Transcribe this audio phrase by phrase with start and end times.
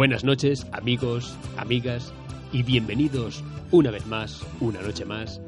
[0.00, 2.10] Buenas noches, amigos, amigas,
[2.52, 5.42] y bienvenidos una vez más, una noche más,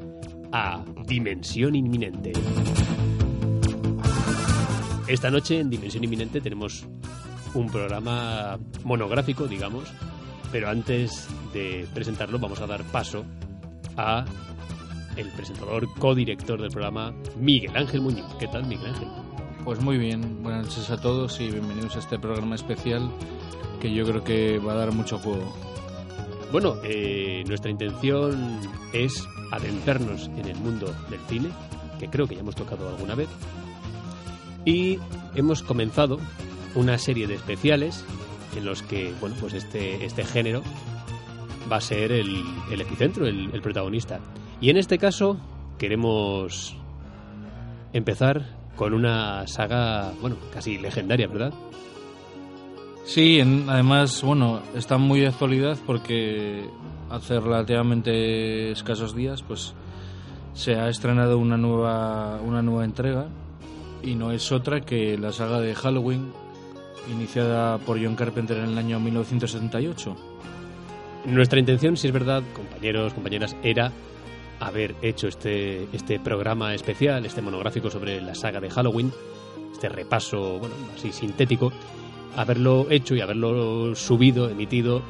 [0.51, 2.33] a Dimensión Inminente.
[5.07, 6.85] Esta noche en Dimensión Inminente tenemos
[7.55, 9.91] un programa monográfico, digamos,
[10.51, 13.25] pero antes de presentarlo vamos a dar paso
[13.97, 14.23] a
[15.15, 18.31] el presentador, codirector del programa, Miguel Ángel Muñoz.
[18.35, 19.07] ¿Qué tal, Miguel Ángel?
[19.65, 23.09] Pues muy bien, buenas noches a todos y bienvenidos a este programa especial
[23.83, 25.53] que yo creo que va a dar mucho juego.
[26.53, 28.61] Bueno, eh, nuestra intención
[28.93, 31.49] es adentrarnos en el mundo del cine,
[31.99, 33.27] que creo que ya hemos tocado alguna vez,
[34.63, 34.99] y
[35.35, 36.17] hemos comenzado
[36.75, 38.05] una serie de especiales
[38.55, 40.63] en los que, bueno, pues este, este género
[41.69, 44.21] va a ser el, el epicentro, el, el protagonista.
[44.61, 45.37] Y en este caso
[45.77, 46.73] queremos
[47.91, 48.45] empezar
[48.77, 51.53] con una saga, bueno, casi legendaria, ¿verdad?
[53.05, 56.65] Sí, en- además, bueno, está muy de actualidad porque
[57.09, 59.73] hace relativamente escasos días, pues
[60.53, 63.27] se ha estrenado una nueva, una nueva entrega
[64.01, 66.31] y no es otra que la saga de Halloween
[67.11, 70.15] iniciada por John Carpenter en el año 1978.
[71.25, 73.91] Nuestra intención, si es verdad, compañeros, compañeras, era
[74.59, 79.11] haber hecho este, este programa especial, este monográfico sobre la saga de Halloween,
[79.73, 81.71] este repaso, bueno, así sintético,
[82.35, 85.01] haberlo hecho y haberlo subido, emitido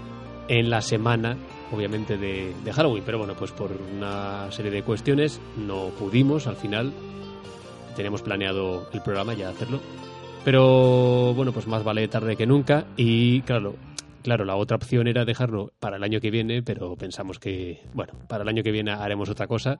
[0.48, 1.38] en la semana,
[1.72, 3.04] obviamente, de, Halloween.
[3.06, 6.92] Pero bueno, pues por una serie de cuestiones no pudimos al final.
[7.96, 9.80] Teníamos planeado el programa ya hacerlo.
[10.44, 12.86] Pero bueno, pues más vale tarde que nunca.
[12.98, 13.76] Y claro,
[14.24, 18.14] Claro, la otra opción era dejarlo para el año que viene, pero pensamos que, bueno,
[18.30, 19.80] para el año que viene haremos otra cosa.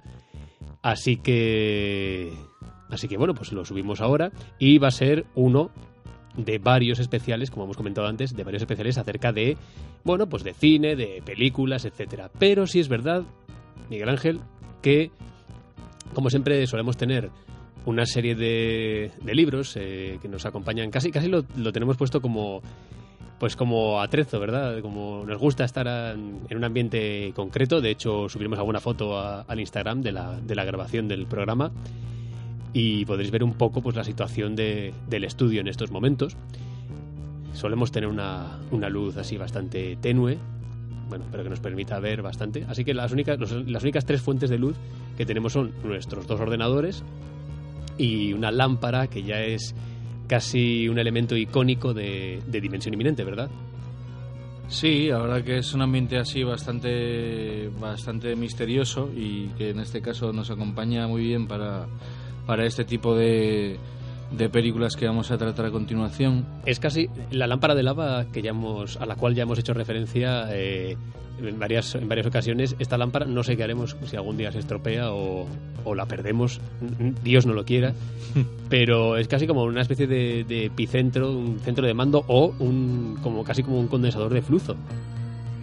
[0.82, 2.34] Así que,
[2.90, 5.72] así que bueno, pues lo subimos ahora y va a ser uno
[6.38, 9.58] de varios especiales, como hemos comentado antes, de varios especiales acerca de,
[10.04, 12.30] bueno, pues de cine, de películas, etcétera.
[12.40, 13.24] Pero sí es verdad,
[13.90, 14.40] Miguel Ángel,
[14.82, 15.12] que
[16.14, 17.30] como siempre solemos tener
[17.86, 22.22] una serie de, de libros eh, que nos acompañan, casi, casi lo, lo tenemos puesto
[22.22, 22.62] como
[23.40, 24.80] pues como atrezo, ¿verdad?
[24.82, 25.86] Como nos gusta estar
[26.16, 27.82] en, un ambiente concreto.
[27.82, 31.70] De hecho, subiremos alguna foto a- al Instagram de la, de la grabación del programa
[32.74, 36.36] y podréis ver un poco pues la situación de- del estudio en estos momentos.
[37.54, 40.38] Solemos tener una, una luz así bastante tenue,
[41.08, 42.66] bueno, pero que nos permita ver bastante.
[42.68, 44.76] Así que las únicas, los- las únicas tres fuentes de luz
[45.18, 47.04] que tenemos son nuestros dos ordenadores
[47.98, 49.76] y una lámpara que ya es
[50.28, 53.50] casi un elemento icónico de, de Dimensión Inminente, ¿verdad?
[54.68, 60.34] Sí, ahora que es un ambiente así bastante, bastante misterioso y que en este caso
[60.34, 61.86] nos acompaña muy bien para,
[62.46, 63.78] para este tipo de,
[64.32, 66.46] de películas que vamos a tratar a continuación.
[66.66, 69.74] Es casi la lámpara de lava que ya hemos, a la cual ya hemos hecho
[69.74, 70.98] referencia eh,
[71.42, 72.76] en, varias, en varias ocasiones.
[72.80, 75.48] Esta lámpara no sé qué haremos si algún día se estropea o,
[75.84, 76.60] o la perdemos,
[77.24, 77.94] Dios no lo quiera,
[78.70, 83.18] pero es casi como una especie de, de epicentro, un centro de mando o un,
[83.22, 84.76] como casi como un condensador de flujo.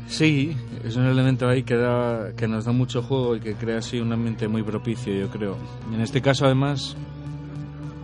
[0.07, 3.79] Sí, es un elemento ahí que, da, que nos da mucho juego y que crea
[3.79, 5.57] así un ambiente muy propicio, yo creo.
[5.93, 6.97] En este caso, además,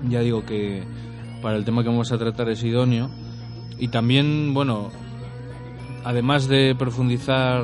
[0.08, 0.82] ya digo que
[1.40, 3.10] para el tema que vamos a tratar es idóneo.
[3.78, 4.90] Y también, bueno,
[6.04, 7.62] además de profundizar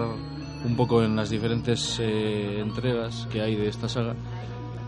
[0.65, 4.15] un poco en las diferentes eh, entregas que hay de esta saga,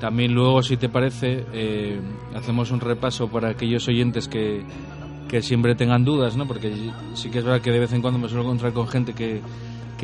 [0.01, 2.01] también luego, si te parece, eh,
[2.35, 4.63] hacemos un repaso para aquellos oyentes que,
[5.29, 6.47] que siempre tengan dudas, ¿no?
[6.47, 6.73] Porque
[7.15, 9.41] sí que es verdad que de vez en cuando me suelo encontrar con gente que,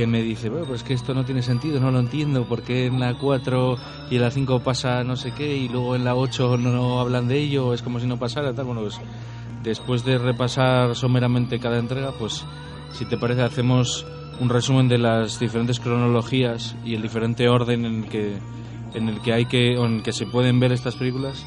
[0.00, 3.00] que me dice, bueno, pues que esto no tiene sentido, no lo entiendo, porque en
[3.00, 3.76] la 4
[4.10, 7.28] y en la 5 pasa no sé qué y luego en la 8 no hablan
[7.28, 8.64] de ello, es como si no pasara, tal.
[8.64, 8.98] Bueno, pues
[9.62, 12.46] después de repasar someramente cada entrega, pues
[12.92, 14.06] si te parece hacemos
[14.40, 18.38] un resumen de las diferentes cronologías y el diferente orden en el que
[18.94, 21.44] en el que hay que en que se pueden ver estas películas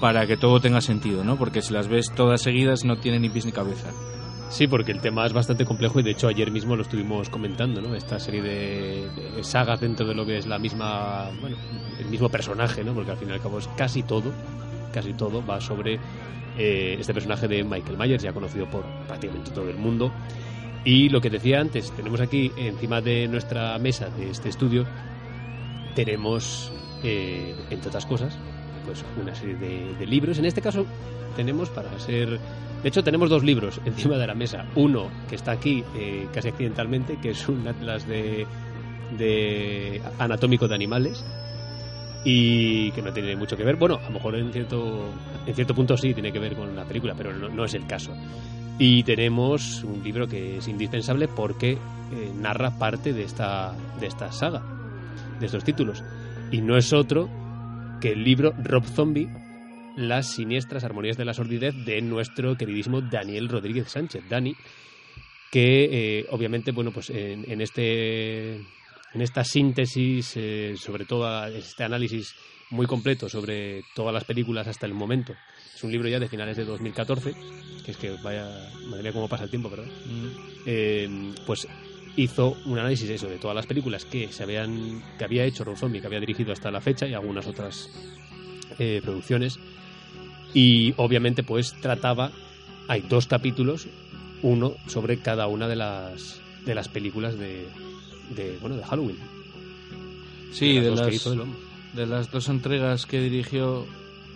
[0.00, 1.36] para que todo tenga sentido, ¿no?
[1.38, 3.90] Porque si las ves todas seguidas no tienen ni pies ni cabeza.
[4.48, 7.80] Sí, porque el tema es bastante complejo y de hecho ayer mismo lo estuvimos comentando,
[7.80, 7.94] ¿no?
[7.94, 9.08] Esta serie de,
[9.42, 11.56] sagas dentro de lo que es la misma, bueno,
[11.98, 12.94] el mismo personaje, ¿no?
[12.94, 14.32] Porque al fin y al cabo es casi todo,
[14.92, 15.98] casi todo va sobre
[16.56, 20.12] eh, este personaje de Michael Myers, ya conocido por prácticamente todo el mundo.
[20.84, 24.86] Y lo que decía antes, tenemos aquí encima de nuestra mesa de este estudio,
[25.96, 26.72] tenemos,
[27.02, 28.38] eh, entre otras cosas,
[28.86, 30.38] pues una serie de, de libros.
[30.38, 30.86] En este caso
[31.34, 32.38] tenemos para ser
[32.82, 34.66] de hecho, tenemos dos libros encima de la mesa.
[34.74, 38.46] Uno que está aquí eh, casi accidentalmente, que es un atlas de,
[39.18, 41.24] de anatómico de animales
[42.24, 43.76] y que no tiene mucho que ver.
[43.76, 45.10] Bueno, a lo mejor en cierto,
[45.46, 48.12] en cierto punto sí tiene que ver con la película, pero no, es el caso.
[48.78, 51.78] Y tenemos un libro que es indispensable porque eh,
[52.36, 54.62] narra parte de esta, de esta saga,
[55.38, 56.02] de estos títulos.
[56.50, 57.28] Y no es otro
[58.00, 59.28] que el libro Rob Zombie,
[59.96, 64.24] Las siniestras armonías de la sordidez de nuestro queridísimo Daniel Rodríguez Sánchez.
[64.28, 64.54] Dani,
[65.50, 68.60] que eh, obviamente, bueno, pues en, en este
[69.16, 72.34] en esta síntesis, eh, sobre todo este análisis
[72.70, 75.34] muy completo sobre todas las películas hasta el momento.
[75.74, 77.34] Es un libro ya de finales de 2014,
[77.84, 78.46] que es que vaya,
[78.88, 79.86] madre mía cómo pasa el tiempo, ¿verdad?
[80.66, 81.66] Eh, pues
[82.16, 85.76] hizo un análisis eso de todas las películas que se habían que había hecho Rob
[85.76, 87.90] Zombie, que había dirigido hasta la fecha y algunas otras
[88.78, 89.58] eh, producciones
[90.54, 92.30] y obviamente pues trataba
[92.88, 93.88] hay dos capítulos
[94.42, 97.68] uno sobre cada una de las de las películas de,
[98.34, 99.16] de bueno de Halloween
[100.52, 101.58] Sí, de, las, del hombre.
[101.92, 103.84] de las dos entregas que dirigió,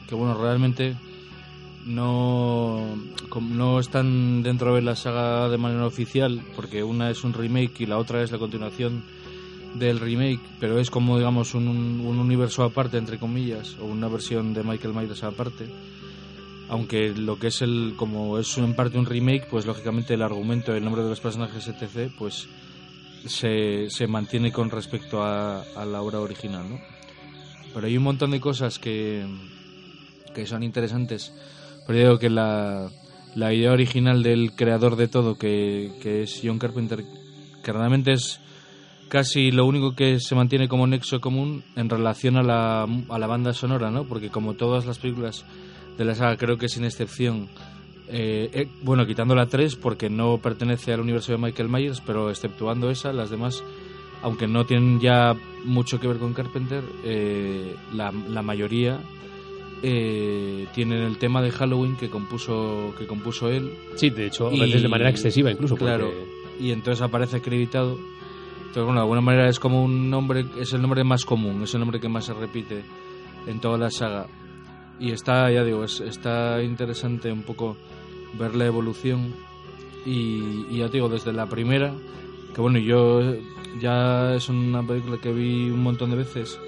[0.07, 0.95] que bueno, realmente
[1.87, 2.95] no,
[3.41, 7.87] no están dentro de la saga de manera oficial, porque una es un remake y
[7.87, 9.03] la otra es la continuación
[9.75, 14.53] del remake, pero es como digamos un, un universo aparte, entre comillas, o una versión
[14.55, 15.67] de Michael Myers aparte.
[16.69, 20.73] Aunque lo que es el, como es en parte un remake, pues lógicamente el argumento,
[20.73, 22.49] el nombre de los personajes, etc., pues
[23.27, 26.81] se, se mantiene con respecto a, a la obra original, ¿no?
[27.75, 29.25] Pero hay un montón de cosas que,
[30.35, 31.33] que son interesantes.
[31.87, 32.89] Pero yo digo que la,
[33.35, 37.05] la idea original del creador de todo, que, que es John Carpenter,
[37.63, 38.41] que realmente es
[39.11, 43.27] casi lo único que se mantiene como nexo común en relación a la, a la
[43.27, 44.05] banda sonora, ¿no?
[44.05, 45.45] Porque como todas las películas
[45.99, 47.49] de la saga, creo que sin excepción,
[48.09, 52.31] eh, eh, bueno, quitando la 3 porque no pertenece al universo de Michael Myers, pero
[52.31, 53.63] exceptuando esa, las demás,
[54.23, 55.35] aunque no tienen ya
[55.65, 58.99] mucho que ver con Carpenter, eh, la, la mayoría
[59.83, 64.53] eh, tienen el tema de Halloween que compuso que compuso él sí de hecho a
[64.55, 66.11] Y- veces de manera excesiva incluso porque- Claro.
[66.61, 67.99] y entonces aparece acreditado.
[68.71, 71.75] Entonces, bueno, de alguna manera es como un nombre, es el nombre más común, es
[71.75, 72.83] el nombre que más se repite
[73.47, 74.27] en toda la saga.
[75.01, 77.77] Y está, ya digo, es- está interesante un poco
[78.39, 79.35] ver la evolución.
[80.07, 81.93] Y, y ya te digo, desde la primera,
[82.55, 83.35] que bueno, yo
[83.81, 86.59] ya es una película que vi un montón de veces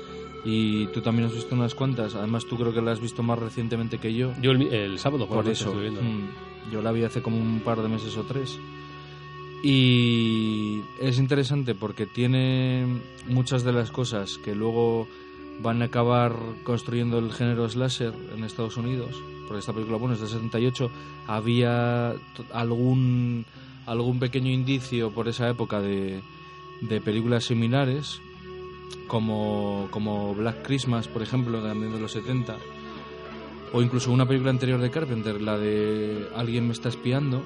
[0.45, 2.15] y tú también has visto unas cuantas.
[2.17, 4.33] Además, tú creo que la has visto más recientemente que yo.
[4.43, 5.71] yo el, el sábado por, Por eso,
[6.03, 8.59] mm, yo la vi hace como un par de meses o tres.
[9.63, 12.85] Y es interesante porque tiene
[13.29, 15.07] muchas de las cosas que luego
[15.61, 19.15] van a acabar construyendo el género slasher en Estados Unidos.
[19.47, 20.91] Porque esta película, bueno, es del 78.
[21.29, 22.15] Había
[22.53, 23.47] algún,
[23.87, 26.21] algún pequeño indicio por esa época de,
[26.81, 28.21] de películas similares,
[29.07, 32.57] como, como Black Christmas, por ejemplo, también de los 70
[33.73, 37.43] o incluso una película anterior de Carpenter, la de Alguien me está espiando,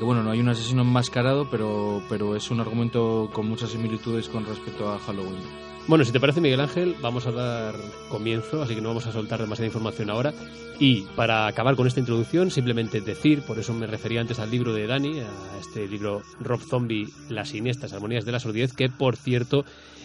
[0.00, 4.44] bueno, no hay un asesino enmascarado, pero, pero es un argumento con muchas similitudes con
[4.46, 5.68] respecto a Halloween.
[5.88, 7.74] Bueno, si te parece, Miguel Ángel, vamos a dar
[8.10, 10.34] comienzo, así que no vamos a soltar demasiada información ahora.
[10.78, 14.74] Y para acabar con esta introducción, simplemente decir, por eso me refería antes al libro
[14.74, 19.16] de Dani, a este libro Rob Zombie, Las siniestras armonías de la sordidez, que por
[19.16, 19.64] cierto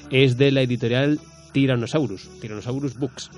[0.10, 1.20] es de la editorial
[1.52, 3.30] Tyrannosaurus, Tyrannosaurus Books.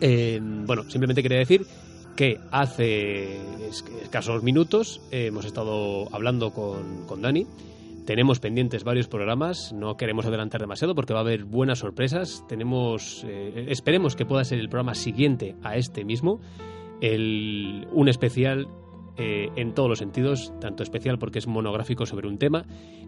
[0.00, 1.66] Eh, bueno, simplemente quería decir
[2.16, 3.36] que hace
[3.68, 7.46] es- escasos minutos eh, hemos estado hablando con, con Dani.
[8.06, 12.44] Tenemos pendientes varios programas, no queremos adelantar demasiado porque va a haber buenas sorpresas.
[12.48, 16.40] Tenemos, eh, esperemos que pueda ser el programa siguiente a este mismo,
[17.00, 18.68] el, un especial
[19.18, 22.66] eh, en todos los sentidos, tanto especial porque es monográfico sobre un tema,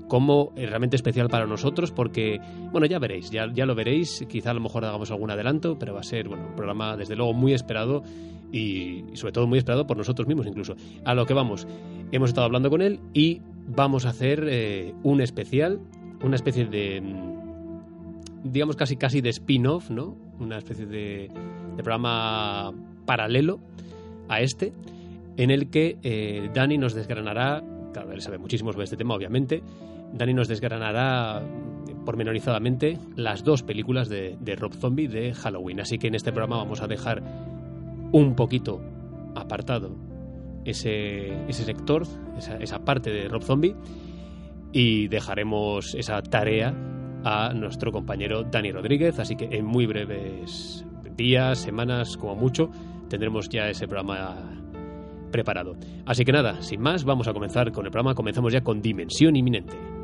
[0.09, 2.41] como eh, realmente especial para nosotros porque,
[2.73, 5.93] bueno, ya veréis, ya, ya lo veréis, quizá a lo mejor hagamos algún adelanto, pero
[5.93, 8.03] va a ser, bueno, un programa desde luego muy esperado
[8.53, 10.77] y, sobre todo muy esperado por nosotros mismos incluso.
[11.05, 11.67] A lo que vamos,
[12.11, 15.81] hemos estado hablando con él y vamos a hacer eh, un especial,
[16.23, 20.17] una especie de, mm, digamos casi casi de spin-off, ¿no?
[20.41, 21.31] Una especie de,
[21.77, 22.73] de programa
[23.05, 23.61] paralelo
[24.29, 24.73] a este,
[25.39, 29.63] en el que eh, Dani nos desgranará, claro, él sabe muchísimo sobre este tema, obviamente,
[30.13, 35.81] Dani nos desgranará mm, pormenorizadamente las dos películas de, Rob Zombie de Halloween.
[35.81, 37.23] Así que en este programa vamos a dejar
[38.11, 38.81] un poquito
[39.37, 39.97] apartado
[40.65, 42.03] ese, ese sector,
[42.37, 43.77] esa, esa parte de Rob Zombie,
[44.73, 46.75] y dejaremos esa tarea
[47.25, 49.21] a nuestro compañero Dani Rodríguez.
[49.21, 50.85] Así que en muy breves
[51.17, 52.71] días, semanas, como mucho,
[53.09, 54.58] tendremos ya ese programa
[55.31, 55.77] preparado.
[56.07, 58.15] Así que nada, sin más, vamos a comenzar con el programa.
[58.15, 59.98] Comenzamos ya con Dimensión Inminente.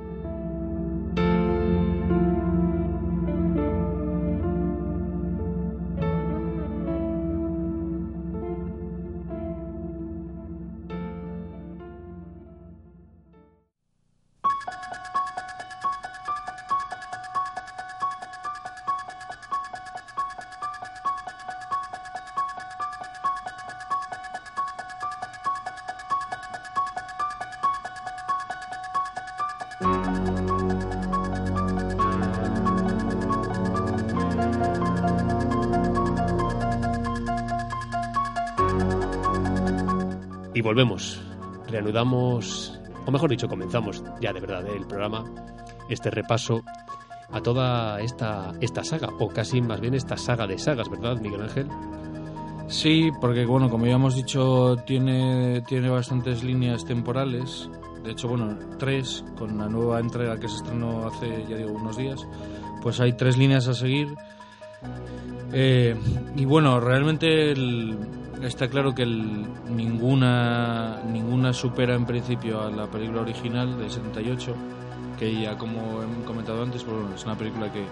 [40.74, 41.22] Volvemos,
[41.68, 42.76] reanudamos,
[43.06, 45.24] o mejor dicho, comenzamos ya de verdad el programa,
[45.88, 46.62] este repaso
[47.30, 51.42] a toda esta, esta saga, o casi más bien esta saga de sagas, ¿verdad, Miguel
[51.42, 51.68] Ángel?
[52.66, 57.70] Sí, porque bueno, como ya hemos dicho, tiene, tiene bastantes líneas temporales.
[58.02, 61.96] De hecho, bueno, tres, con la nueva entrega que se estrenó hace, ya digo, unos
[61.96, 62.26] días,
[62.82, 64.08] pues hay tres líneas a seguir.
[65.52, 65.94] Eh,
[66.34, 67.96] y bueno, realmente el,
[68.46, 74.54] está claro que el, ninguna, ninguna supera en principio a la película original de 78,
[75.18, 77.84] que ya como he comentado antes, pues es una película que,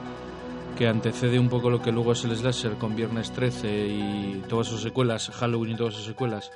[0.77, 4.67] que antecede un poco lo que luego es el slasher con Viernes 13 y todas
[4.67, 6.51] sus secuelas, Halloween y todas sus secuelas.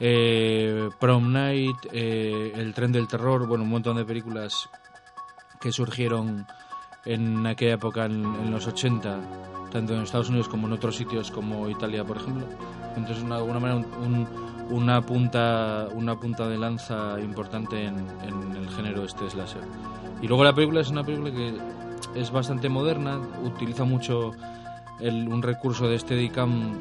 [0.00, 4.68] Eh, Prom Night, eh, El tren del terror, bueno, un montón de películas
[5.60, 6.46] que surgieron
[7.04, 11.68] en aquella época, en los 80, tanto en Estados Unidos como en otros sitios como
[11.68, 12.46] Italia, por ejemplo.
[12.98, 14.28] Entonces, de alguna manera, un, un,
[14.70, 19.62] una, punta, una punta de lanza importante en, en, el género este slasher.
[20.20, 21.56] Y luego la película es una película que
[22.14, 24.32] es bastante moderna, utiliza mucho
[25.00, 26.74] el, un recurso de Steadicam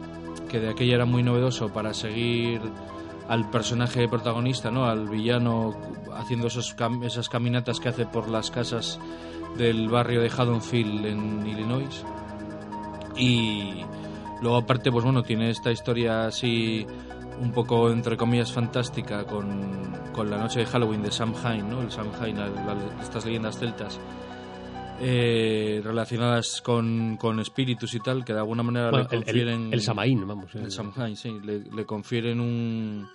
[0.50, 2.62] que de aquella era muy novedoso para seguir
[3.28, 4.86] al personaje protagonista, ¿no?
[4.86, 5.76] al villano,
[6.16, 9.00] haciendo esos cam esas caminatas que hace por las casas
[9.58, 12.04] del barrio de Haddonfield en Illinois.
[13.18, 13.84] Y
[14.42, 16.86] luego aparte, pues bueno, tiene esta historia así
[17.40, 21.82] un poco, entre comillas, fantástica con, con la noche de Halloween de Samhain, ¿no?
[21.82, 24.00] El Samhain, la, la, estas leyendas celtas.
[25.00, 29.62] Eh, relacionadas con, con, espíritus y tal, que de alguna manera bueno, le confieren...
[29.62, 30.56] El, el, el Samaín, vamos.
[30.56, 33.08] El, el Samhain, sí, le, le confieren un,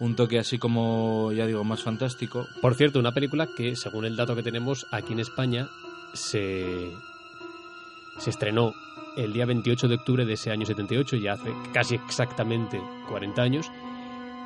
[0.00, 2.46] un toque así como, ya digo, más fantástico.
[2.60, 5.68] Por cierto, una película que, según el dato que tenemos, aquí en España
[6.14, 6.90] se,
[8.18, 8.72] se estrenó
[9.16, 13.70] el día 28 de octubre de ese año 78, ya hace casi exactamente 40 años.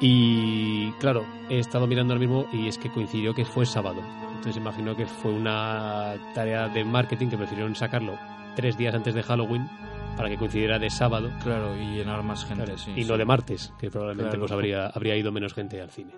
[0.01, 4.01] Y claro, he estado mirando ahora mismo y es que coincidió que fue sábado.
[4.29, 8.19] Entonces imagino que fue una tarea de marketing que prefirieron sacarlo
[8.57, 9.69] tres días antes de Halloween
[10.17, 11.31] para que coincidiera de sábado.
[11.43, 13.09] Claro, y llenar más gente, claro, sí, Y sí.
[13.09, 14.41] no de martes, que probablemente Claro.
[14.41, 16.13] pues habría, habría ido menos gente al cine.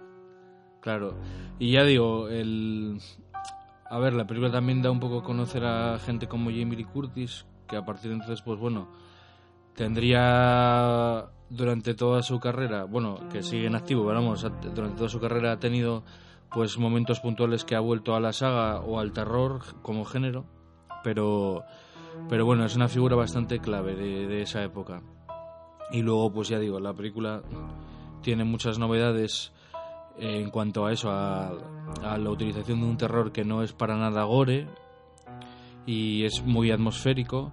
[0.80, 1.14] Claro.
[1.58, 2.98] Y ya digo, el...
[3.88, 6.84] A ver, la película también da un poco a conocer a gente como Jamie Lee
[6.84, 8.88] Curtis, que a partir de entonces, pues bueno,
[9.74, 15.52] tendría durante toda su carrera, bueno, que sigue en activo, vamos, durante toda su carrera
[15.52, 16.02] ha tenido
[16.50, 20.44] pues momentos puntuales que ha vuelto a la saga o al terror como género,
[21.04, 21.64] pero
[22.28, 25.02] pero bueno, es una figura bastante clave de, de esa época.
[25.92, 27.42] Y luego, pues ya digo, la película
[28.22, 29.52] tiene muchas novedades
[30.18, 31.52] en cuanto a eso, a,
[32.02, 34.66] a, la utilización de un terror que no es para nada gore
[35.86, 37.52] y es muy atmosférico.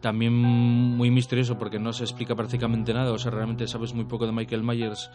[0.00, 4.26] También muy misterioso porque no se explica prácticamente nada, o sea, realmente sabes muy poco
[4.26, 5.10] de Michael Myers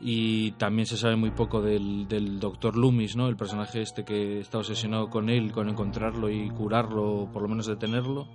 [0.00, 2.76] y también se sabe muy poco del, del Dr.
[2.76, 3.28] Loomis, ¿no?
[3.28, 7.48] El personaje este que está obsesionado con él, con encontrarlo y curarlo, o por lo
[7.48, 8.28] menos detenerlo.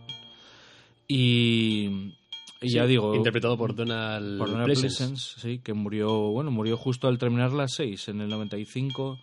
[1.08, 2.14] Y,
[2.62, 4.98] y sí, ya digo interpretado por Donald, por Donald Pleasence.
[4.98, 9.20] Pleasence, sí que murió bueno murió justo al terminar las 6 en el 95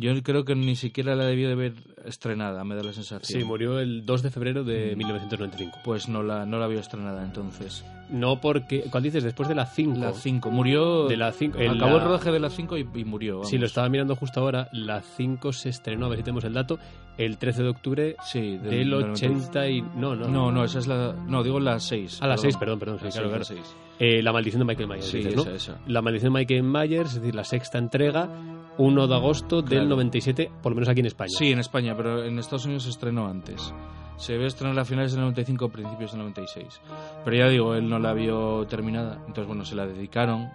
[0.00, 3.44] yo creo que ni siquiera la debió de ver estrenada me da la sensación sí
[3.44, 4.98] murió el 2 de febrero de mm.
[4.98, 9.54] 1995 pues no la no la vio estrenada entonces no porque cuando dices después de
[9.54, 11.96] la 5 la 5 murió de la 5 acabó la...
[11.96, 13.50] el rodaje de la 5 y, y, murió vamos.
[13.50, 16.54] sí lo estaba mirando justo ahora la 5 se estrenó a ver si tenemos el
[16.54, 16.78] dato
[17.18, 20.86] el 13 de octubre sí, del, del 80 y no no no no esa es
[20.86, 23.44] la no digo la 6 a la 6 perdón perdón sí, la claro, claro.
[23.44, 23.60] 6.
[23.98, 25.54] Eh, la maldición de Michael Myers sí, dices, esa, ¿no?
[25.54, 25.80] esa.
[25.86, 28.30] la maldición de Michael Myers es decir la sexta entrega
[28.80, 29.80] 1 de agosto claro.
[29.80, 31.30] del 97 por lo menos aquí en España.
[31.36, 33.74] Sí en España pero en Estados Unidos se estrenó antes.
[34.16, 36.80] Se debe estrenar a finales del 95 principios del 96
[37.24, 39.16] pero ya digo él no la vio terminada.
[39.26, 40.50] Entonces bueno se la dedicaron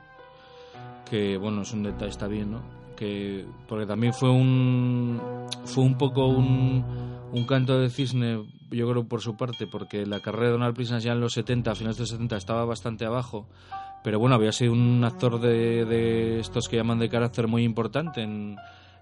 [1.09, 2.61] que bueno es un detalle está bien no
[2.95, 5.19] que porque también fue un
[5.65, 6.83] fue un poco un,
[7.31, 11.05] un canto de cisne yo creo por su parte porque la carrera de Donald Pleasence
[11.05, 13.47] ya en los 70 a finales de los 70 estaba bastante abajo
[14.05, 18.21] pero bueno había sido un actor de, de estos que llaman de carácter muy importante
[18.21, 18.55] en,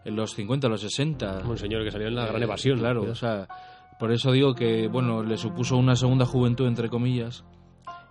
[0.03, 3.13] en los 50 los 60 un señor que salió en la gran evasión claro o
[3.13, 3.47] sea
[3.99, 7.45] por eso digo que, bueno, le supuso una segunda juventud, entre comillas,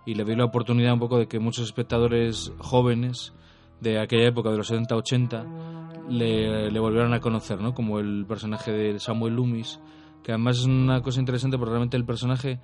[0.05, 3.33] y le dio la oportunidad un poco de que muchos espectadores jóvenes
[3.79, 7.73] de aquella época, de los 70-80, le, le volvieran a conocer, ¿no?
[7.73, 9.79] Como el personaje de Samuel Loomis,
[10.23, 12.59] que además es una cosa interesante porque realmente el personaje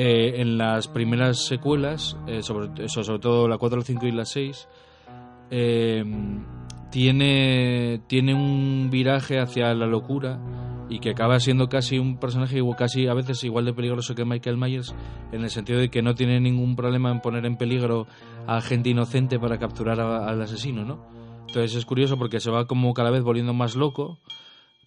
[0.00, 4.12] eh, en las primeras secuelas, eh, sobre, eso, sobre todo la 4, la 5 y
[4.12, 4.68] la 6,
[5.50, 6.04] eh,
[6.92, 10.38] tiene, tiene un viraje hacia la locura
[10.88, 14.56] y que acaba siendo casi un personaje casi a veces igual de peligroso que Michael
[14.56, 14.94] Myers
[15.32, 18.06] en el sentido de que no tiene ningún problema en poner en peligro
[18.46, 21.04] a gente inocente para capturar al asesino, ¿no?
[21.48, 24.20] Entonces es curioso porque se va como cada vez volviendo más loco,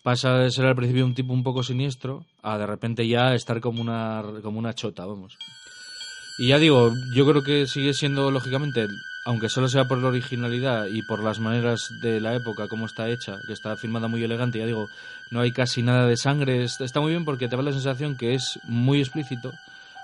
[0.04, 3.62] pasa de ser al principio un tipo un poco siniestro a de repente ya estar
[3.62, 5.38] como una como una chota, vamos.
[6.40, 8.88] Y ya digo, yo creo que sigue siendo lógicamente
[9.24, 13.08] aunque solo sea por la originalidad y por las maneras de la época, como está
[13.10, 14.88] hecha, que está filmada muy elegante, ya digo,
[15.30, 18.34] no hay casi nada de sangre, está muy bien porque te da la sensación que
[18.34, 19.52] es muy explícito,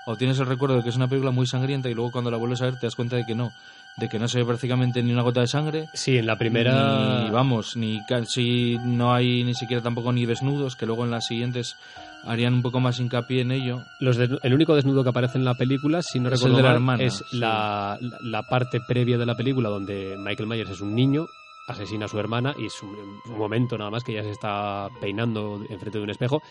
[0.06, 2.38] o tienes el recuerdo de que es una película muy sangrienta y luego cuando la
[2.38, 3.52] vuelves a ver te das cuenta de que no,
[3.98, 5.90] de que no se ve prácticamente ni una gota de sangre.
[5.94, 7.24] Sí, en la primera...
[7.24, 11.26] Ni, vamos, ni casi no hay ni siquiera tampoco ni desnudos, que luego en las
[11.26, 11.76] siguientes
[12.24, 13.82] harían un poco más hincapié en ello.
[14.00, 17.98] Los el único desnudo que aparece en la película, si no recuerdo mal, es la,
[18.22, 21.28] la, parte previa de la película donde Michael Myers es un niño,
[21.68, 25.62] asesina a su hermana y es un, momento nada más que ya se está peinando
[25.70, 26.42] enfrente de un espejo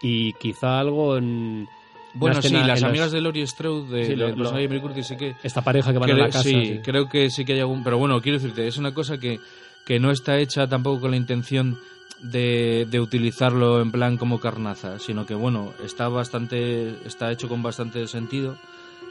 [0.00, 1.68] y quizá algo en...
[2.14, 5.34] Bueno, sí, las amigas de Laurie Strode, de, los Curtis, sí que...
[5.42, 6.42] Esta pareja que van a la casa.
[6.42, 7.82] Sí, creo que sí que hay algún...
[7.82, 9.40] Pero bueno, quiero decirte, es una cosa que,
[9.84, 11.78] que no está hecha tampoco con la intención
[12.22, 17.62] de, de, utilizarlo en plan como carnaza, sino que bueno, está bastante está hecho con
[17.62, 18.56] bastante sentido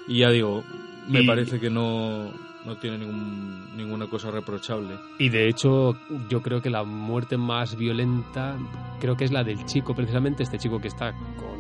[0.08, 0.64] y ya digo,
[1.08, 2.32] me parece que no,
[2.66, 4.96] no tiene ningún, ninguna cosa reprochable.
[5.20, 5.98] Y de hecho,
[6.30, 8.58] yo creo que la muerte más violenta
[9.00, 11.51] creo que es la del chico precisamente, este chico que está con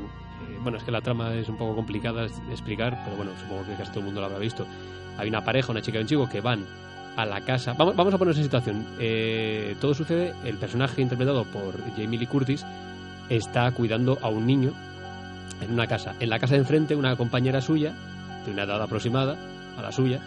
[0.63, 3.74] bueno, es que la trama es un poco complicada de explicar, pero bueno, supongo que
[3.76, 4.65] casi todo el mundo lo habrá visto.
[5.17, 6.65] Hay una pareja, una chica y un chico que van
[7.15, 7.74] a la casa.
[7.74, 8.86] Vamos, vamos a ponernos en situación.
[9.00, 12.65] Eh, todo sucede, el personaje interpretado por Jamie Lee Curtis
[13.30, 14.74] está cuidando a un niño
[15.62, 16.15] en una casa.
[16.19, 17.93] En la casa de enfrente, una compañera suya,
[18.45, 19.36] de una edad aproximada
[19.78, 20.19] a la suya,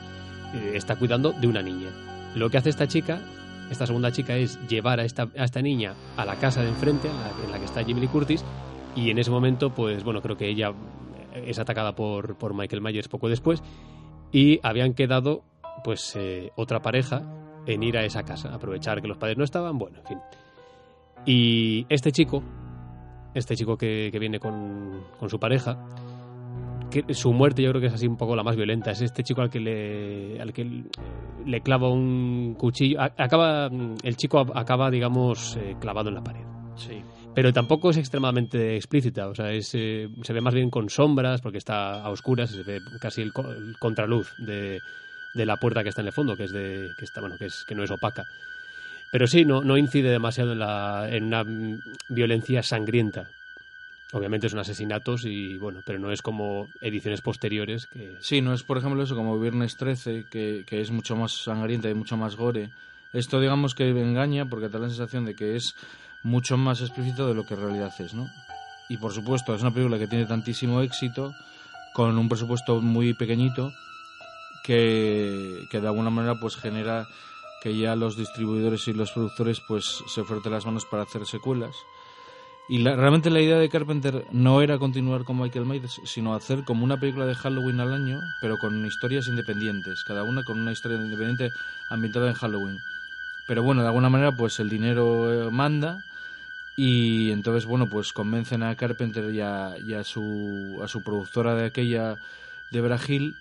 [0.55, 1.89] eh, está cuidando de una niña.
[2.35, 3.21] Lo que hace esta chica,
[3.71, 7.09] esta segunda chica, es llevar a esta, a esta niña a la casa de enfrente,
[7.09, 8.45] en la, en la que está Jamie Lee Curtis,
[8.95, 10.73] y en ese momento, pues bueno, creo que ella
[11.35, 13.63] es atacada por, por Michael Myers poco después,
[14.33, 15.43] y habían quedado
[15.83, 17.23] pues eh, otra pareja
[17.67, 20.19] en ir a esa casa, aprovechar que los padres no estaban, bueno, en fin.
[21.27, 22.43] Y este chico,
[23.35, 25.79] este chico que, viene con, con, su pareja,
[26.91, 29.23] que su muerte yo creo que es así un poco la más violenta, es este
[29.23, 30.85] chico al que le, al que
[31.47, 36.45] le clava un cuchillo, acaba, el chico acaba, digamos, eh, clavado en la pared.
[36.77, 37.03] Sí.
[37.35, 41.41] Pero tampoco es extremadamente explícita, o sea, es, eh, se ve más bien con sombras,
[41.41, 43.33] porque está a oscuras, se ve casi el
[43.79, 44.81] contraluz de,
[45.35, 47.47] de la puerta que está en el fondo, que es de que está bueno, que
[47.47, 48.25] es que no es opaca.
[49.13, 51.45] Pero sí, no, no incide demasiado en, la, en una
[52.09, 53.29] violencia sangrienta.
[54.13, 58.13] Obviamente son asesinatos y bueno, pero no es como ediciones posteriores que...
[58.21, 61.91] Sí, no es por ejemplo eso como Viernes 13, que, que es mucho más sangrienta
[61.91, 62.71] y mucho más gore.
[63.13, 65.75] Esto digamos que engaña porque te da la sensación de que es
[66.25, 68.29] mucho más explícito de lo que en realidad es, ¿no?
[68.89, 71.33] Y por supuesto, es una película que tiene tantísimo éxito,
[71.93, 73.73] con un presupuesto muy pequeñito,
[74.65, 77.07] que, de alguna manera pues genera
[77.63, 81.77] que ya los distribuidores y los productores pues se froten las manos para hacer secuelas.
[82.69, 86.83] Y realmente la idea de Carpenter no era continuar con Michael Myers, sino hacer como
[86.83, 90.97] una película de Halloween al año, pero con historias independientes, cada una con una historia
[90.97, 91.51] independiente
[91.91, 92.79] ambientada en Halloween.
[93.47, 96.03] Pero bueno, de alguna manera pues el dinero eh, manda
[96.77, 102.17] y entonces bueno pues convencen a Carpenter y a, su, a su productora de aquella
[102.71, 103.37] de Brasil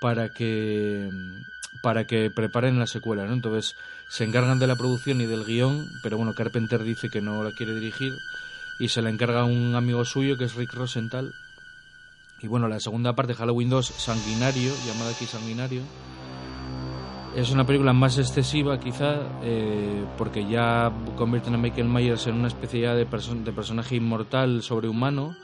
[0.00, 1.10] para que
[1.82, 3.32] para que preparen la secuela, ¿no?
[3.32, 3.76] Entonces
[4.08, 7.52] se encargan de la producción y del guion, pero bueno, Carpenter dice que no la
[7.52, 8.12] quiere dirigir
[8.78, 11.32] y se la encarga un amigo suyo que es Rick Rosenthal.
[12.40, 15.82] Y bueno, la segunda parte, Halloween 2, Sanguinario, llamada aquí Sanguinario,
[17.36, 22.48] es una película más excesiva quizá, eh, porque ya convierten a Michael Myers en una
[22.48, 25.34] especie de, de personaje inmortal sobrehumano,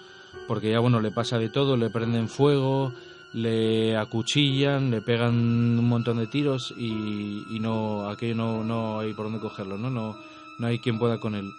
[0.46, 2.92] porque ya bueno, le pasa de todo, le prenden fuego,
[3.33, 9.12] le acuchillan, le pegan un montón de tiros y, y no aquello no, no hay
[9.14, 9.90] por dónde cogerlo, ¿no?
[9.90, 10.16] ¿no?
[10.59, 11.51] No hay quien pueda con él.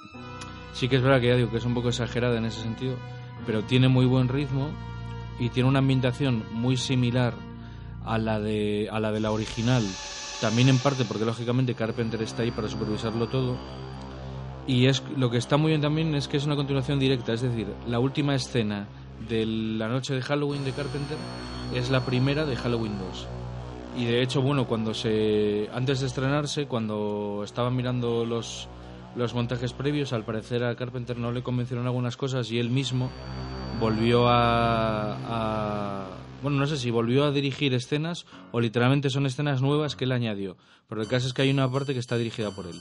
[0.74, 2.96] Sí que es verdad que ya digo que es un poco exagerada en ese sentido,
[3.46, 4.70] pero tiene muy buen ritmo
[5.40, 7.34] y tiene una ambientación muy similar
[8.06, 9.84] a la de a la de la original.
[10.42, 13.58] También en parte porque lógicamente Carpenter está ahí para supervisarlo todo.
[14.68, 17.42] Y es lo que está muy bien también es que es una continuación directa, es
[17.42, 18.88] decir, la última escena
[19.28, 21.18] de la noche de Halloween de Carpenter
[21.74, 23.28] es la primera de Halloween 2.
[23.98, 28.70] Y de hecho, bueno, cuando se antes de estrenarse, cuando estaban mirando los
[29.16, 33.10] los montajes previos, al parecer a Carpenter no le convencieron algunas cosas y él mismo
[33.80, 36.08] volvió a, a
[36.42, 40.12] bueno, no sé si volvió a dirigir escenas o literalmente son escenas nuevas que él
[40.12, 40.58] añadió.
[40.88, 42.80] Pero el caso es que hay una parte que está dirigida por él.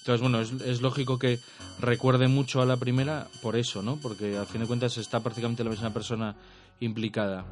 [0.00, 1.38] Entonces, bueno, es, es lógico que
[1.80, 3.96] recuerde mucho a la primera por eso, ¿no?
[4.00, 6.36] Porque al fin de cuentas está prácticamente la misma persona
[6.80, 7.44] implicada.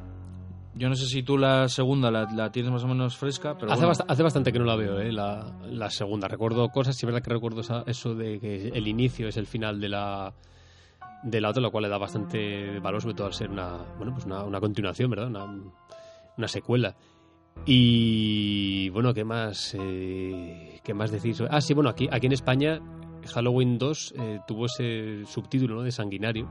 [0.77, 3.71] Yo no sé si tú la segunda la, la tienes más o menos fresca, pero
[3.71, 3.93] Hace, bueno.
[3.97, 5.11] bast- hace bastante que no la veo, ¿eh?
[5.11, 6.27] la, la segunda.
[6.27, 9.47] Recuerdo cosas, sí es verdad que recuerdo esa- eso de que el inicio es el
[9.47, 10.33] final de la
[11.25, 14.13] de la otra, lo cual le da bastante valor, sobre todo al ser una, bueno,
[14.13, 15.27] pues una, una continuación, ¿verdad?
[15.27, 15.45] Una,
[16.37, 16.95] una secuela.
[17.65, 19.75] Y bueno, ¿qué más?
[19.79, 21.35] Eh, ¿Qué más decir?
[21.49, 22.79] Ah, sí, bueno, aquí, aquí en España
[23.33, 25.81] Halloween 2 eh, tuvo ese subtítulo ¿no?
[25.81, 26.47] de sanguinario,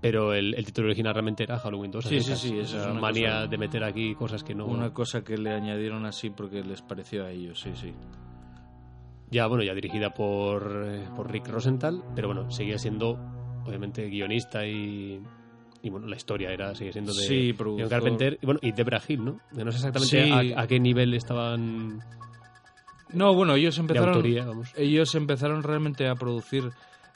[0.00, 2.06] pero el, el título original realmente era Halloween 2.
[2.06, 4.64] a Sí, sí, sí, Esa es una manía cosa- de meter aquí cosas que no...
[4.66, 7.92] Una cosa que le añadieron así porque les pareció a ellos, sí, sí.
[9.30, 13.18] Ya, bueno, ya dirigida por, eh, por Rick Rosenthal, pero bueno, seguía siendo,
[13.66, 15.20] obviamente, guionista y,
[15.82, 17.54] y bueno, la historia era sigue siendo de Sí.
[17.88, 19.40] Carpenter y, bueno, y Debra Hill, ¿no?
[19.52, 20.52] No sé exactamente Sí.
[20.54, 22.00] a, a qué nivel estaban
[23.12, 24.72] No, bueno, ellos empezaron, autoría, vamos.
[24.76, 26.70] ellos empezaron realmente a producir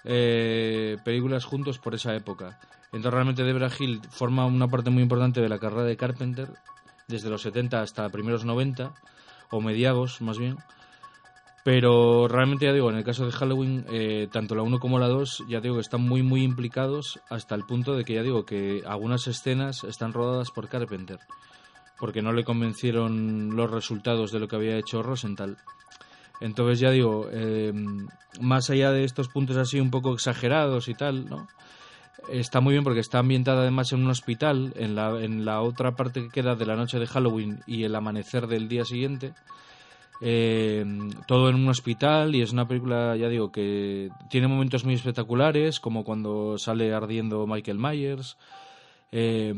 [0.04, 2.58] eh, películas juntos por esa época.
[2.86, 6.48] Entonces realmente Debra Hill forma una parte muy importante de la carrera de Carpenter,
[7.08, 8.92] desde los 70 hasta primeros 90,
[9.50, 10.56] o mediados más bien.
[11.64, 15.06] Pero realmente ya digo, en el caso de Halloween, eh, tanto la 1 como la
[15.06, 18.44] 2, ya digo que están muy muy implicados hasta el punto de que ya digo
[18.44, 21.20] que algunas escenas están rodadas por Carpenter,
[22.00, 25.56] porque no le convencieron los resultados de lo que había hecho Rosenthal.
[26.40, 27.72] Entonces ya digo, eh,
[28.40, 31.46] más allá de estos puntos así un poco exagerados y tal, ¿no?
[32.28, 35.94] Está muy bien porque está ambientada además en un hospital, en la, en la otra
[35.94, 39.34] parte que queda de la noche de Halloween y el amanecer del día siguiente.
[40.24, 40.84] Eh,
[41.26, 45.80] todo en un hospital y es una película, ya digo, que tiene momentos muy espectaculares,
[45.80, 48.38] como cuando sale ardiendo Michael Myers.
[49.10, 49.52] Eh,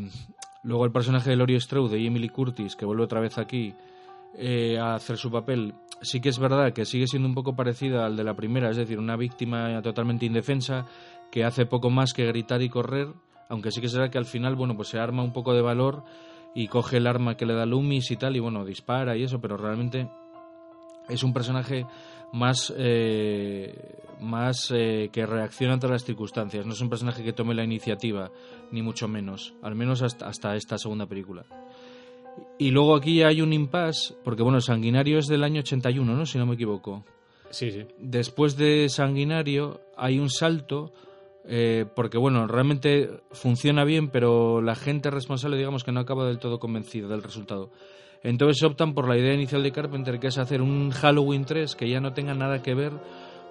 [0.62, 3.74] luego el personaje de Laurie Strode y Emily Curtis, que vuelve otra vez aquí
[4.38, 8.06] eh, a hacer su papel, sí que es verdad que sigue siendo un poco parecida
[8.06, 10.86] al de la primera, es decir, una víctima totalmente indefensa
[11.30, 13.08] que hace poco más que gritar y correr,
[13.50, 16.04] aunque sí que será que al final, bueno, pues se arma un poco de valor
[16.54, 19.42] y coge el arma que le da Loomis y tal, y bueno, dispara y eso,
[19.42, 20.08] pero realmente
[21.08, 21.86] es un personaje
[22.32, 23.74] más, eh,
[24.20, 26.66] más eh, que reacciona ante las circunstancias.
[26.66, 28.30] No es un personaje que tome la iniciativa,
[28.70, 29.54] ni mucho menos.
[29.62, 31.44] Al menos hasta, hasta esta segunda película.
[32.58, 36.26] Y luego aquí hay un impasse, porque bueno, Sanguinario es del año 81, ¿no?
[36.26, 37.04] Si no me equivoco.
[37.50, 37.86] Sí, sí.
[37.98, 40.92] Después de Sanguinario hay un salto,
[41.46, 46.38] eh, porque bueno, realmente funciona bien, pero la gente responsable, digamos que no acaba del
[46.38, 47.70] todo convencida del resultado.
[48.24, 51.88] Entonces optan por la idea inicial de Carpenter, que es hacer un Halloween 3 que
[51.88, 52.92] ya no tenga nada que ver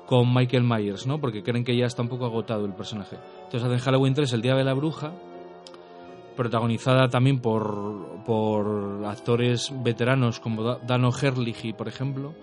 [0.08, 1.22] con Michael Myers, ¿no?
[1.22, 3.16] Porque creen que ya está un poco agotado el personaje.
[3.46, 5.14] Entonces hacen Halloween 3 el Día de la Bruja,
[6.36, 12.34] protagonizada también por, por actores veteranos como Da- Dan O'Herlihy, por ejemplo,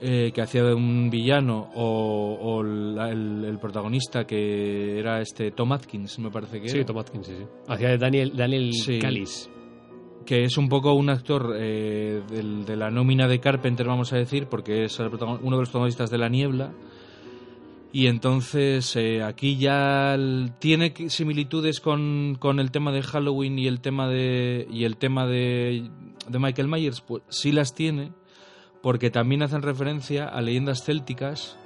[0.00, 5.52] eh, que hacía de un villano, o, o la- el, el protagonista que era este
[5.52, 6.86] Tom Atkins, me parece que Sí, era.
[6.86, 7.44] Tom Atkins, sí, sí.
[7.68, 8.98] Hacía de Daniel, Daniel Sí.
[8.98, 9.48] Callis.
[10.24, 14.16] Que es un poco un actor eh, del- de la nómina de Carpenter, vamos a
[14.16, 15.10] decir, porque es uno
[15.56, 16.72] de los protagonistas de La Niebla.
[17.92, 20.16] Y entonces eh, aquí ya
[20.58, 25.26] tiene similitudes con, con el tema de Halloween y el tema de y el tema
[25.26, 25.88] de,
[26.28, 28.10] de Michael Myers, pues sí las tiene,
[28.82, 31.56] porque también hacen referencia a leyendas célticas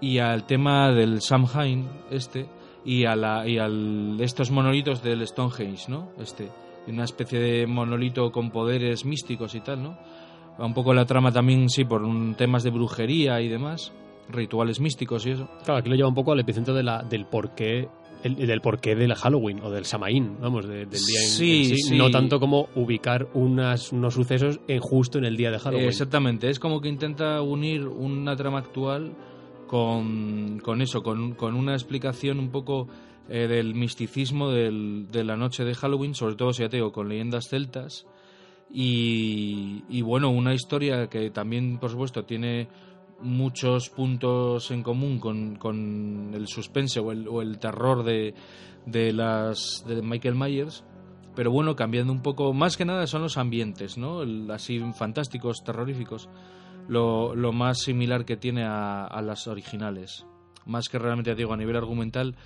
[0.00, 2.48] y al tema del Samhain este
[2.84, 6.10] y a la y al estos monolitos del Stonehenge, ¿no?
[6.18, 6.48] Este
[6.92, 9.96] una especie de monolito con poderes místicos y tal, ¿no?
[10.60, 13.92] Va un poco la trama también, sí, por un, temas de brujería y demás,
[14.30, 15.48] rituales místicos y eso.
[15.64, 17.88] Claro, aquí lo lleva un poco al epicentro de la, del porqué
[18.22, 21.64] el- del porqué del Halloween o del Samaín, vamos, de- del día en- Sí, en
[21.66, 21.96] sí, sí.
[21.98, 25.86] No tanto como ubicar unas, unos sucesos en, justo en el día de Halloween.
[25.86, 29.12] Exactamente, es como que intenta unir una trama actual
[29.66, 32.88] con, con eso, con, con una explicación un poco
[33.28, 36.92] eh, del misticismo del- de la noche de Halloween, sobre todo, si ya te digo,
[36.92, 38.06] con leyendas celtas.
[38.70, 42.68] Y, y bueno, una historia que también, por supuesto, tiene
[43.20, 48.34] muchos puntos en común con, el suspense o el, o el terror de,
[48.84, 50.84] de las de Michael Myers.
[51.34, 55.62] Pero bueno cambiando un poco más que nada son los ambientes no El- así fantásticos
[55.64, 56.30] terroríficos
[56.88, 60.26] lo, lo más similar que tiene a, a las originales.
[60.64, 62.36] Más que realmente digo a nivel argumental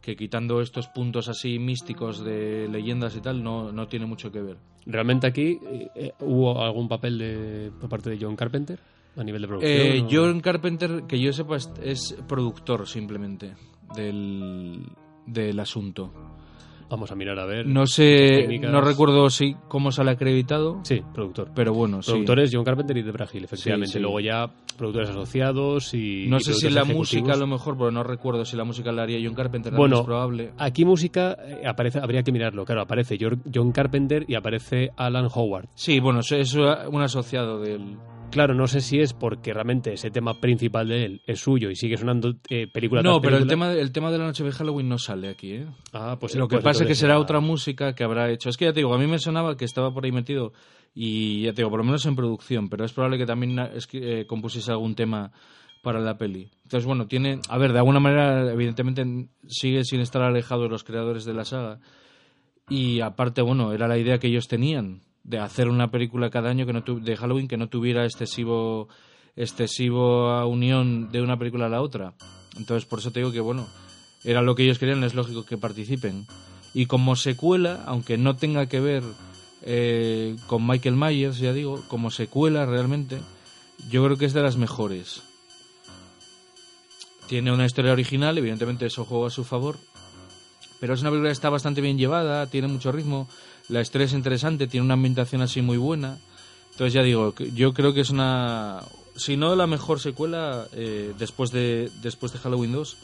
[0.00, 4.40] que quitando estos puntos así místicos de leyendas y tal no, no tiene mucho que
[4.40, 8.78] ver ¿Realmente aquí eh, eh, hubo algún papel de, por parte de John Carpenter
[9.16, 9.72] a nivel de producción?
[9.86, 13.54] Eh, o- John Carpenter, que yo sepa, es, es productor simplemente
[13.94, 14.82] del,
[15.26, 16.12] del asunto.
[16.90, 17.66] Vamos a mirar a ver.
[17.66, 18.70] No sé, técnicas.
[18.72, 21.50] no recuerdo si cómo sale acreditado, Sí, productor.
[21.54, 22.10] pero bueno, sí.
[22.10, 23.86] Productores John Carpenter y Debra Hill, efectivamente.
[23.86, 23.98] Sí, sí.
[24.00, 26.26] Luego ya productores asociados y.
[26.28, 26.96] No y sé si la ejecutivos.
[26.98, 30.00] música a lo mejor, pero no recuerdo si la música la haría John Carpenter, Bueno,
[30.00, 30.50] es probable.
[30.58, 32.64] Aquí música eh, aparece, habría que mirarlo.
[32.64, 33.16] Claro, aparece
[33.54, 35.68] John Carpenter y aparece Alan Howard.
[35.74, 37.96] Sí, bueno, es un asociado del...
[38.30, 41.76] Claro, no sé si es porque realmente ese tema principal de él es suyo y
[41.76, 44.52] sigue sonando eh, película No, tras pero el tema, el tema de la noche de
[44.52, 45.66] Halloween no sale aquí, ¿eh?
[45.92, 48.48] Ah, pues lo que pues pasa es que será otra música que habrá hecho.
[48.48, 50.52] Es que ya te digo, a mí me sonaba que estaba por ahí metido
[50.94, 53.86] y ya te digo, por lo menos en producción, pero es probable que también es
[53.86, 55.32] que, eh, compusiese algún tema
[55.82, 56.50] para la peli.
[56.62, 59.04] Entonces, bueno, tiene, a ver, de alguna manera, evidentemente
[59.48, 61.80] sigue sin estar alejado de los creadores de la saga
[62.68, 66.66] y aparte, bueno, era la idea que ellos tenían de hacer una película cada año
[66.66, 68.88] que no tu- de Halloween que no tuviera excesivo
[69.36, 72.14] excesiva unión de una película a la otra.
[72.56, 73.66] Entonces, por eso te digo que, bueno,
[74.24, 76.26] era lo que ellos querían, es lógico que participen.
[76.74, 79.02] Y como secuela, aunque no tenga que ver
[79.62, 83.18] eh, con Michael Myers, ya digo, como secuela realmente,
[83.88, 85.22] yo creo que es de las mejores.
[87.28, 89.78] Tiene una historia original, evidentemente eso juega a su favor,
[90.80, 93.28] pero es una película que está bastante bien llevada, tiene mucho ritmo,
[93.70, 96.18] la historia es interesante, tiene una ambientación así muy buena.
[96.72, 98.82] Entonces ya digo, yo creo que es una,
[99.16, 102.96] si no la mejor secuela eh, después de después de Halloween 2,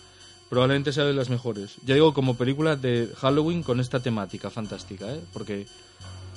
[0.48, 1.76] probablemente sea de las mejores.
[1.84, 5.20] Ya digo, como película de Halloween con esta temática fantástica, ¿eh?
[5.32, 5.66] porque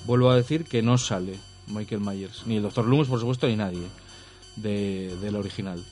[0.06, 1.38] vuelvo a decir que no sale
[1.68, 2.86] Michael Myers, ni el Dr.
[2.86, 3.88] Loomis, por supuesto, ni nadie
[4.56, 5.84] de, del original.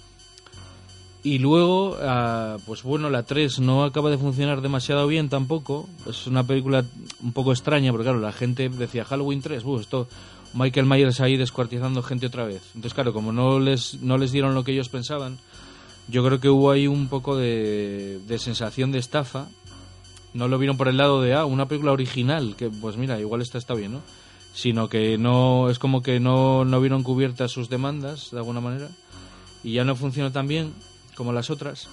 [1.23, 5.89] Y luego, ah, pues bueno, la 3 no acaba de funcionar demasiado bien tampoco.
[6.07, 6.85] Es una película
[7.21, 10.07] un poco extraña, porque claro, la gente decía Halloween 3, "Uh, esto
[10.53, 12.61] Michael Myers ahí descuartizando gente otra vez.
[12.67, 15.37] Entonces, claro, como no les, no les dieron lo que ellos pensaban,
[16.07, 19.47] yo creo que hubo ahí un poco de, de sensación de estafa.
[20.33, 23.41] No lo vieron por el lado de, ah, una película original, que pues mira, igual
[23.41, 24.01] esta está bien, ¿no?
[24.53, 28.89] Sino que no, es como que no, no vieron cubiertas sus demandas, de alguna manera,
[29.63, 30.73] y ya no funcionó tan bien
[31.17, 31.89] como las otras.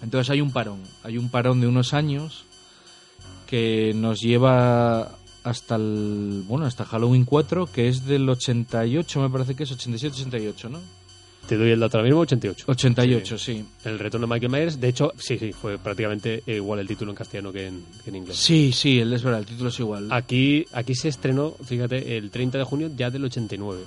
[0.00, 2.44] Entonces hay un parón, hay un parón de unos años
[3.46, 9.54] que nos lleva hasta el, bueno, hasta Halloween 4, que es del 88, me parece
[9.54, 10.80] que es 87-88, ¿no?
[11.46, 12.64] Te doy el dato ahora mismo, 88.
[12.66, 13.64] 88, sí.
[13.84, 17.16] El retorno de Michael Myers, de hecho, sí, sí, fue prácticamente igual el título en
[17.16, 18.36] castellano que en, que en inglés.
[18.36, 20.08] Sí, sí, el- es verdad, el título es igual.
[20.10, 23.80] Aquí, aquí se estrenó, fíjate, el 30 de junio ya del 89.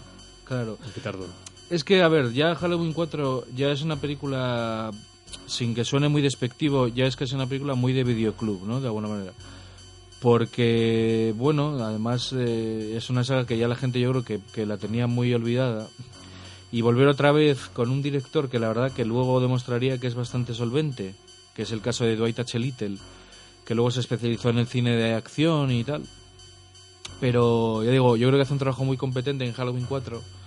[0.45, 0.77] Claro.
[0.95, 1.27] Que tardó.
[1.69, 4.89] Es que, a ver, ya Halloween 4 ya es una película,
[5.45, 8.81] sin que suene muy despectivo, ya es que es una película muy de videoclub, ¿no?
[8.81, 9.33] De alguna manera.
[10.19, 14.65] Porque, bueno, además eh, es una saga que ya la gente yo creo que, que
[14.65, 15.87] la tenía muy olvidada.
[16.71, 20.15] Y volver otra vez con un director que la verdad que luego demostraría que es
[20.15, 21.13] bastante solvente,
[21.55, 22.57] que es el caso de Dwight H.
[22.57, 22.97] Little,
[23.63, 26.03] que luego se especializó en el cine de acción y tal.
[27.19, 30.38] Pero, ya digo, yo creo que hace un trabajo muy competente en Halloween 4.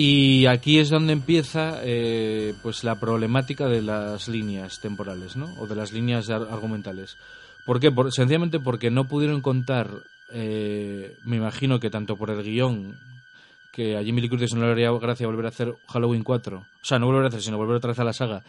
[0.00, 5.52] Y aquí es donde empieza eh, pues la problemática de las líneas temporales, ¿no?
[5.58, 7.16] O de las líneas ar- argumentales.
[7.66, 7.92] ¿Por qué?
[8.10, 9.90] Sencillamente porque no pudieron contar,
[10.32, 12.96] eh, me imagino que tanto por el guion,
[13.72, 16.64] que a Jimmy Lee Curtis no le haría gracia volver a hacer Halloween 4, o
[16.80, 18.44] sea, no volver a hacer, sino volver otra vez a la saga,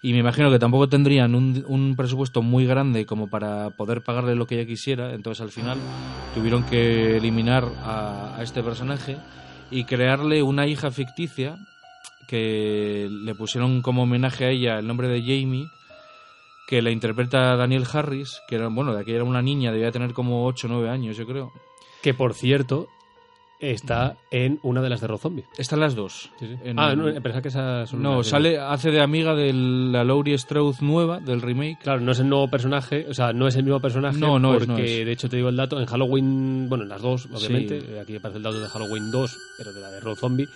[0.00, 4.46] y me imagino que tampoco tendrían un, presupuesto muy grande como para poder pagarle lo
[4.46, 5.76] que ella quisiera, entonces al final
[6.34, 9.18] tuvieron que eliminar a este personaje
[9.74, 11.58] y crearle una hija ficticia
[12.28, 15.66] que le pusieron como homenaje a ella el nombre de Jamie,
[16.68, 20.12] que la interpreta Daniel Harris, que era, bueno, de aquí era una niña, debía tener
[20.12, 21.50] como 8 o 9 años, yo creo.
[22.02, 22.86] Que por cierto,
[23.60, 25.44] está en una de las de Rob Zombie.
[25.56, 26.30] Están las dos.
[26.38, 26.54] Sí, sí.
[26.64, 30.04] En- Ah, no, pensaba que esas son No, de- sale, hace de amiga de la
[30.04, 31.78] Laurie Strode nueva, del remake.
[31.82, 34.18] Claro, no es el nuevo personaje, o sea, no es el mismo personaje.
[34.18, 35.06] No, no es, porque, no es.
[35.06, 37.86] de hecho, te digo el dato, en Halloween, bueno, en las dos, obviamente, Sí.
[37.90, 40.46] eh, aquí aparece el dato de Halloween 2, pero de la de Rob Zombie,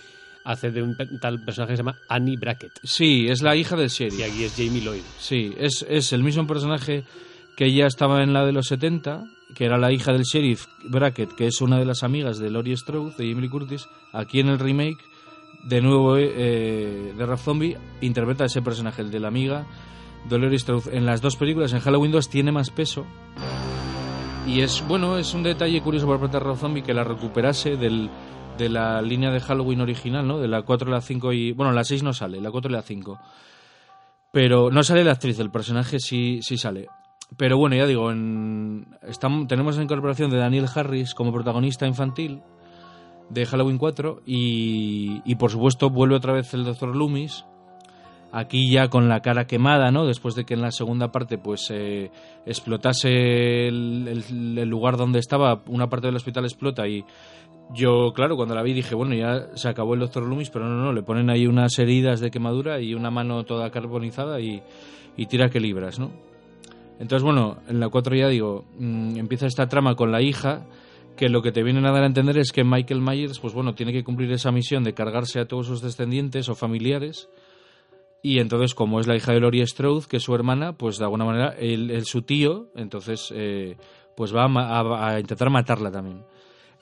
[0.45, 2.71] hace de un tal personaje que se llama Annie Brackett.
[2.83, 4.21] Sí, es la hija del Y sheriff.
[4.23, 5.01] aquí es Jamie Lloyd.
[5.19, 7.03] Sí, es, es el mismo personaje
[7.57, 9.23] que ella estaba en la de los 70,
[9.55, 12.77] que era la hija del sheriff Brackett, que es una de las amigas de Laurie
[12.77, 13.87] Strode, de Lee Curtis.
[14.13, 14.99] Aquí en el remake,
[15.63, 19.65] de nuevo, eh, de Rob Zombie, interpreta ese personaje, el de la amiga
[20.29, 20.95] de Laurie Strode.
[20.95, 23.05] En las dos películas, en Halloween 2, tiene más peso.
[24.47, 27.75] Y es, bueno, es un detalle curioso por parte de Rob Zombie que la recuperase
[27.75, 28.09] del,
[28.57, 30.39] de la línea de Halloween original, ¿no?
[30.39, 31.51] De la 4, la 5 y...
[31.53, 33.19] Bueno, la 6 no sale, la 4 y la 5.
[34.31, 36.87] Pero no sale la actriz, el personaje sí, sí sale.
[37.37, 42.41] Pero bueno, ya digo, en, estamos, tenemos la incorporación de Daniel Harris como protagonista infantil
[43.29, 46.95] de Halloween 4 y, y por supuesto vuelve otra vez el Dr.
[46.95, 47.45] Loomis
[48.31, 50.05] aquí ya con la cara quemada, ¿no?
[50.05, 52.11] Después de que en la segunda parte pues eh,
[52.45, 57.03] explotase el, lugar donde estaba, una parte del hospital explota y
[57.73, 60.75] yo, claro, cuando la vi dije, bueno, ya se acabó el Doctor Loomis, pero no,
[60.75, 64.63] no, le ponen ahí unas heridas de quemadura y una mano toda carbonizada y,
[65.27, 66.11] tira que libras, ¿no?
[66.99, 70.67] Entonces, bueno, en la 4 ya digo, mm, empieza esta trama con la hija,
[71.17, 73.73] que lo que te vienen a dar a entender es que Michael Myers, pues bueno,
[73.73, 77.29] tiene que cumplir esa misión de cargarse a todos sus descendientes o familiares
[78.21, 81.05] y entonces, como es la hija de Lori Strode, que es su hermana, pues de
[81.05, 83.77] alguna manera, el, su tío, entonces, eh,
[84.15, 86.23] pues va a, intentar matarla también.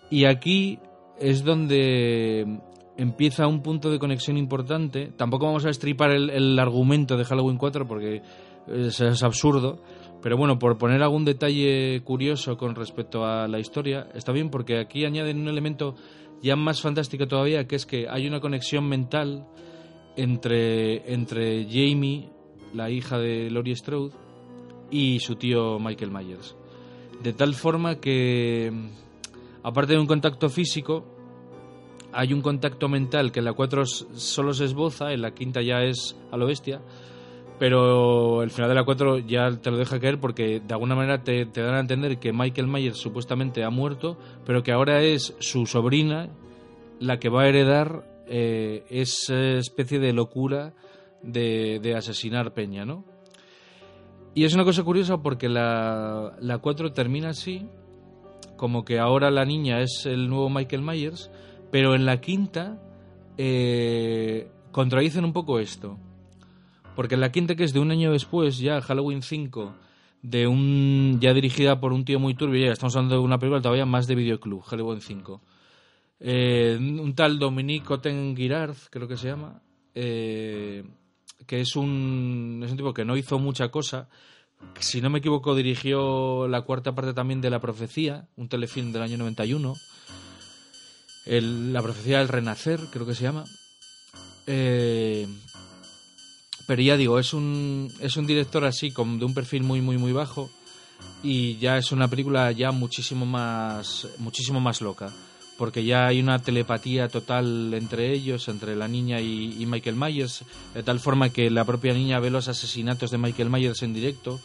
[0.09, 0.79] Y aquí
[1.19, 2.59] es donde
[2.97, 5.11] empieza un punto de conexión importante.
[5.15, 8.23] Tampoco vamos a estripar el, argumento de Halloween 4 porque
[8.67, 9.79] es, absurdo.
[10.21, 14.79] Pero bueno, por poner algún detalle curioso con respecto a la historia, está bien porque
[14.79, 15.95] aquí añaden un elemento
[16.41, 19.47] ya más fantástico todavía, que es que hay una conexión mental
[20.15, 22.29] entre, entre Jamie,
[22.73, 24.13] la hija de Laurie Strode,
[24.89, 26.55] y su tío Michael Myers.
[27.21, 28.71] De tal forma que,
[29.63, 31.05] aparte de un contacto físico,
[32.13, 35.83] hay un contacto mental que en la 4 solo se esboza, en la quinta ya
[35.83, 36.81] es a lo bestia,
[37.59, 41.23] pero el final de la 4 ya te lo deja caer porque de alguna manera
[41.23, 45.65] te, dan a entender que Michael Myers supuestamente ha muerto, pero que ahora es su
[45.65, 46.29] sobrina
[46.99, 50.73] la que va a heredar eh, esa especie de locura
[51.23, 53.05] de, asesinar Peña, ¿no?
[54.35, 57.67] Y es una cosa curiosa porque la, la 4 termina así,
[58.55, 61.31] como que ahora la niña es el nuevo Michael Myers,
[61.71, 62.79] pero en la quinta
[63.37, 65.97] eh, contradicen un poco esto.
[66.97, 69.75] Porque la quinta, que es de un año después, ya Halloween 5,
[70.23, 73.61] de un ya dirigida por un tío muy turbio, ya estamos hablando de una película
[73.61, 75.39] todavía más de videoclub, Halloween 5
[76.19, 79.61] eh, un tal Dominique Otenguirard, creo que se llama,
[79.93, 80.83] eh,
[81.45, 84.09] que es un, es un tipo que no hizo mucha cosa.
[84.79, 89.03] Si no me equivoco, dirigió la cuarta parte también de La Profecía, un telefilm del
[89.03, 89.75] año 91.
[91.27, 93.43] El, la Profecía del Renacer, creo que se llama.
[94.47, 95.27] Eh,
[96.67, 99.97] pero ya digo, es un, es un director así, con, de un perfil muy, muy,
[99.97, 100.51] muy bajo.
[101.23, 105.11] Y ya es una película ya muchísimo más, muchísimo más loca
[105.57, 110.83] porque ya hay una telepatía total entre ellos, entre la niña y, Michael Myers, de
[110.83, 114.39] tal forma que la propia niña ve los asesinatos de Michael Myers en directo,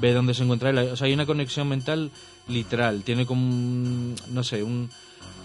[0.00, 0.78] ve dónde se encuentra él.
[0.78, 2.10] O sea, hay una conexión mental
[2.48, 4.90] literal, tiene como, no sé, un,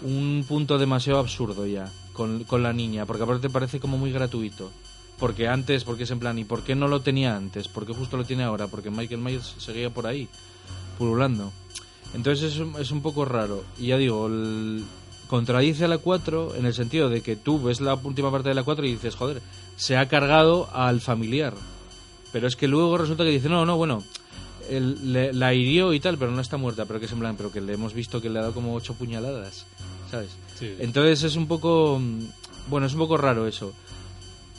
[0.03, 4.71] un punto demasiado absurdo ya con, con la niña, porque aparte parece como muy gratuito.
[5.23, 7.69] Porque antes, porque es en plan, ¿y por qué no lo tenía antes?
[7.69, 8.67] ¿Por qué justo lo tiene ahora?
[8.67, 10.27] Porque Michael Myers seguía por ahí,
[10.97, 11.53] pululando.
[12.13, 13.63] Entonces es, es un poco raro.
[13.79, 14.83] Y ya digo, el,
[15.27, 18.55] contradice a la 4 en el sentido de que tú ves la última parte de
[18.55, 19.41] la 4 y dices, joder,
[19.77, 21.53] se ha cargado al familiar.
[22.33, 24.03] Pero es que luego resulta que dice, no, no, bueno,
[24.69, 27.61] la hirió y tal, pero no está muerta, pero que es en plan, pero que
[27.61, 29.67] le hemos visto que le ha dado como ocho puñaladas,
[30.11, 30.31] ¿sabes?
[30.79, 32.19] Entonces es un poco, mm,
[32.69, 33.73] bueno, es un poco raro eso.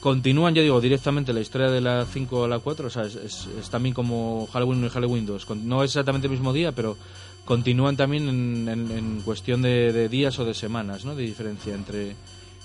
[0.04, 3.16] Continúan, ya digo, directamente la historia de la 5 a la 4, o sea, es,
[3.16, 5.46] es, también como Halloween 1 y Halloween 2.
[5.62, 6.98] No es exactamente el mismo día, pero
[7.46, 11.14] continúan también en, cuestión de, días o de semanas, ¿no?
[11.14, 12.16] De diferencia entre,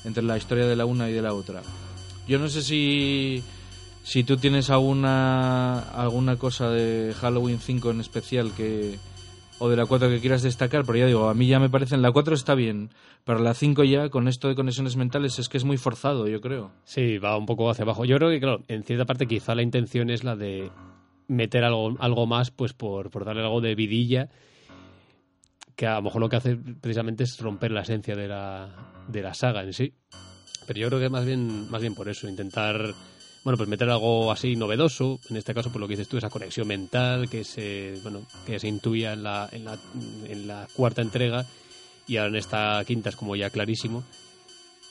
[0.03, 1.61] entre la historia de la una y de la otra.
[2.27, 3.41] Yo no sé si,
[4.03, 8.99] si tú tienes alguna, alguna cosa de Halloween 5 en especial que
[9.59, 12.01] o de la 4 que quieras destacar, pero ya digo, a mí ya me parecen,
[12.01, 12.89] la 4 está bien,
[13.25, 16.41] pero la 5 ya, con esto de conexiones mentales, es que es muy forzado, yo
[16.41, 16.71] creo.
[16.85, 18.05] Sí, va un poco hacia abajo.
[18.05, 20.71] Yo creo que, claro, en cierta parte quizá la intención es la de
[21.27, 24.29] meter algo, algo más, pues por, por darle algo de vidilla
[25.79, 28.67] que a lo mejor lo que hace precisamente es romper la esencia de la,
[29.07, 29.93] de la saga en sí.
[30.67, 32.93] Pero yo creo que más bien, más bien por eso, intentar
[33.49, 36.29] bueno, pues meter algo así novedoso, en este caso por lo que dices tú, esa
[36.29, 39.75] conexión mental que se, bueno, que se intuía en la, en la,
[40.27, 41.47] en la cuarta entrega
[42.05, 44.03] y ahora en esta quinta es como ya clarísimo.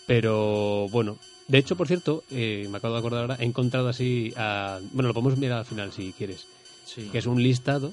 [0.09, 4.35] Pero bueno, de hecho, por cierto, eh, me acabo de acordar ahora, he encontrado así,
[4.37, 6.49] a, bueno, lo podemos mirar al final si quieres,
[6.85, 7.11] sí.
[7.13, 7.93] que es un listado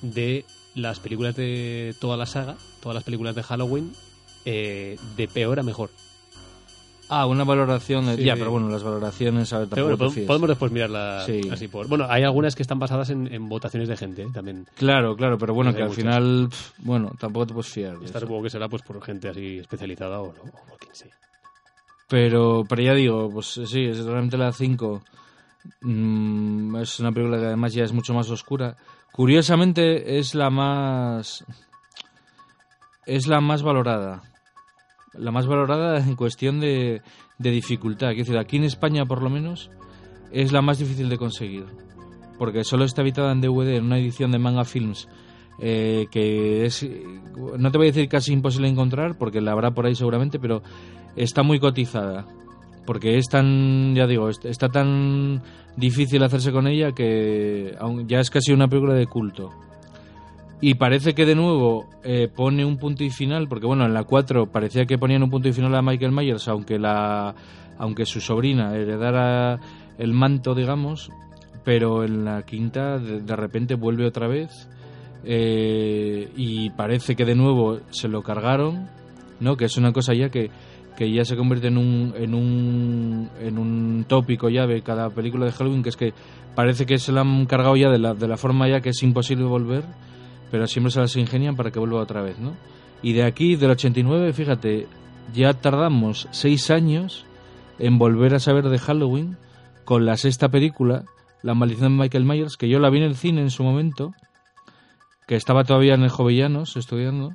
[0.00, 0.46] de
[0.76, 3.92] las películas de toda la saga, todas las películas de Halloween,
[4.46, 5.90] eh, de peor a mejor.
[7.08, 8.16] Ah, una valoración.
[8.16, 9.52] Ya, pero bueno, las valoraciones.
[9.52, 11.88] A ver, podemos, después mirarlas así por.
[11.88, 14.28] Bueno, hay algunas que están basadas en, votaciones de gente ¿eh?
[14.32, 14.66] también.
[14.74, 16.48] Claro, claro, pero bueno, que al final.
[16.78, 17.96] bueno, tampoco te puedes fiar.
[18.04, 21.12] Esta supongo que será pues por gente así especializada o, por quien sea.
[22.08, 25.02] Pero, pero ya digo, pues sí, es realmente la 5.
[25.82, 28.76] Mm, es una película que además ya es mucho más oscura.
[29.12, 31.44] Curiosamente es la más
[33.08, 34.22] es la más valorada.
[35.14, 37.02] La más valorada en cuestión de,
[37.38, 38.12] de dificultad.
[38.12, 39.70] Es decir, aquí en España por lo menos
[40.32, 41.64] es la más difícil de conseguir.
[42.38, 45.08] Porque solo está editada en DVD en una edición de Manga Films
[45.60, 46.86] eh, que es,
[47.58, 50.62] no te voy a decir casi imposible encontrar, porque la habrá por ahí seguramente, pero
[51.16, 52.26] está muy cotizada.
[52.86, 55.42] Porque es tan, ya digo, está tan
[55.76, 59.50] difícil hacerse con ella que ya es casi una película de culto.
[60.60, 64.02] Y parece que de nuevo eh, pone un punto y final, porque bueno, en la
[64.02, 67.34] 4 parecía que ponían un punto y final a Michael Myers, aunque, la,
[67.78, 69.60] aunque su sobrina heredara
[69.98, 71.10] el manto, digamos,
[71.64, 74.68] pero en la quinta de, repente vuelve otra vez
[75.24, 78.88] eh, y parece que de nuevo se lo cargaron,
[79.38, 79.56] ¿no?
[79.56, 80.50] Que es una cosa ya que,
[80.96, 85.46] que ya se convierte en un, en un, en un tópico ya de cada película
[85.46, 86.14] de Halloween, que es que
[86.56, 89.00] parece que se lo han cargado ya de la, de la forma ya que es
[89.04, 89.84] imposible volver
[90.50, 92.54] pero siempre se las ingenian para que vuelva otra vez, ¿no?
[93.02, 94.86] Y de aquí, del 89, fíjate,
[95.32, 97.26] ya tardamos seis años
[97.78, 99.36] en volver a saber de Halloween
[99.84, 101.04] con la sexta película,
[101.42, 104.12] La maldición de Michael Myers, que yo la vi en el cine en su momento,
[105.26, 107.34] que estaba todavía en el Jovellanos estudiando,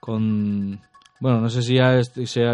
[0.00, 0.80] con
[1.20, 2.00] bueno, no sé si ya,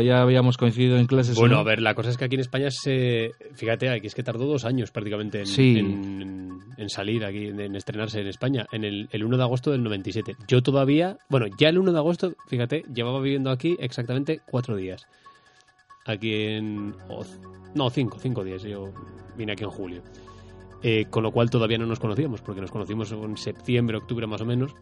[0.01, 1.37] ya habíamos coincidido en clases.
[1.37, 3.33] Bueno, a ver, la cosa es que aquí en España se.
[3.55, 8.29] Fíjate, aquí es que tardó dos años prácticamente en, en, salir aquí, en estrenarse en
[8.29, 10.37] España, en el, el 1 de agosto del 97.
[10.49, 11.19] Yo todavía.
[11.29, 15.07] Bueno, ya el 1 de agosto, fíjate, llevaba viviendo aquí exactamente cuatro días.
[16.07, 16.95] Aquí en.
[17.75, 18.63] no, cinco, cinco días.
[18.63, 18.93] Yo
[19.37, 20.03] vine aquí en julio.
[20.83, 24.43] Eh, con lo cual todavía no nos conocíamos, porque nos conocimos en septiembre, octubre más
[24.43, 24.75] o menos,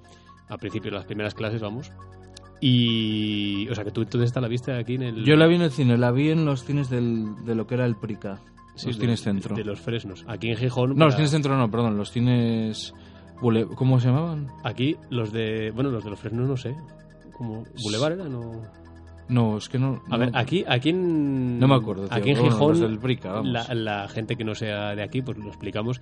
[0.48, 1.92] a principio de las primeras clases, vamos.
[2.64, 3.68] Y.
[3.70, 5.24] O sea, que tú entonces la vista aquí en el.
[5.24, 7.74] Yo la vi en el cine, la vi en los cines del, de lo que
[7.74, 8.38] era el Prica.
[8.84, 9.56] los cines centro.
[9.56, 10.24] De los Fresnos.
[10.28, 10.96] Aquí en Gijón.
[10.96, 12.94] No, los cines centro no, perdón, los cines.
[13.74, 14.46] ¿Cómo se llamaban?
[14.62, 15.72] Aquí, los de.
[15.72, 16.76] Bueno, los de los Fresnos no sé.
[17.32, 18.28] ¿Como Boulevard era?
[18.28, 18.62] No.
[19.28, 20.00] No, es que no.
[20.08, 21.58] A ver, aquí, aquí en.
[21.58, 22.06] No me acuerdo.
[22.10, 22.80] Aquí en Gijón.
[22.80, 23.42] del Prica.
[23.42, 26.00] La, la gente que no sea de aquí, pues lo explicamos.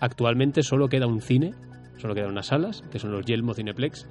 [0.00, 1.54] Actualmente solo queda un cine,
[1.98, 4.08] solo quedan unas salas, que son los Yelmo Cineplex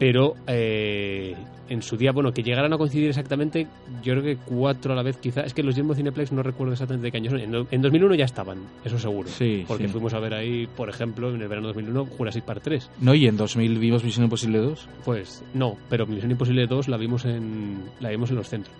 [0.00, 1.36] pero eh,
[1.68, 3.66] en su día, bueno, que llegaran a coincidir exactamente,
[4.02, 6.72] yo creo que cuatro a la vez quizá, es que los Jumbo Cineplex no recuerdo
[6.72, 10.18] exactamente de qué años son, en, 2001 ya estaban, eso seguro, sí, porque fuimos a
[10.18, 12.90] ver ahí, por ejemplo, en el verano de 2001, Jurassic Park 3.
[13.02, 14.88] No, y en 2000 vimos Misión Imposible 2.
[15.04, 18.74] Pues no, pero Misión Imposible 2 la vimos en, la vimos en los centros.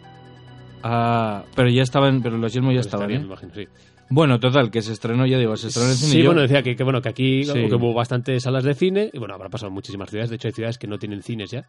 [0.83, 3.17] Ah, pero ya estaban, pero los Jumbo ya pues estaban, ¿eh?
[3.17, 3.69] imagino, sí.
[4.11, 6.13] Bueno, total, que se estrenó, ya digo, se estrenó en el cine.
[6.13, 9.49] Sí, bueno, decía que, bueno, que aquí hubo bastantes salas de cine, y bueno, habrá
[9.49, 11.65] pasado en muchísimas ciudades, de hecho hay ciudades que no tienen cines ya,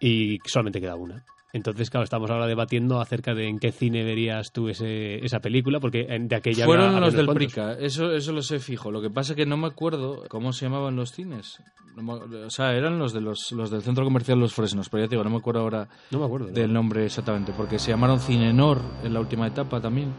[0.00, 1.24] y solamente queda una.
[1.52, 5.78] Entonces, claro, estamos ahora debatiendo acerca de en qué cine verías tú ese, esa película,
[5.78, 8.90] porque de aquella Fueron los del Prica, eso, eso lo sé fijo.
[8.90, 11.62] Lo que pasa es que no me acuerdo cómo se llamaban los cines.
[11.96, 15.14] o sea, eran los de los, los del centro comercial Los Fresnos, pero ya te
[15.14, 18.82] digo, no me acuerdo ahora no me acuerdo, del nombre exactamente, porque se llamaron Cinenor
[19.04, 20.12] en la última etapa también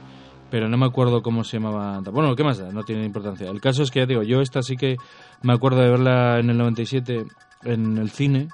[0.49, 1.99] pero no me acuerdo cómo se llamaba.
[2.11, 2.71] Bueno, ¿qué más da?
[2.71, 3.49] No tiene importancia.
[3.49, 4.97] El caso es que, ya digo, yo esta sí que
[5.41, 7.25] me acuerdo de verla en el 97
[7.63, 8.49] en el cine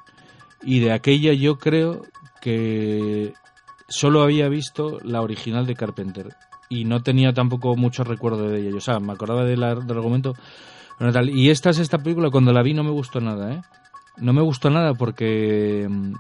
[0.64, 2.02] y de aquella yo creo
[2.42, 3.34] que
[3.88, 6.30] solo había visto la original de Carpenter
[6.70, 8.78] y no tenía tampoco mucho recuerdo de ella.
[8.78, 10.34] O sea, me acordaba del argumento.
[10.98, 11.30] tal.
[11.30, 13.62] Y esta es esta película, cuando la vi no me gustó nada, ¿eh?
[14.18, 16.14] No me gustó nada porque mm,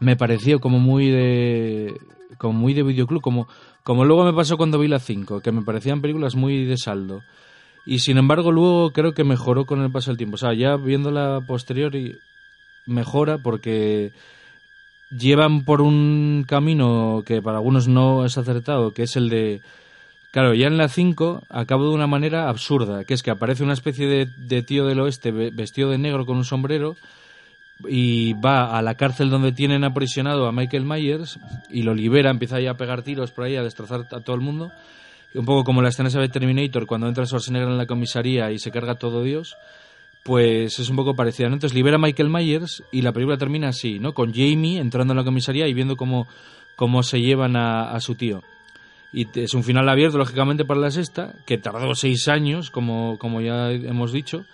[0.00, 2.00] me pareció como muy de
[2.38, 3.46] como muy de videoclub, como
[3.84, 7.22] como luego me pasó cuando vi la 5, que me parecían películas muy de saldo.
[7.86, 10.36] Y sin embargo, luego creo que mejoró con el paso del tiempo.
[10.36, 11.92] O sea, ya viéndola posterior
[12.86, 14.12] mejora porque
[15.10, 19.60] llevan por un camino que para algunos no es acertado, que es el de.
[20.32, 23.74] Claro, ya en la 5 acabo de una manera absurda, que es que aparece una
[23.74, 26.96] especie de, de tío del oeste vestido de negro con un sombrero
[27.88, 31.38] y va a la cárcel donde tienen aprisionado a Michael Myers
[31.70, 34.42] y lo libera, empieza ya a pegar tiros por ahí, a destrozar a todo el
[34.42, 34.70] mundo.
[35.34, 38.70] Un poco como la escena de Terminator cuando entra Schwarzenegger en la comisaría y se
[38.70, 39.56] carga todo Dios,
[40.22, 41.48] pues es un poco parecido.
[41.48, 44.14] Entonces libera a Michael Myers y la película termina así, ¿no?
[44.14, 46.28] Con Jamie entrando en la comisaría y viendo cómo,
[46.76, 48.44] cómo se llevan a, a su tío.
[49.12, 53.40] Y es un final abierto, lógicamente, para la sexta, que tardó seis años, como, como
[53.40, 54.44] ya hemos dicho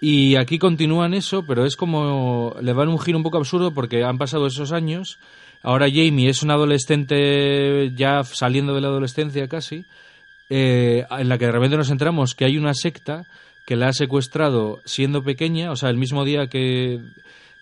[0.00, 4.04] y aquí continúan eso, pero es como le van un giro un poco absurdo porque
[4.04, 5.18] han pasado esos años.
[5.62, 9.84] Ahora Jamie es un adolescente ya saliendo de la adolescencia casi,
[10.50, 13.24] eh, en la que de repente nos enteramos que hay una secta
[13.64, 17.00] que la ha secuestrado siendo pequeña, o sea, el mismo día que,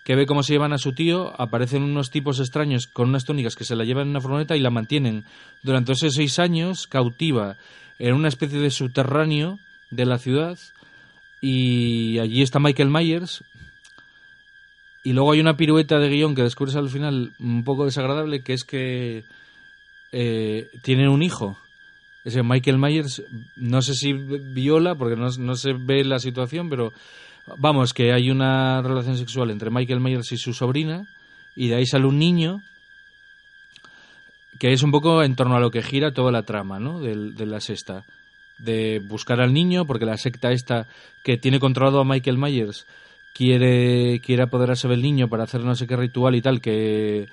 [0.05, 3.57] que ve cómo se llevan a su tío, aparecen unos tipos extraños con unas túnicas
[3.57, 5.24] que se la llevan en una furgoneta y la mantienen
[5.62, 7.57] durante esos seis años cautiva
[7.99, 9.59] en una especie de subterráneo
[9.91, 10.59] de la ciudad
[11.47, 13.45] y allí está Michael Myers.
[15.03, 18.55] Y luego hay una pirueta de guion que descubres al final un poco desagradable, que
[18.55, 19.25] es que
[20.11, 21.59] eh, tienen un hijo.
[22.25, 23.23] es que Michael Myers,
[23.57, 26.95] no sé si viola, porque no, no se ve la situación, pero
[27.59, 31.07] vamos, que hay una relación sexual entre Michael Myers y su sobrina,
[31.55, 32.63] y de ahí sale un niño
[34.59, 37.01] que es un poco en torno a lo que gira toda la trama, ¿no?
[37.01, 38.07] De, de la sexta.
[38.59, 40.87] De buscar al niño, porque la secta esta
[41.23, 42.87] que tiene controlado a Michael Myers
[43.35, 47.29] quiere, quiere apoderarse del niño para hacer no sé qué ritual y tal, que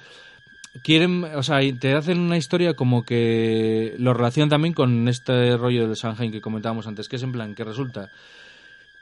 [0.84, 5.88] quieren, o sea, te hacen una historia como que lo relacionan también con este rollo
[5.88, 8.09] del Sanheim que comentábamos antes, que es en plan que resulta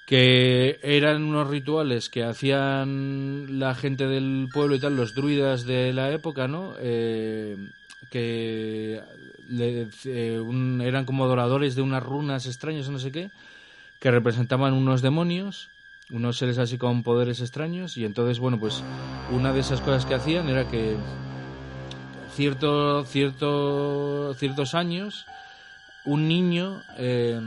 [0.09, 5.93] que eran unos rituales que hacían la gente del pueblo y tal, los druidas de
[5.93, 6.73] la época, ¿no?
[6.79, 7.55] Eh,
[8.09, 8.99] que
[9.49, 9.89] eh,
[10.81, 13.31] eran como adoradores de unas runas extrañas o no sé qué,
[13.99, 15.69] que representaban unos demonios,
[16.11, 18.83] unos seres así con poderes extraños, y entonces, bueno, pues
[19.31, 20.95] una de esas cosas que hacían era que
[22.35, 25.25] cierto, cierto, ciertos años
[26.05, 27.39] un niño eh,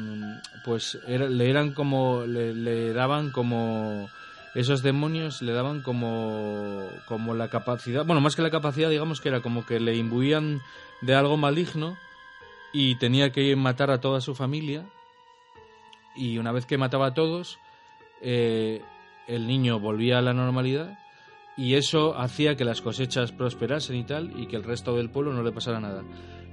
[0.65, 4.09] pues le eran como le, daban como
[4.55, 9.31] esos demonios le daban como como la capacidad bueno más que la capacidad digamos que
[9.31, 10.61] era como que le imbuían
[11.03, 11.97] de algo maligno
[12.73, 14.87] y tenía que matar a toda su familia
[16.17, 17.59] y una vez que mataba a todos
[18.23, 18.81] eh,
[19.27, 20.99] el niño volvía a la normalidad
[21.57, 25.33] y eso hacía que las cosechas prosperasen y tal y que el resto del pueblo
[25.33, 26.03] no le pasara nada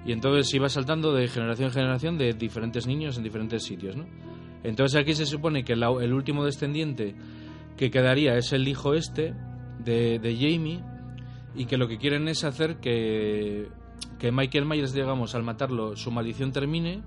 [0.05, 4.07] y entonces iba saltando de generación en generación de diferentes niños en diferentes sitios, ¿no?
[4.63, 7.15] Entonces aquí se supone que el último descendiente
[7.77, 9.33] que quedaría es el hijo este
[9.79, 10.83] de, de Jamie
[11.55, 13.69] y que lo que quieren es hacer que,
[14.19, 17.01] que Michael Myers, digamos, al matarlo, su maldición termine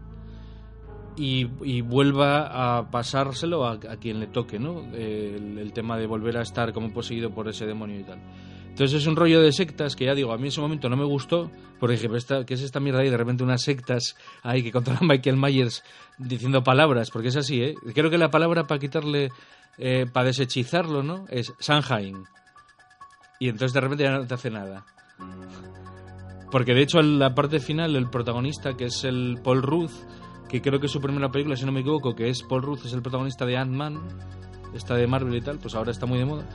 [1.17, 4.81] y, vuelva a pasárselo a, quien le toque, ¿no?
[4.95, 8.21] El, tema de volver a estar como poseído por ese demonio y tal.
[8.69, 10.97] Entonces es un rollo de sectas que ya digo, a mí en ese momento no
[10.97, 12.09] me gustó, porque dije,
[12.47, 13.11] ¿qué es esta mierda ahí?
[13.11, 15.85] De repente unas sectas ahí que controlan Michael Myers
[16.17, 17.75] diciendo palabras, porque es así, ¿eh?
[17.95, 19.31] Creo que la palabra para quitarle,
[19.77, 21.27] eh, para desechizarlo, ¿no?
[21.29, 22.25] Es Sanheim.
[23.39, 24.87] Y entonces de repente ya no te hace nada.
[26.53, 29.91] Porque de hecho en la parte final el protagonista, que es el Paul Ruth,
[30.49, 32.85] que creo que es su primera película, si no me equivoco, que es Paul Ruth,
[32.85, 33.99] es el protagonista de Ant-Man,
[34.75, 36.47] esta de Marvel y tal, pues ahora está muy de moda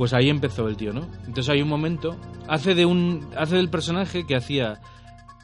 [0.00, 1.02] pues ahí empezó el tío, ¿no?
[1.26, 2.16] Entonces hay un momento,
[2.48, 4.80] hace de un hace del personaje que hacía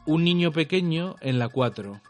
[0.07, 2.01] un niño pequeño en la 4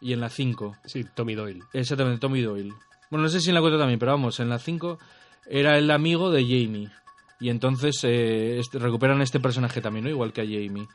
[0.00, 0.76] y en la 5.
[0.86, 1.62] Sí, Tommy Doyle.
[1.72, 2.72] Exactamente, Tommy Doyle.
[3.12, 4.98] Bueno, no sé si en la 4 también, pero vamos, en la 5
[5.46, 6.90] era el amigo de Jamie.
[7.38, 10.10] Y entonces eh, este, recuperan este personaje también, ¿no?
[10.10, 10.88] Igual que a Jamie.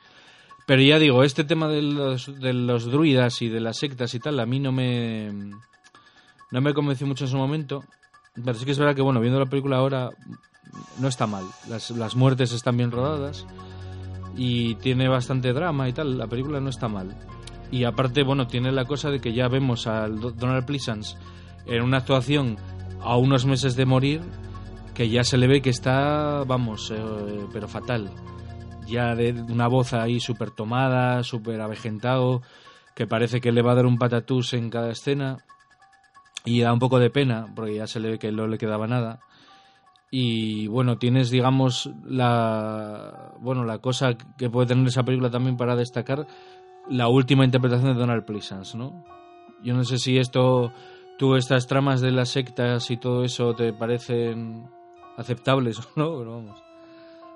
[0.69, 4.19] Pero ya digo, este tema de los, de los druidas y de las sectas y
[4.19, 5.31] tal, a mí no me.
[6.51, 7.83] No me convenció mucho en su momento.
[8.35, 10.11] Pero sí que es verdad que, bueno, viendo la película ahora,
[10.99, 11.43] no está mal.
[11.67, 13.47] Las, las muertes están bien rodadas
[14.37, 16.19] y tiene bastante drama y tal.
[16.19, 17.17] La película no está mal.
[17.71, 21.17] Y aparte, bueno, tiene la cosa de que ya vemos a Donald Pleasance
[21.65, 22.57] en una actuación
[23.01, 24.21] a unos meses de morir
[24.93, 27.01] que ya se le ve que está, vamos, eh,
[27.51, 28.11] pero fatal.
[28.89, 32.41] Ya de una voz ahí súper tomada, súper avejentado,
[32.95, 35.37] que parece que le va a dar un patatús en cada escena.
[36.45, 38.87] Y da un poco de pena, porque ya se le ve que no le quedaba
[38.87, 39.19] nada.
[40.11, 45.75] Y bueno tienes digamos la bueno la cosa que puede tener esa película también para
[45.75, 46.25] destacar
[46.89, 49.05] la última interpretación de Donald Pleasance no
[49.61, 50.73] yo no sé si esto
[51.19, 54.67] tú estas tramas de las sectas y todo eso te parecen
[55.15, 56.68] aceptables o no pero vamos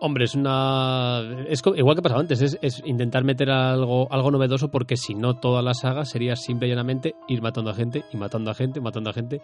[0.05, 1.21] Hombre, es una.
[1.47, 5.35] Es igual que pasaba antes, es, es, intentar meter algo, algo novedoso porque si no,
[5.35, 8.81] toda la saga sería simple y llanamente ir matando a gente y matando a gente,
[8.81, 9.39] matando a gente.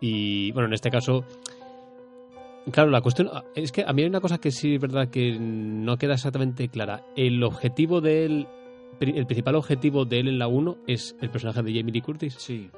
[0.00, 1.26] Y bueno, en este caso,
[2.70, 5.36] Claro, la cuestión es que a mí hay una cosa que sí es verdad que
[5.38, 7.04] no queda exactamente clara.
[7.14, 8.48] El objetivo de él,
[8.98, 12.36] el principal objetivo de él en la 1 es el personaje de Jamie Lee Curtis.
[12.38, 12.70] Sí.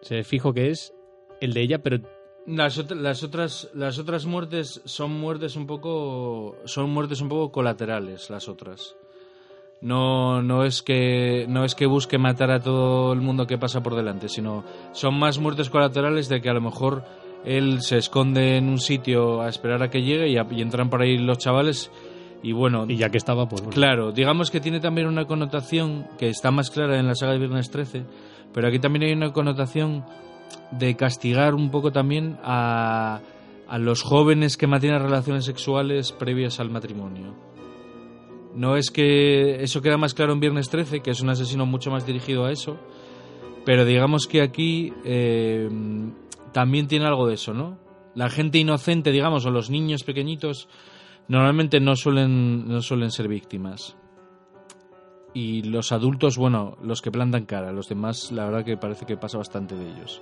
[0.00, 0.94] Se fijo que es
[1.42, 1.98] el de ella, pero
[2.46, 8.30] las, las otras las otras muertes son muertes un poco son muertes un poco colaterales
[8.30, 8.96] las otras.
[9.80, 13.82] No, no es que no es que busque matar a todo el mundo que pasa
[13.82, 17.04] por delante, sino son más muertes colaterales de que a lo mejor
[17.44, 21.18] él se esconde en un sitio a esperar a que llegue y, entran por ahí
[21.18, 21.90] los chavales
[22.44, 22.86] y bueno...
[22.88, 26.70] Y ya que estaba, pues Claro, digamos que tiene también una connotación que está más
[26.70, 28.04] clara en la saga de Viernes 13,
[28.52, 30.04] pero aquí también hay una connotación
[30.70, 33.20] de castigar un poco también a,
[33.68, 37.34] a los jóvenes que mantienen relaciones sexuales previas al matrimonio.
[38.54, 41.90] No es que eso queda más claro en Viernes 13, que es un asesino mucho
[41.90, 42.78] más dirigido a eso,
[43.64, 45.70] pero digamos que aquí eh,
[46.52, 47.78] también tiene algo de eso, ¿no?
[48.14, 50.68] La gente inocente, digamos, o los niños pequeñitos,
[51.28, 53.96] normalmente no suelen, no suelen ser víctimas.
[55.34, 59.16] y los adultos, bueno, los que plantan cara, los demás, la verdad que parece que
[59.16, 60.20] pasa bastante de ellos.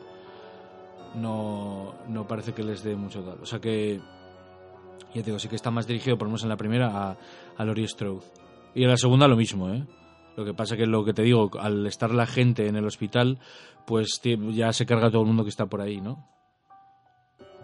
[1.14, 3.38] No, no parece que les dé mucho tal.
[3.42, 4.00] O sea que,
[5.14, 7.16] ya te digo, sí que está más dirigido, por lo menos en la primera, a,
[7.56, 8.24] a Laurie Strode.
[8.74, 9.84] Y en la segunda lo mismo, ¿eh?
[10.36, 13.38] Lo que pasa que lo que te digo, al estar la gente en el hospital,
[13.86, 16.28] pues ya se carga todo el mundo que está por ahí, ¿no?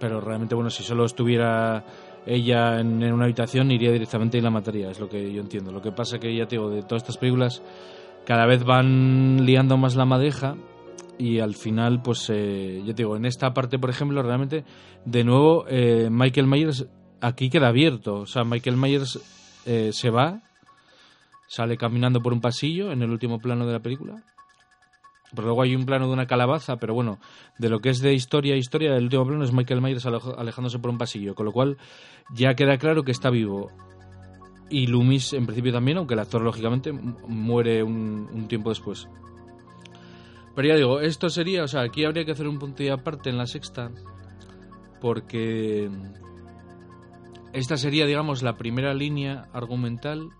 [0.00, 1.84] Pero realmente, bueno, si solo estuviera
[2.26, 5.70] ella en, en una habitación, iría directamente y la mataría, es lo que yo entiendo.
[5.70, 7.62] Lo que pasa que, ya te digo, de todas estas películas,
[8.26, 10.56] cada vez van liando más la madeja
[11.18, 14.64] y al final, pues, eh, yo te digo, en esta parte, por ejemplo, realmente,
[15.04, 16.86] de nuevo, eh, Michael Myers
[17.20, 18.20] aquí queda abierto.
[18.20, 19.18] O sea, Michael Myers
[19.64, 20.42] eh, se va,
[21.48, 24.22] sale caminando por un pasillo en el último plano de la película.
[25.36, 27.18] Luego hay un plano de una calabaza, pero bueno,
[27.58, 30.78] de lo que es de historia a historia, el último plano es Michael Myers alejándose
[30.78, 31.78] por un pasillo, con lo cual
[32.32, 33.70] ya queda claro que está vivo.
[34.70, 39.08] Y Loomis, en principio también, aunque el actor, lógicamente, mu- muere un tiempo después.
[40.56, 43.28] Pero ya digo, esto sería, o sea, aquí habría que hacer un punto y aparte
[43.28, 43.90] en la sexta,
[45.02, 45.90] porque
[47.52, 50.30] esta sería, digamos, la primera línea argumental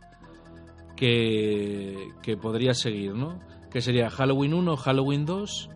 [0.96, 3.38] que, que podría seguir, ¿no?
[3.70, 5.68] Que sería Halloween 1, Halloween 2,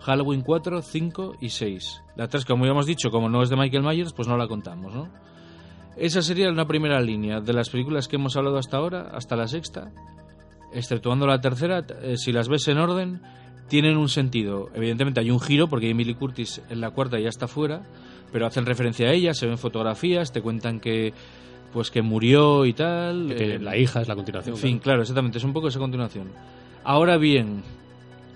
[0.00, 2.02] Halloween 4, 5 y 6.
[2.16, 4.48] La 3, como ya hemos dicho, como no es de Michael Myers, pues no la
[4.48, 5.08] contamos, ¿no?
[5.98, 9.46] Esa sería una primera línea de las películas que hemos hablado hasta ahora, hasta la
[9.46, 9.92] sexta,
[10.72, 13.20] exceptuando la tercera, eh, si las ves en orden,
[13.72, 14.68] tienen un sentido.
[14.74, 17.80] Evidentemente hay un giro, porque Emily Curtis en la cuarta ya está fuera,
[18.30, 21.14] pero hacen referencia a ella, se ven fotografías, te cuentan que
[21.72, 23.34] pues que murió y tal.
[23.34, 24.56] Que eh, la hija es la continuación.
[24.56, 24.82] en fin, claro.
[24.82, 26.28] claro, exactamente, es un poco esa continuación.
[26.84, 27.62] Ahora bien,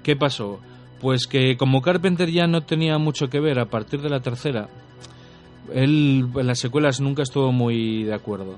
[0.02, 0.58] ¿qué pasó?
[1.02, 4.70] Pues que como Carpenter ya no tenía mucho que ver a partir de la tercera,
[5.74, 8.56] él en las secuelas nunca estuvo muy de acuerdo.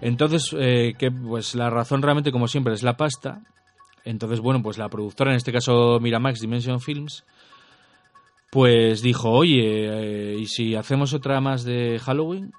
[0.00, 3.42] Entonces, eh, que pues la razón realmente, como siempre, es la pasta.
[4.06, 7.24] Entonces, bueno, pues la productora, en este caso Miramax Dimension Films,
[8.50, 12.52] pues dijo, oye, eh, ¿y si hacemos otra más de Halloween?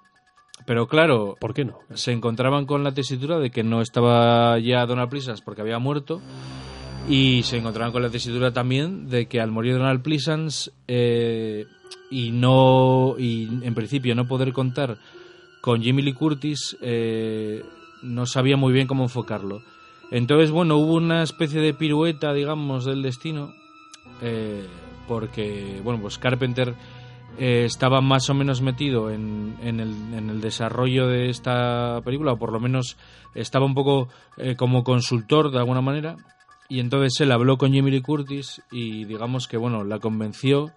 [0.65, 1.79] Pero claro, ¿Por qué no?
[1.93, 6.21] se encontraban con la tesitura de que no estaba ya Donald Pleasance porque había muerto
[7.07, 11.65] y se encontraban con la tesitura también de que al morir Donald Pleasance eh,
[12.11, 14.97] y no y en principio no poder contar
[15.61, 17.63] con Jimmy Lee Curtis eh,
[18.01, 19.61] no sabía muy bien cómo enfocarlo
[20.11, 23.53] entonces bueno hubo una especie de pirueta digamos del destino
[24.21, 24.65] eh,
[25.07, 26.75] porque bueno pues Carpenter
[27.37, 32.33] eh, estaba más o menos metido en, en, el, en el desarrollo de esta película,
[32.33, 32.97] o por lo menos
[33.35, 36.15] estaba un poco eh, como consultor de alguna manera,
[36.67, 40.71] y entonces él habló con Jimmy Lee Curtis y digamos que bueno, la convenció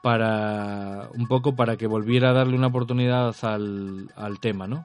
[0.00, 4.84] para un poco para que volviera a darle una oportunidad al, al tema, ¿no?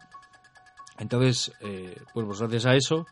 [0.97, 1.51] Entonces,
[2.13, 3.05] pues, pues gracias a eso,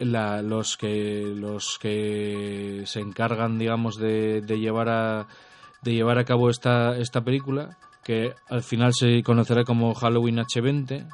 [0.00, 5.26] la- los que los que se encargan, digamos, de, de llevar a
[5.82, 11.06] de llevar a cabo esta esta película, que al final se conocerá como Halloween H20.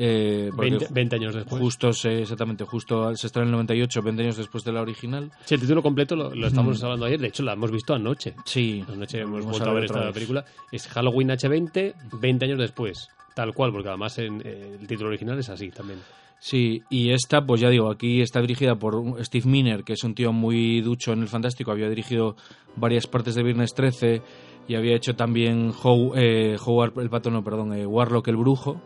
[0.00, 1.60] eh, porque 20, 20 años después.
[1.60, 5.32] justo se, exactamente justo se está en el 98 20 años después de la original
[5.44, 7.18] Sí, el título completo lo, lo estamos hablando ayer.
[7.20, 8.34] De hecho, lo hemos visto anoche.
[8.44, 10.14] sí Anoche hemos vuelto a ver esta vez.
[10.14, 10.44] película.
[10.70, 13.08] Es Halloween H20, 20 años después.
[13.34, 15.98] Tal cual, porque además en, eh, el título original es así también.
[16.40, 20.14] Sí, y esta, pues ya digo, aquí está dirigida por Steve Miner, que es un
[20.14, 21.72] tío muy ducho en el fantástico.
[21.72, 22.36] Había dirigido
[22.76, 24.22] varias partes de Viernes 13
[24.68, 28.80] y había hecho también How, eh, Howard el pato, no, perdón, eh, Warlock el brujo.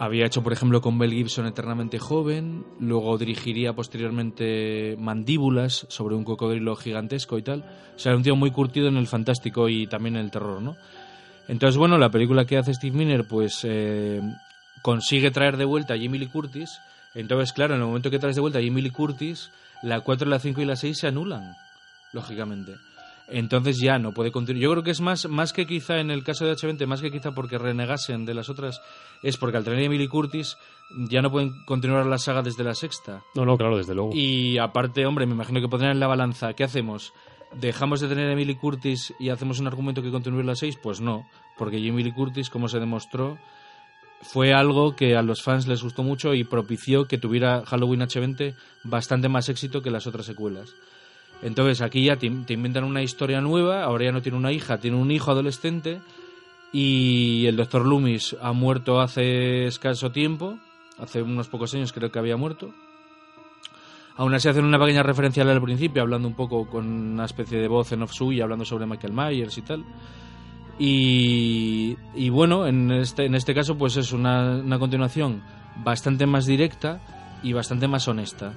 [0.00, 2.64] Había hecho, por ejemplo, con Bell Gibson eternamente joven.
[2.78, 7.64] Luego dirigiría posteriormente Mandíbulas sobre un cocodrilo gigantesco y tal.
[7.96, 10.62] O sea, era un tío muy curtido en el fantástico y también en el terror,
[10.62, 10.76] ¿no?
[11.48, 14.20] Entonces, bueno, la película que hace Steve Miner, pues eh,
[14.88, 16.80] consigue traer de vuelta a Jimmy Lee Curtis.
[17.14, 19.50] Entonces, claro, en el momento que traes de vuelta a Jimmy Lee Curtis,
[19.82, 21.54] la 4, la 5 y la 6 se anulan,
[22.14, 22.72] lógicamente.
[23.28, 24.62] Entonces ya no puede continuar.
[24.62, 27.10] Yo creo que es más, más que quizá en el caso de H20, más que
[27.10, 28.80] quizá porque renegasen de las otras,
[29.22, 30.56] es porque al tener a Emily Curtis
[31.10, 33.20] ya no pueden continuar la saga desde la sexta.
[33.34, 34.12] No, no, claro, desde luego.
[34.14, 37.12] Y aparte, hombre, me imagino que pondrán en la balanza, ¿qué hacemos?
[37.60, 40.78] ¿Dejamos de tener a Emily Curtis y hacemos un argumento que continúe la 6?
[40.82, 41.26] Pues no,
[41.58, 43.36] porque Emily Curtis, como se demostró,
[44.22, 48.54] fue algo que a los fans les gustó mucho y propició que tuviera Halloween H20
[48.84, 50.74] bastante más éxito que las otras secuelas.
[51.42, 54.78] Entonces aquí ya te, te inventan una historia nueva, ahora ya no tiene una hija,
[54.78, 56.00] tiene un hijo adolescente
[56.72, 60.58] y el doctor Loomis ha muerto hace escaso tiempo,
[60.98, 62.74] hace unos pocos años creo que había muerto.
[64.16, 67.68] Aún así hacen una pequeña referencia al principio, hablando un poco con una especie de
[67.68, 69.84] voz en off suya, hablando sobre Michael Myers y tal.
[70.78, 71.96] Y,
[72.30, 75.42] bueno, en este, en este caso pues es una, una continuación
[75.82, 77.00] bastante más directa,
[77.42, 78.52] y bastante más honesta.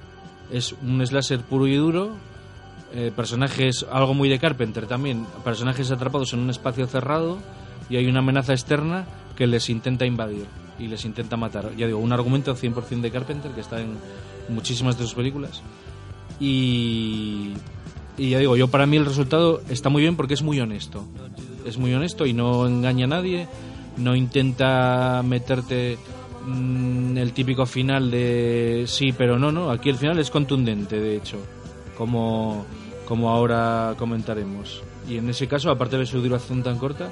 [0.50, 2.10] Es un slasher puro y duro,
[2.94, 7.38] eh, personajes, algo muy de Carpenter también, personajes atrapados en un espacio cerrado
[7.88, 9.06] y hay una amenaza externa
[9.36, 10.46] que les intenta invadir
[10.78, 11.74] y les intenta matar.
[11.76, 13.96] Ya digo, un argumento 100% de Carpenter que está en
[14.48, 15.62] muchísimas de sus películas.
[16.40, 17.52] Y,
[18.18, 21.06] y ya digo, yo para mí el resultado está muy bien porque es muy honesto.
[21.66, 23.46] Es muy honesto y no engaña a nadie,
[23.96, 25.98] no intenta meterte
[26.46, 29.70] mm, el típico final de sí, pero no, no.
[29.70, 31.38] Aquí el final es contundente, de hecho,
[31.96, 32.64] como,
[33.06, 34.82] como ahora comentaremos.
[35.08, 37.08] Y en ese caso, aparte de su duración tan corta,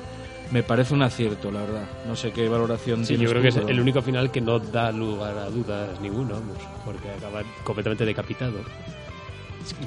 [0.53, 1.85] me parece un acierto, la verdad.
[2.09, 4.41] No sé qué valoración Sí, yo creo tú, que es pero- el único final que
[4.41, 8.55] no da lugar a dudas ninguno, vamos, porque acaba completamente decapitado.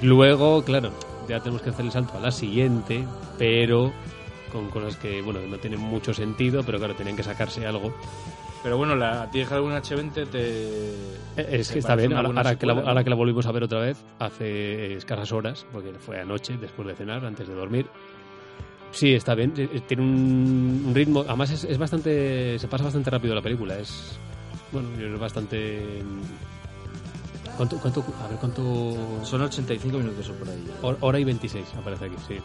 [0.01, 0.91] Luego, claro,
[1.27, 3.03] ya tenemos que hacer el salto a la siguiente,
[3.37, 3.91] pero
[4.53, 7.93] con cosas que, bueno, no tienen mucho sentido, pero claro, tenían que sacarse algo.
[8.63, 10.39] Pero bueno, la de Halloween H20 te...
[10.39, 13.63] Eh, Es ¿Te que está bien, ahora, que la, ahora que la volvimos a ver
[13.63, 17.87] otra vez, hace escasas horas, porque fue anoche, después de cenar, antes de dormir.
[18.91, 23.35] Sí, está bien, eh, tiene un, ritmo, además es, es bastante, se pasa bastante rápido
[23.35, 24.17] la película, es,
[24.71, 26.01] bueno, es bastante...
[27.57, 28.95] ¿Cuánto, cuánto, a ver, cuánto...
[29.23, 30.63] Son 85 minutos o por ahí.
[30.81, 32.35] Hor- Hora y 26, aparece aquí, sí.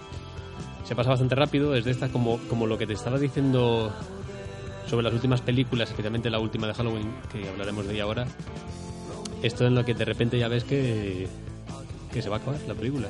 [0.88, 3.92] Se pasa bastante rápido, es de esta como, como lo que te estaba diciendo
[4.86, 8.26] sobre las últimas películas, especialmente la última de Halloween, que hablaremos de ella ahora.
[9.42, 11.28] Esto en lo que de repente ya ves que,
[12.10, 13.06] que se va a acabar la película.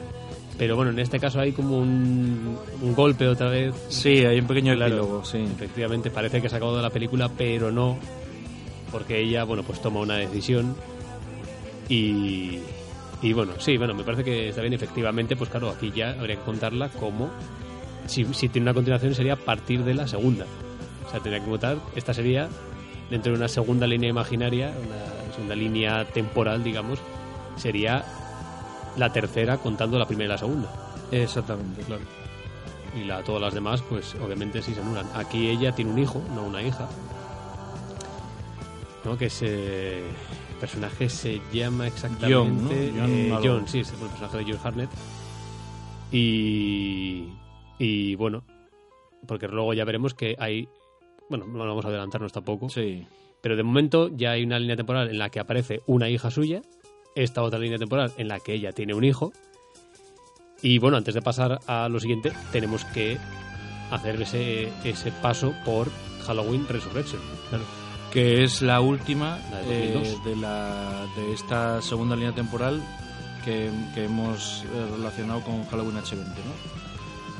[0.58, 3.72] Pero bueno, en este caso hay como un, un golpe otra vez.
[3.90, 4.96] Sí, hay un pequeño Claro.
[4.96, 5.38] epílogo, sí.
[5.38, 7.96] Efectivamente, parece que se ha acabado la película, pero no,
[8.90, 10.74] porque ella, bueno, pues toma una decisión
[11.88, 12.58] y,
[13.22, 16.34] y bueno, sí, bueno, me parece que está bien, efectivamente, pues claro, aquí ya habría
[16.36, 17.30] que contarla como,
[18.08, 20.46] si, si tiene una continuación sería a partir de la segunda.
[21.06, 22.48] O sea, tendría que contar, esta sería
[23.10, 26.98] dentro de una segunda línea imaginaria, una segunda línea temporal, digamos,
[27.56, 28.04] sería
[28.96, 30.70] la tercera contando la primera y la segunda.
[31.10, 31.82] Exactamente.
[31.82, 32.02] Claro.
[32.96, 35.06] Y la, todas las demás, pues obviamente sí se anulan.
[35.14, 36.88] Aquí ella tiene un hijo, no una hija.
[39.04, 39.16] ¿No?
[39.16, 40.02] Que ese
[40.60, 42.34] personaje se llama exactamente.
[42.34, 42.70] John, ¿no?
[42.70, 43.38] John eh.
[43.42, 44.90] John, sí, es el personaje de John Hartnett.
[46.10, 47.28] Y.
[47.78, 48.44] Y bueno,
[49.26, 50.68] porque luego ya veremos que hay.
[51.28, 52.68] Bueno, no vamos a adelantarnos tampoco.
[52.68, 53.06] Sí.
[53.40, 56.62] Pero de momento ya hay una línea temporal en la que aparece una hija suya,
[57.14, 59.32] esta otra línea temporal en la que ella tiene un hijo.
[60.60, 63.16] Y bueno, antes de pasar a lo siguiente, tenemos que
[63.90, 65.88] hacer ese, ese paso por
[66.26, 67.20] Halloween Resurrection.
[67.48, 67.64] Claro.
[68.12, 70.24] Que es la última La de eh, 2002.
[70.24, 72.82] de, la, de esta segunda línea temporal
[73.44, 76.87] que, que hemos eh, relacionado con Halloween H20, ¿no?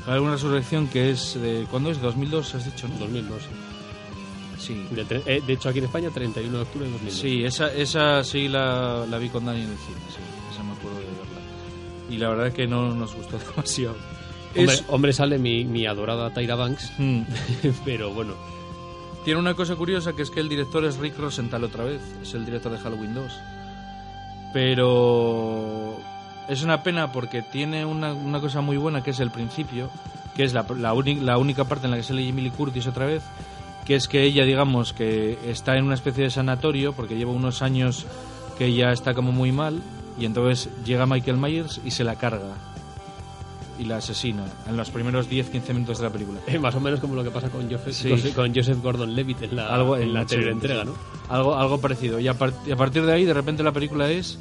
[0.05, 1.65] Halloween Resurrección que es de...
[1.69, 2.01] ¿Cuándo es?
[2.01, 2.97] 2002, has dicho, ¿no?
[2.99, 3.41] 2002.
[3.41, 3.47] sí.
[4.59, 4.85] Sí.
[4.91, 7.19] De, tre- eh, de hecho, aquí en España, 31 de octubre de 2002.
[7.21, 10.17] Sí, esa, esa sí la, la vi con Dani en el cine, sí.
[10.53, 12.09] Esa me acuerdo de verla.
[12.09, 13.95] Y la verdad es que no nos gustó demasiado.
[14.57, 17.21] Hombre, Es- hombre, sale mi, mi adorada Tyra Banks, Hmm.
[17.85, 18.33] pero bueno,
[19.23, 22.33] Tiene una cosa curiosa que es que el director es Rick Rosenthal otra vez, es
[22.33, 23.31] el director de Halloween 2.
[24.53, 25.97] Pero
[26.49, 29.89] es una pena porque tiene una, una cosa muy buena que es el principio,
[30.35, 33.23] que es la, la, única parte en la que sale Jamie Lee Curtis otra vez,
[33.85, 37.61] que es que ella, digamos, que está en una especie de sanatorio porque lleva unos
[37.61, 38.05] años
[38.57, 39.81] que ella está como muy mal
[40.19, 42.55] y entonces llega Michael Myers y se la carga
[43.79, 46.39] y la asesina en los primeros 10-15 minutos de la película.
[46.59, 48.31] más o menos como lo que pasa con Joseph, Sí.
[48.31, 50.83] con Joseph Gordon-Levitt en la, Algo en la entrega.
[50.83, 50.93] ¿no?
[51.29, 52.19] Algo, algo parecido.
[52.19, 54.37] Y a, par- y a partir de ahí, de repente, la película es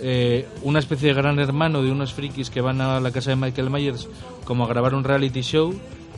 [0.00, 3.36] eh, una especie de gran hermano de unos frikis que van a la casa de
[3.36, 4.08] Michael Myers
[4.44, 5.74] como a grabar un reality show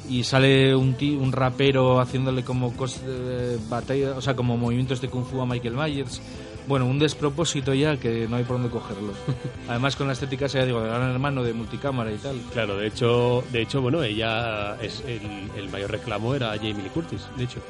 [0.09, 5.01] y sale un, ti- un rapero haciéndole como cos- eh, batalla, o sea, como movimientos
[5.01, 6.21] de kung fu a Michael Myers.
[6.67, 9.13] Bueno, un despropósito ya que no hay por dónde cogerlo.
[9.69, 12.37] Además con la estética, ya digo, de gran hermano, de multicámara y tal.
[12.53, 15.21] Claro, de hecho, de hecho, bueno, ella es el,
[15.57, 17.61] el mayor reclamo era Jamie Lee Curtis, de hecho.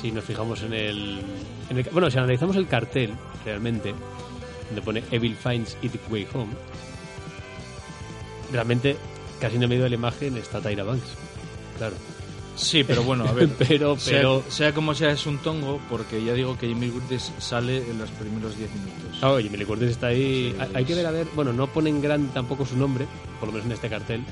[0.00, 1.20] Si nos fijamos en el,
[1.70, 3.10] en el- bueno, si analizamos el cartel
[3.44, 3.92] realmente,
[4.68, 6.52] donde pone Evil Finds It Way Home,
[8.52, 8.96] realmente
[9.40, 11.08] casi en el medio de la imagen está Tyra Banks.
[11.76, 11.94] Claro.
[12.56, 13.48] Sí, pero bueno, a ver.
[13.68, 17.32] pero, Sea, pero, sea como sea, es un tongo, porque ya digo que Lee Curtis
[17.38, 19.18] sale en los primeros 10 minutos.
[19.22, 20.56] Ah, Lee Curtis está ahí.
[20.58, 23.06] Hay, hay que ver, a ver, bueno, no ponen gran tampoco su nombre,
[23.38, 24.24] por lo menos en este cartel,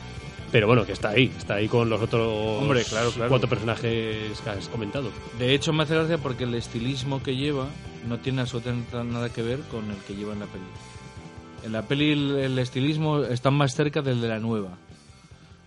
[0.52, 3.28] pero bueno, que está ahí, está ahí con los otros Hombre, claro, claro.
[3.28, 5.10] cuatro personajes que has comentado.
[5.38, 7.66] De hecho, me hace gracia porque el estilismo que lleva
[8.06, 10.64] no tiene absolutamente nada que ver con el que lleva en la peli.
[11.64, 14.78] En la peli el, el estilismo está más cerca del de la nueva.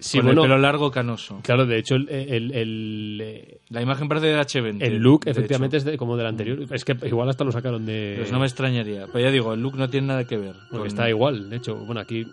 [0.01, 1.41] Sí, con bueno, el pelo largo canoso.
[1.43, 4.77] Claro, de hecho, el, el, el, eh, La imagen parece de H20.
[4.81, 5.87] el look de efectivamente hecho.
[5.87, 6.59] es de- como del anterior.
[6.71, 8.15] Es que igual hasta lo sacaron de...
[8.17, 9.07] Pues no me extrañaría.
[9.11, 10.55] Pero ya digo, el look no tiene nada que ver.
[10.69, 11.75] Porque con- está igual, de hecho.
[11.75, 12.25] Bueno, aquí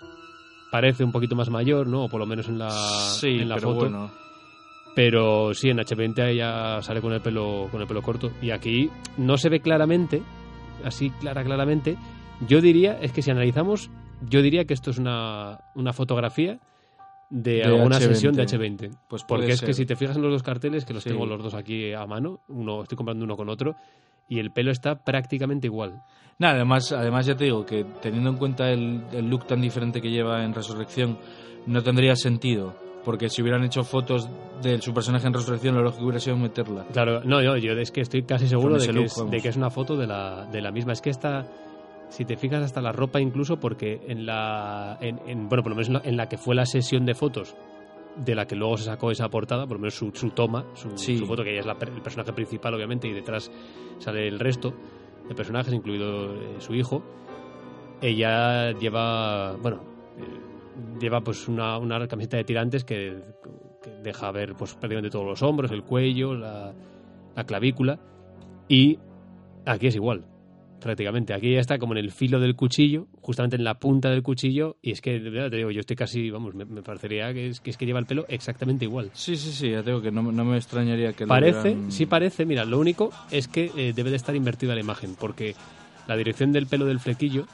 [0.70, 2.04] parece un poquito más mayor, ¿no?
[2.04, 3.80] O por lo menos en la, Sí, en la pero foto.
[3.80, 4.12] bueno.
[4.96, 8.32] Pero sí, en H20 ella sale con el pelo con el pelo corto.
[8.42, 10.22] Y aquí no se ve claramente,
[10.84, 11.96] así clara, claramente.
[12.48, 13.90] Yo diría, es que si analizamos,
[14.28, 16.58] yo diría que esto es una, una fotografía
[17.28, 18.00] de, De alguna H20.
[18.00, 18.90] sesión de H20.
[19.08, 21.10] Pues Porque es que si te fijas en los dos carteles, que los Sí.
[21.10, 23.76] tengo los dos aquí a mano, uno estoy comprando uno con otro,
[24.30, 26.00] y el pelo está prácticamente igual.
[26.38, 30.00] Nada, además, además ya te digo que teniendo en cuenta el, el look tan diferente
[30.00, 31.18] que lleva en Resurrección,
[31.66, 32.74] no tendría sentido.
[33.06, 34.28] Porque si hubieran hecho fotos
[34.62, 36.84] de su personaje en Resurrección, lo lógico hubiera sido meterla.
[36.92, 39.30] Claro, no, yo, yo es que estoy casi seguro de que, look, es, vamos.
[39.30, 40.92] de que es una foto de la, de la misma.
[40.92, 41.46] Es que esta,
[42.08, 45.76] si te fijas hasta la ropa incluso, porque en la, en, en- bueno, por lo
[45.76, 47.54] menos en la, en la que fue la sesión de fotos,
[48.16, 50.90] de la que luego se sacó esa portada, por lo menos su, su toma, su,
[50.98, 51.16] Sí.
[51.16, 53.52] su foto, que ella es la el personaje principal, obviamente, y detrás
[53.98, 54.74] sale el resto
[55.28, 57.04] de personajes, incluido eh, su hijo.
[58.00, 59.80] Ella lleva, bueno,
[60.18, 60.22] eh,
[61.00, 63.22] lleva pues una, una camiseta de tirantes que,
[63.82, 66.72] que deja ver pues prácticamente todos los hombros, el cuello, la,
[67.34, 67.98] la clavícula.
[68.68, 68.98] Y
[69.64, 70.24] aquí es igual
[70.80, 71.34] prácticamente.
[71.34, 74.76] Aquí ya está como en el filo del cuchillo justamente en la punta del cuchillo
[74.80, 77.48] y es que de verdad te digo yo estoy casi vamos me, me parecería que
[77.48, 79.10] es, que es que lleva el pelo exactamente igual.
[79.12, 82.06] Sí, sí, sí, ya te digo que no, no me extrañaría que lo parece sí
[82.06, 85.56] parece mira lo único es que eh, debe de estar invertida la imagen porque
[86.06, 87.46] la dirección del pelo del flequillo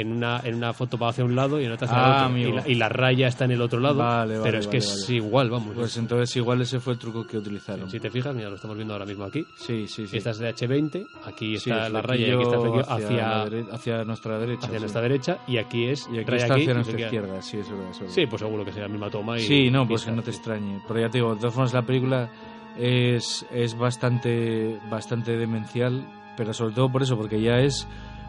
[0.00, 2.34] en una, en una foto va hacia un lado y en otra hacia Ah, el
[2.34, 2.38] otro.
[2.38, 3.96] Y la, y la raya está en el otro lado.
[3.98, 5.74] Vale, vale, pero es que es igual, vamos.
[5.74, 7.90] Pues entonces igual ese fue el truco que utilizaron.
[7.90, 9.44] si te fijas, mira, lo estamos viendo ahora mismo aquí.
[9.56, 10.16] Sí, sí, sí.
[10.16, 14.38] Esta es de H20, aquí está la raya y aquí está hacia, dere- hacia nuestra
[14.38, 14.66] derecha.
[14.66, 14.80] hacia sí.
[14.80, 17.68] nuestra derecha y aquí es Y aquí raya está aquí hacia nuestra izquierda, sí, es
[17.70, 17.90] verdad.
[17.90, 18.14] es verdad.
[18.14, 19.38] Sí, pues seguro que sea la misma toma.
[19.38, 20.80] Y Sí, no, pues que no te extrañe.
[20.86, 22.30] Pero ya te digo, de todas formas la película
[22.78, 27.86] es, es bastante, bastante demencial, pero sobre todo por eso, porque ya es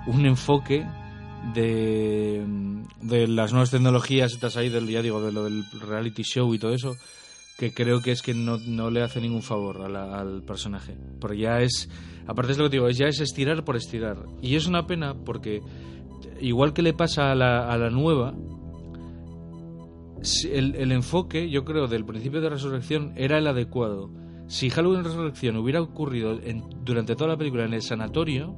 [0.08, 0.86] un enfoque
[1.54, 2.46] de,
[3.02, 6.60] de las nuevas tecnologías estas ahí, del, ya digo, de lo del reality show y
[6.60, 6.96] todo eso,
[7.58, 10.96] que creo que es que no, no le hace ningún favor a la- al personaje.
[11.20, 11.90] Porque ya es,
[12.28, 14.18] aparte es lo que digo, ya es estirar por estirar.
[14.42, 15.62] Y es una pena porque,
[16.40, 18.34] igual que le pasa a la, a la nueva,
[20.52, 24.10] el, el enfoque, yo creo, del principio de Resurrección era el adecuado.
[24.48, 28.56] Si Halloween Resurrección hubiera ocurrido en- durante toda la película en el sanatorio,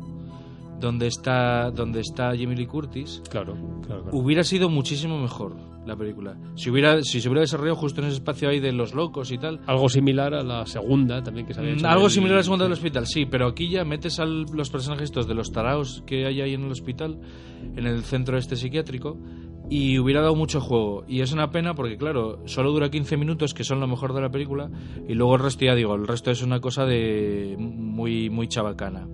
[0.81, 3.53] donde está, donde está Jamie Lee Curtis, Claro,
[3.85, 4.17] claro, claro.
[4.17, 5.55] hubiera sido muchísimo mejor
[5.85, 6.37] la película.
[6.55, 9.37] Si hubiera, si se hubiera desarrollado justo en ese espacio ahí de los locos y
[9.37, 9.61] tal.
[9.65, 11.87] Algo similar a la segunda también que se había Mm, hecho.
[11.87, 15.05] Algo similar a la segunda del hospital, sí, pero aquí ya metes a los personajes
[15.05, 17.19] estos de los taraos que hay ahí en el hospital,
[17.75, 19.17] en el centro este psiquiátrico,
[19.71, 21.03] y hubiera dado mucho juego.
[21.07, 24.21] Y es una pena porque, claro, solo dura 15 minutos, que son lo mejor de
[24.21, 24.69] la película,
[25.07, 29.07] y luego el resto, ya digo, el resto es una cosa de muy, muy chabacana.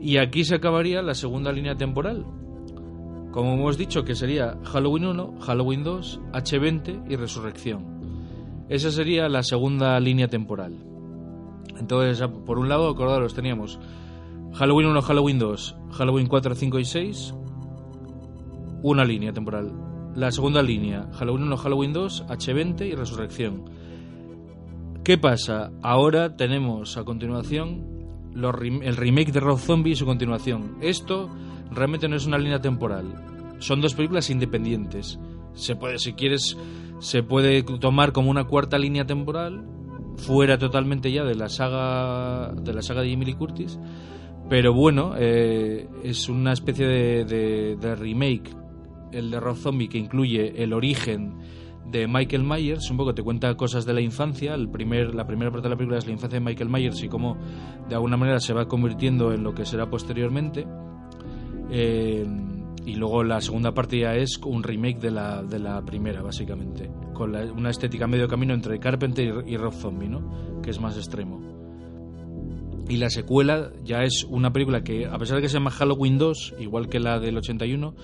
[0.00, 2.24] Y aquí se acabaría la segunda línea temporal.
[3.32, 7.98] Como hemos dicho, que sería Halloween 1, Halloween 2, H20 y Resurrección.
[8.68, 10.74] Esa sería la segunda línea temporal.
[11.78, 13.78] Entonces, a- por un lado, acordaros, teníamos
[14.54, 17.34] Halloween 1, Halloween 2, Halloween 4, 5 y 6,
[18.82, 19.72] una línea temporal.
[20.14, 23.64] La segunda línea, Halloween 1, Halloween 2, H20 y Resurrección.
[25.04, 25.70] ¿Qué pasa?
[25.82, 27.97] Ahora tenemos a continuación
[28.44, 30.76] el remake de Rob Zombie y su continuación.
[30.80, 31.28] Esto
[31.70, 33.04] realmente no es una línea temporal.
[33.58, 35.18] Son dos películas independientes.
[35.54, 36.56] Se puede, si quieres,
[37.00, 39.64] se puede tomar como una cuarta línea temporal,
[40.16, 43.78] fuera totalmente ya de la saga de la saga de Emily Curtis.
[44.48, 48.50] Pero bueno, eh, es una especie de, de- de remake,
[49.12, 51.34] el de Rob Zombie, que incluye el origen
[51.90, 55.50] de Michael Myers, un poco te cuenta cosas de la infancia, el primer, la primera
[55.50, 57.36] parte de la película es la infancia de Michael Myers y cómo
[57.88, 60.66] de alguna manera se va convirtiendo en lo que será posteriormente.
[61.70, 62.26] Eh,
[62.84, 66.90] y luego la segunda parte ya es un remake de la, de la primera, básicamente,
[67.12, 70.60] con una estética medio camino entre Carpenter y, y Rob Zombie, ¿no?
[70.62, 71.48] que es más extremo.
[72.88, 76.16] Y la secuela ya es una película que, a pesar de que se llama Halloween
[76.16, 77.94] 2, igual que la del 81,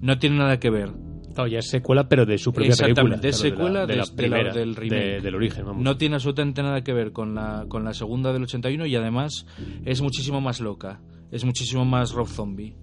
[0.00, 0.92] no tiene nada que ver.
[1.34, 2.88] Claro, ya es secuela, pero de su propia película.
[2.90, 5.00] Exactamente, es secuela de la, de primera, del remake.
[5.14, 5.82] de- del origen, vamos.
[5.82, 9.46] No tiene absolutamente nada que ver con la, con la segunda del 81 y además
[9.84, 12.74] es muchísimo más loca, es muchísimo más Rob Zombie.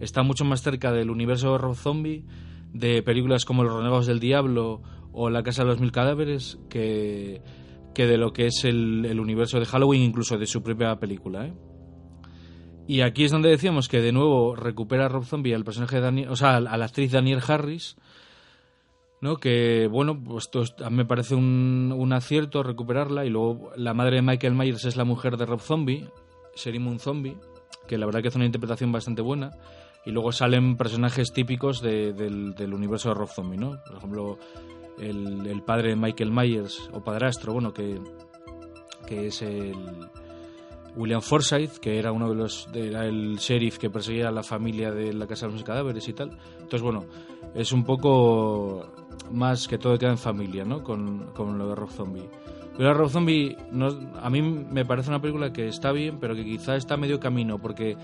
[0.00, 2.24] Está mucho más cerca del universo de Rob Zombie,
[2.72, 4.82] de películas como Los Renegados del Diablo
[5.12, 7.40] o La Casa de los Mil Cadáveres, que,
[7.94, 11.46] que de lo que es el, el universo de Halloween, incluso de su propia película.
[11.46, 11.54] ¿eh?
[12.86, 16.28] Y aquí es donde decíamos que de nuevo recupera Rob Zombie al personaje de Daniel,
[16.30, 17.96] o sea, a la actriz Daniel Harris,
[19.20, 19.38] ¿no?
[19.38, 23.24] Que, bueno, pues esto a me parece un, un, acierto recuperarla.
[23.24, 26.08] Y luego la madre de Michael Myers es la mujer de Rob Zombie,
[26.54, 27.36] Sherry Zombie,
[27.88, 29.50] que la verdad que hace una interpretación bastante buena.
[30.04, 33.82] Y luego salen personajes típicos de, del, del, universo de Rob Zombie, ¿no?
[33.84, 34.38] Por ejemplo,
[35.00, 37.98] el, el, padre de Michael Myers, o padrastro, bueno, que,
[39.08, 39.74] que es el
[40.96, 44.90] William Forsythe, que era uno de los era el sheriff que perseguía a la familia
[44.90, 46.30] de la casa de los cadáveres y tal.
[46.54, 47.04] Entonces, bueno,
[47.54, 48.86] es un poco
[49.30, 50.82] más que todo queda en familia, ¿no?
[50.82, 52.28] Con, con lo de Rob Zombie.
[52.76, 53.88] Pero Rob Zombie no,
[54.20, 57.58] a mí me parece una película que está bien, pero que quizá está medio camino,
[57.58, 57.96] porque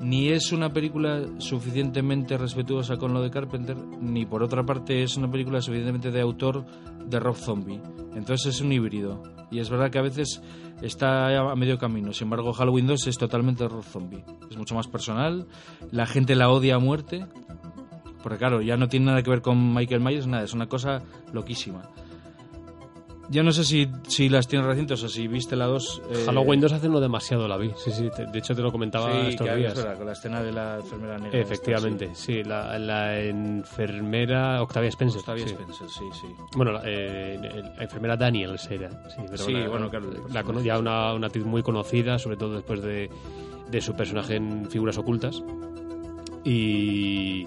[0.00, 5.16] ni es una película suficientemente respetuosa con lo de Carpenter, ni por otra parte es
[5.16, 6.64] una película suficientemente de autor
[7.06, 7.80] de Rob Zombie.
[8.14, 9.22] Entonces es un híbrido.
[9.50, 10.42] Y es verdad que a veces
[10.82, 12.12] está a medio camino.
[12.12, 14.24] Sin embargo, Halloween 2 es totalmente Rob Zombie.
[14.50, 15.46] Es mucho más personal,
[15.90, 17.26] la gente la odia a muerte,
[18.22, 21.02] porque claro, ya no tiene nada que ver con Michael Myers, nada, es una cosa
[21.32, 21.90] loquísima.
[23.30, 26.02] Yo no sé si, si las tienes recientes o si viste la 2.
[26.10, 26.22] Eh...
[26.24, 27.72] Halloween 2 hace no demasiado la vi.
[27.76, 29.72] Sí, sí, te, de hecho te lo comentaba sí, estos que días.
[29.72, 31.38] Es verdad, con la escena de la enfermera negra.
[31.38, 32.42] Efectivamente, esta, sí.
[32.42, 35.20] la, la, enfermera Octavia Spencer.
[35.20, 35.52] Octavia sí.
[35.52, 36.26] Spencer, sí, sí.
[36.56, 37.38] Bueno, la, eh,
[37.76, 38.90] la enfermera Daniels era.
[39.10, 40.10] Sí, pero sí la, bueno, claro.
[40.30, 43.10] La, la, ya una, una actriz muy conocida, sobre todo después de,
[43.70, 45.42] de su personaje en Figuras Ocultas.
[46.44, 47.46] Y.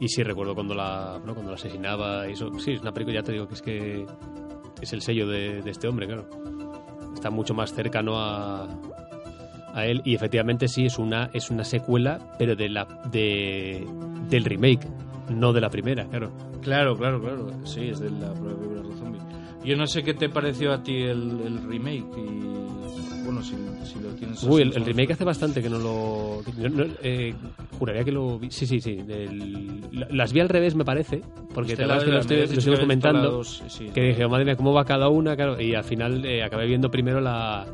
[0.00, 2.26] Y sí, recuerdo cuando la, bueno, cuando la asesinaba.
[2.26, 4.06] Y eso, sí, es una película, ya te digo, que es que
[4.80, 6.26] es el sello de, de, este hombre, claro.
[7.14, 8.68] Está mucho más cercano a,
[9.74, 13.86] a él y efectivamente sí es una es una secuela, pero de la de
[14.28, 14.86] del remake,
[15.28, 16.30] no de la primera, claro.
[16.62, 17.50] Claro, claro, claro.
[17.64, 19.20] Sí, es de la propia película de zombie.
[19.64, 22.79] Yo no sé qué te pareció a ti el, el remake y
[23.30, 23.54] bueno, si,
[23.84, 24.42] si lo tienes.
[24.42, 26.42] Uy, el, el, remake hace bastante que no lo.
[26.58, 27.32] No, no, eh,
[27.78, 28.50] juraría que lo vi.
[28.50, 28.98] Sí, sí, sí.
[29.08, 31.22] El, las vi al revés, me parece.
[31.54, 33.30] Porque te las que lo, estoy, comentando.
[33.30, 35.36] Dos, sí, que dije, madre mía, ¿cómo va cada una?
[35.36, 37.66] Claro, y al final eh, acabé viendo primero la.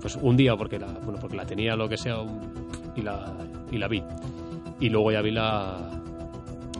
[0.00, 2.16] Pues un día, porque la, bueno, porque la tenía lo que sea,
[2.96, 3.36] y la,
[3.70, 4.02] y la vi.
[4.78, 5.90] Y luego ya vi la,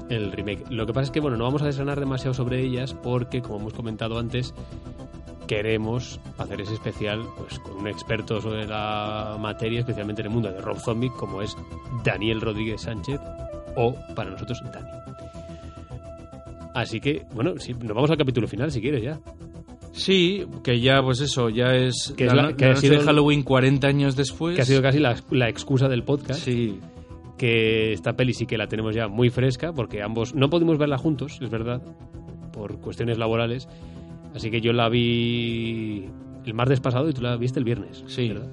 [0.09, 0.65] el remake.
[0.71, 3.59] Lo que pasa es que, bueno, no vamos a desgranar demasiado sobre ellas porque, como
[3.59, 4.55] hemos comentado antes,
[5.51, 10.53] queremos hacer ese especial pues con un experto sobre la materia, especialmente en el mundo
[10.53, 11.57] de Rob Zombie, como es
[12.05, 13.19] Daniel Rodríguez Sánchez,
[13.75, 14.89] o para nosotros, Dani.
[16.73, 19.19] Así que, bueno, sí, nos vamos al capítulo final si quieres ya.
[19.91, 23.05] Sí, que ya, pues eso, ya es que, es la, que la ha sido de
[23.05, 24.55] Halloween 40 años después.
[24.55, 26.45] Que ha sido casi la, la excusa del podcast.
[26.45, 26.79] Sí.
[27.37, 30.97] Que esta peli sí que la tenemos ya muy fresca, porque ambos no pudimos verla
[30.97, 31.83] juntos, es verdad,
[32.53, 33.67] por cuestiones laborales.
[34.35, 36.07] Así que yo la vi
[36.45, 38.05] el martes pasado y tú la viste el viernes.
[38.07, 38.29] Sí.
[38.29, 38.49] ¿verdad?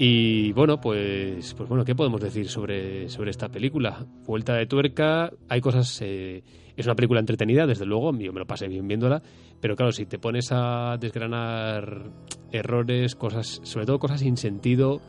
[0.00, 4.06] Y bueno, pues, pues bueno, ¿qué podemos decir sobre, sobre esta película?
[4.24, 6.00] Vuelta de tuerca, hay cosas...
[6.02, 6.44] Eh,
[6.76, 9.20] es una película entretenida, desde luego, yo me lo pasé bien viéndola,
[9.60, 12.04] pero claro, si te pones a desgranar
[12.52, 15.00] errores, cosas, sobre todo cosas sin sentido,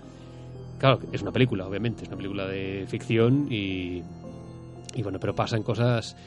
[0.79, 4.01] claro, es una película, obviamente, es una película de ficción y,
[4.95, 6.17] y bueno, pero pasan cosas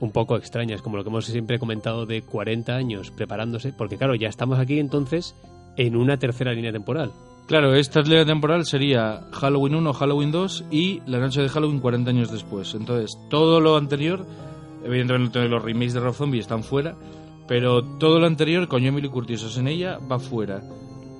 [0.00, 4.14] un poco extrañas, como lo que hemos siempre comentado de 40 años preparándose, porque claro,
[4.14, 5.34] ya estamos aquí entonces
[5.76, 7.12] en una tercera línea temporal.
[7.46, 12.10] Claro, esta línea temporal sería Halloween 1, Halloween 2 y la noche de Halloween 40
[12.10, 12.74] años después.
[12.74, 14.24] Entonces, todo lo anterior,
[14.84, 16.94] evidentemente los remakes de Rob Zombie están fuera,
[17.48, 20.62] pero todo lo anterior con Emily Curtis en ella va fuera.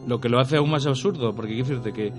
[0.06, 2.12] Lo que lo hace aún más absurdo, porque quiero decirte que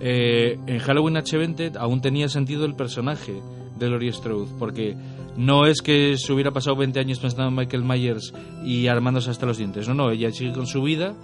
[0.00, 3.40] eh, en Halloween H20 aún tenía sentido el personaje
[3.78, 4.94] de Laurie Strode, porque
[5.36, 8.32] no es que se hubiera pasado 20 años pensando en Michael Myers
[8.64, 9.88] y armándose hasta los dientes.
[9.88, 11.14] No, no, ella sigue con su vida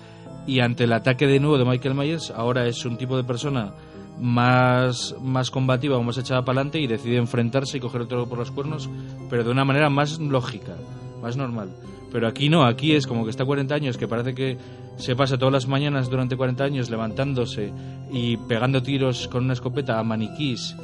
[0.46, 3.72] y ante el ataque de nuevo de Michael Myers, ahora es un tipo de persona
[4.20, 8.38] más, más combativa o más echada para adelante y decide enfrentarse y coger otro por
[8.38, 8.88] los cuernos,
[9.30, 10.76] pero de una manera más lógica,
[11.22, 11.70] más normal.
[12.12, 14.58] Pero aquí no, aquí es como que está 40 años, que parece que
[14.96, 17.72] se pasa todas las mañanas durante 40 años levantándose
[18.12, 20.76] y pegando tiros con una escopeta a maniquís,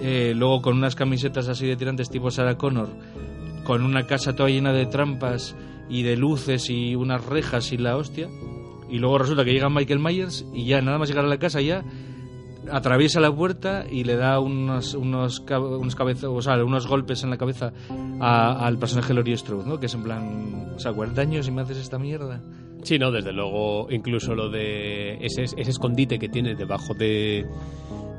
[0.00, 2.88] eh, luego con unas camisetas así de tirantes tipo Sarah Connor,
[3.64, 5.56] con una casa toda llena de trampas
[5.88, 8.28] y de luces y unas rejas y la hostia.
[8.88, 11.60] Y luego resulta que llega Michael Myers y ya nada más llegar a la casa
[11.60, 11.84] ya
[12.70, 17.36] atraviesa la puerta y le da unos unos unos o sea, unos golpes en la
[17.36, 17.72] cabeza
[18.20, 19.78] al personaje Laurie Strode, ¿no?
[19.78, 22.40] Que es en plan, o sea, 40 años y me haces esta mierda.
[22.82, 27.46] Sí, no, desde luego, incluso lo de ese, ese escondite que tiene debajo de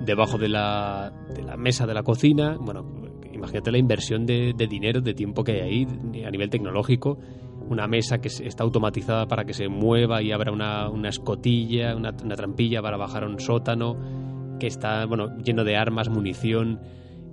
[0.05, 2.83] debajo de la, de la mesa de la cocina, bueno,
[3.31, 5.87] imagínate la inversión de, de dinero, de tiempo que hay ahí
[6.25, 7.17] a nivel tecnológico.
[7.69, 12.13] Una mesa que está automatizada para que se mueva y abra una, una escotilla, una,
[12.23, 16.81] una, trampilla para bajar a un sótano, que está bueno, lleno de armas, munición.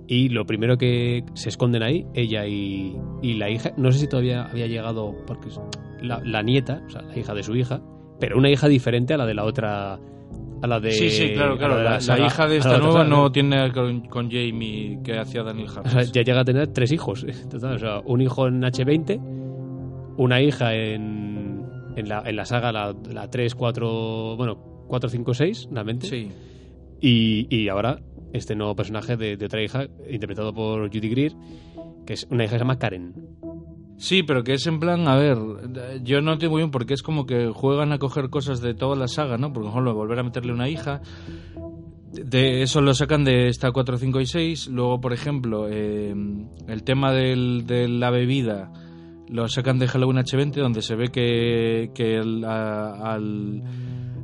[0.07, 4.07] Y lo primero que se esconden ahí, ella y, y la hija, no sé si
[4.07, 5.49] todavía había llegado, porque
[6.01, 7.81] la, la nieta, o sea, la hija de su hija,
[8.19, 9.99] pero una hija diferente a la de la otra.
[10.61, 10.91] A la de.
[10.91, 11.77] Sí, sí, claro, claro.
[11.81, 15.41] La, la saga- hija de esta nueva saga, no tiene con, con Jamie que hacía
[15.43, 16.11] Daniel O sea, Harris.
[16.11, 17.25] ya llega a tener tres hijos.
[17.49, 19.21] Total, o sea, un hijo en H20,
[20.17, 21.63] una hija en,
[21.95, 24.57] en, la, en la saga, la, la 3, 4, bueno,
[24.89, 26.07] 4, 5, 6, realmente.
[26.07, 26.29] Sí.
[27.01, 28.01] Y, y ahora
[28.33, 31.31] este nuevo personaje de, de otra hija, interpretado por Judy Greer,
[32.05, 33.13] que es una hija que se llama Karen.
[33.99, 35.37] Sí, pero que es en plan, a ver,
[36.03, 39.09] yo no muy bien porque es como que juegan a coger cosas de toda la
[39.09, 39.51] saga, ¿no?
[39.51, 41.01] Por ejemplo, volver a meterle una hija.
[42.13, 44.67] De eso lo sacan de esta 4, 5 y 6.
[44.69, 46.15] Luego, por ejemplo, eh,
[46.67, 48.71] el tema de la bebida
[49.27, 53.61] lo sacan de Halloween H20, donde se ve que, que el- a, al-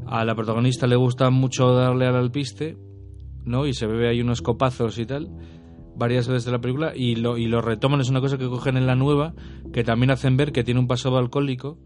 [0.07, 2.77] a la protagonista le gusta mucho darle al alpiste,
[3.43, 3.67] ¿no?
[3.67, 5.29] Y se bebe ahí unos copazos y tal
[5.95, 8.77] varias veces de la película y lo, y lo retoman, es una cosa que cogen
[8.77, 9.33] en la nueva,
[9.73, 11.77] que también hacen ver que tiene un pasado alcohólico,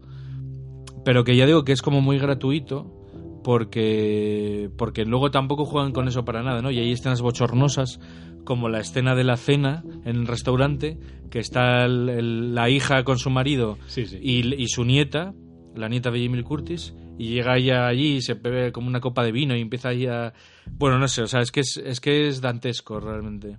[1.04, 2.96] pero que ya digo que es como muy gratuito,
[3.42, 6.70] porque, porque luego tampoco juegan con eso para nada, ¿no?
[6.70, 8.00] Y hay escenas bochornosas,
[8.44, 10.98] como la escena de la cena en el restaurante,
[11.30, 14.18] que está el- el- la hija con su marido Sí, sí.
[14.20, 15.34] y, y su nieta,
[15.76, 19.22] la nieta de Lee Curtis, y llega ella allí y se bebe como una copa
[19.22, 20.32] de vino y empieza ahí a...
[20.72, 23.58] Bueno, no sé, o sea, es que es, es, que es dantesco realmente.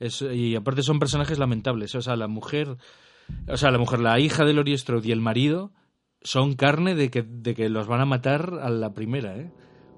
[0.00, 2.76] Y aparte son personajes lamentables, o sea, la mujer,
[3.48, 5.72] o sea, la mujer, la hija de Laurie Strode y el marido
[6.22, 9.52] son carne de que, de que los van a matar a la primera, ¿eh?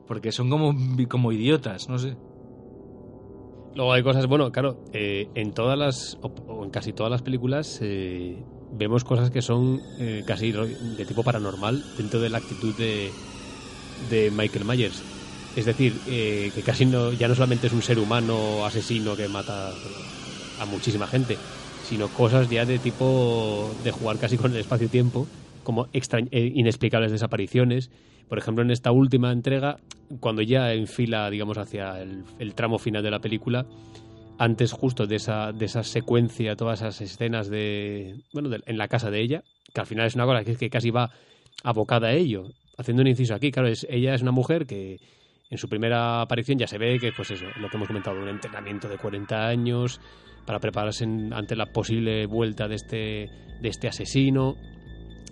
[0.06, 0.74] Porque son como,
[1.08, 2.16] como idiotas, no sé.
[3.74, 7.78] Luego hay cosas, bueno, claro, eh, en todas las, o, en casi todas las películas
[7.82, 8.42] eh,
[8.72, 13.10] vemos cosas que son eh, casi de tipo paranormal dentro de la actitud de,
[14.10, 15.19] de Michael Myers.
[15.56, 19.28] Es decir, eh, que casi no, ya no solamente es un ser humano asesino que
[19.28, 19.74] mata
[20.58, 21.38] a muchísima gente,
[21.82, 25.26] sino cosas ya de tipo de jugar casi con el espacio-tiempo,
[25.64, 27.90] como extra- eh, inexplicables desapariciones.
[28.28, 29.78] Por ejemplo, en esta última entrega,
[30.20, 33.66] cuando ya enfila, digamos, hacia el, tramo final de la película,
[34.38, 39.10] antes justo de esa, de esa secuencia, todas esas escenas de, bueno, en la casa
[39.10, 39.44] de ella,
[39.74, 41.10] que al final es una cosa que, que casi va
[41.64, 42.52] abocada a ello.
[42.78, 45.00] Haciendo un inciso aquí, claro, es, ella es una mujer que
[45.50, 48.28] en su primera aparición ya se ve que, pues eso, lo que hemos comentado, un
[48.28, 50.00] entrenamiento de 40 años
[50.46, 53.30] para prepararse ante la posible vuelta de este,
[53.60, 54.56] de este asesino.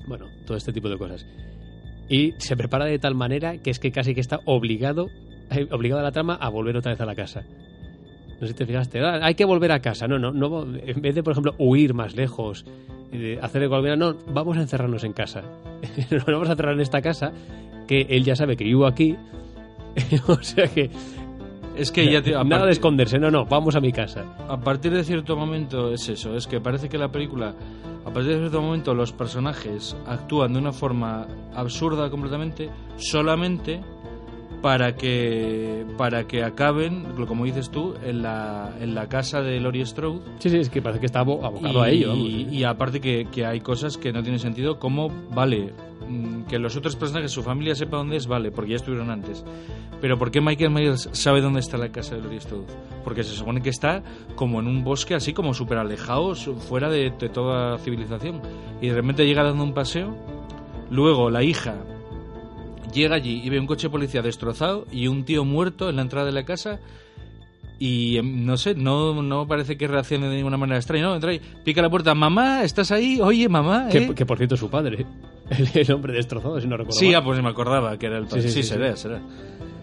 [0.06, 1.24] Bueno, todo este tipo de cosas.
[2.08, 5.08] Y se prepara de tal manera que es que casi que está obligado,
[5.50, 7.44] eh, obligado a la trama a volver otra vez a la casa.
[8.40, 10.08] No sé si te fijaste, "Ah, hay que volver a casa.
[10.08, 10.62] No, no, no.
[10.64, 12.64] En vez de, por ejemplo, huir más lejos,
[13.12, 15.42] eh, hacer cualquiera, no, vamos a encerrarnos en casa.
[16.10, 17.32] Nos vamos a encerrar en esta casa,
[17.86, 19.16] que él ya sabe que vivo aquí.
[20.28, 20.90] o sea que.
[21.76, 24.24] Es que ya te, nada de esconderse, no, no, vamos a mi casa.
[24.48, 27.54] a partir de cierto momento es eso, es que parece que la película,
[28.04, 33.80] a partir de cierto momento los personajes actúan de una forma absurda completamente, solamente
[34.60, 39.86] para que para que acaben, como dices tú, en la, en la casa de Laurie
[39.86, 40.18] Strode.
[40.40, 42.14] Sí, sí, es que parece que está abo- abocado y, a ello.
[42.16, 45.72] y aparte que, que hay cosas que no tienen sentido, como, vale,
[46.48, 49.44] que los otros personajes, su familia sepa dónde es, vale, porque ya estuvieron antes.
[50.00, 52.66] Pero ¿por qué Michael Myers sabe dónde está la casa de Laurie Strode?
[53.04, 54.02] Porque se supone que está
[54.34, 58.40] como en un bosque así como súper alejado, fuera de, de toda civilización.
[58.80, 60.16] Y de repente llega dando un paseo.
[60.90, 61.76] Luego la hija
[62.92, 66.02] llega allí y ve un coche de policía destrozado y un tío muerto en la
[66.02, 66.80] entrada de la casa.
[67.78, 71.04] Y em, no sé, no, no parece que reaccione de ninguna manera extraña.
[71.04, 73.20] No, entra ahí, pica la puerta, mamá, ¿estás ahí?
[73.20, 73.88] Oye, mamá.
[73.88, 74.14] Que, ¿eh?".
[74.14, 75.06] que, por cierto es su padre.
[75.50, 76.98] El, el hombre destrozado, si no recuerdo.
[76.98, 77.16] Sí, mal.
[77.16, 78.42] ah, pues me acordaba que era el padre.
[78.42, 79.20] Sí, Sí, sí, sí, será, será.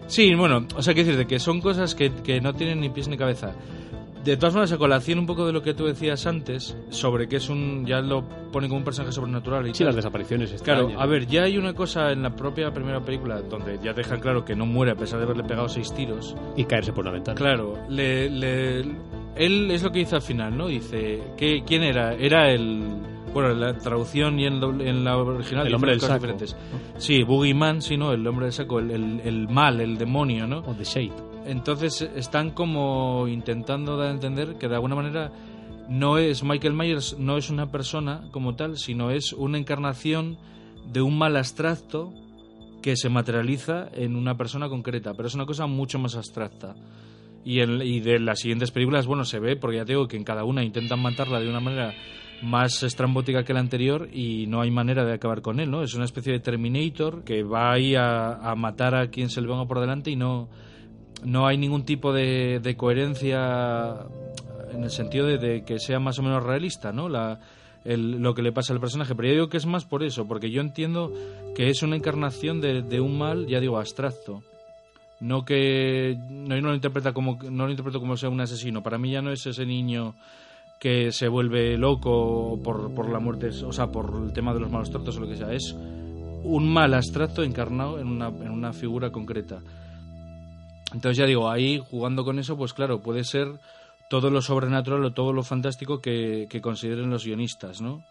[0.06, 3.08] Sí, bueno, o sea, que decirte que son cosas que, que no tienen ni pies
[3.08, 3.52] ni cabeza.
[4.26, 7.36] De todas formas, a colación un poco de lo que tú decías antes, sobre que
[7.36, 7.86] es un.
[7.86, 9.86] ya lo ponen como un personaje sobrenatural y Sí, tal.
[9.86, 11.00] las desapariciones Claro, extrañas.
[11.02, 14.44] a ver, ya hay una cosa en la propia primera película donde ya dejan claro
[14.44, 16.34] que no muere a pesar de haberle pegado seis tiros.
[16.56, 17.36] Y caerse por una ventana.
[17.36, 18.80] Claro, le, le-
[19.36, 20.66] él es lo que dice al final, ¿no?
[20.66, 22.12] Dice, ¿qué, ¿quién era?
[22.14, 22.82] Era el...
[23.32, 26.26] Bueno, en la traducción y en, doble- en la original El hombre del cosas saco.
[26.32, 26.56] diferentes.
[26.96, 28.12] Sí, Boogeyman, sí, ¿no?
[28.12, 30.60] El hombre del saco, el, el- el mal, el demonio, ¿no?
[30.60, 31.12] O The Shape.
[31.46, 35.30] Entonces están como intentando dar a entender que de alguna manera
[35.88, 40.36] no es Michael Myers, no es una persona como tal, sino es una encarnación
[40.92, 42.12] de un mal abstracto
[42.82, 46.74] que se materializa en una persona concreta, pero es una cosa mucho más abstracta.
[47.44, 50.16] Y, en- y de las siguientes películas, bueno, se ve, porque ya te digo que
[50.16, 51.94] en cada una intentan matarla de una manera
[52.42, 55.82] más estrambótica que la anterior y no hay manera de acabar con él, ¿no?
[55.82, 59.46] Es una especie de Terminator que va ahí a, a matar a quien se le
[59.46, 60.48] venga por delante y no,
[61.24, 64.06] no hay ningún tipo de, de coherencia
[64.72, 67.08] en el sentido de, que sea más o menos realista, ¿no?
[67.08, 67.40] La,
[67.84, 69.14] lo que le pasa al personaje.
[69.14, 71.12] Pero yo digo que es más por eso, porque yo entiendo
[71.54, 74.42] que es una encarnación de, de un mal, ya digo, abstracto.
[75.18, 78.82] No que no, yo no lo interpreta como no lo interpreto como sea un asesino.
[78.82, 80.14] Para mí ya no es ese niño
[80.78, 84.70] que se vuelve loco por, por la muerte, o sea, por el tema de los
[84.70, 85.52] malos tratos o lo que sea.
[85.52, 85.74] Es
[86.44, 89.60] un mal abstracto encarnado en una, en una figura concreta.
[90.92, 93.48] Entonces ya digo, ahí jugando con eso, pues claro, puede ser
[94.08, 98.04] todo lo sobrenatural o todo lo fantástico que, que consideren los guionistas, ¿no?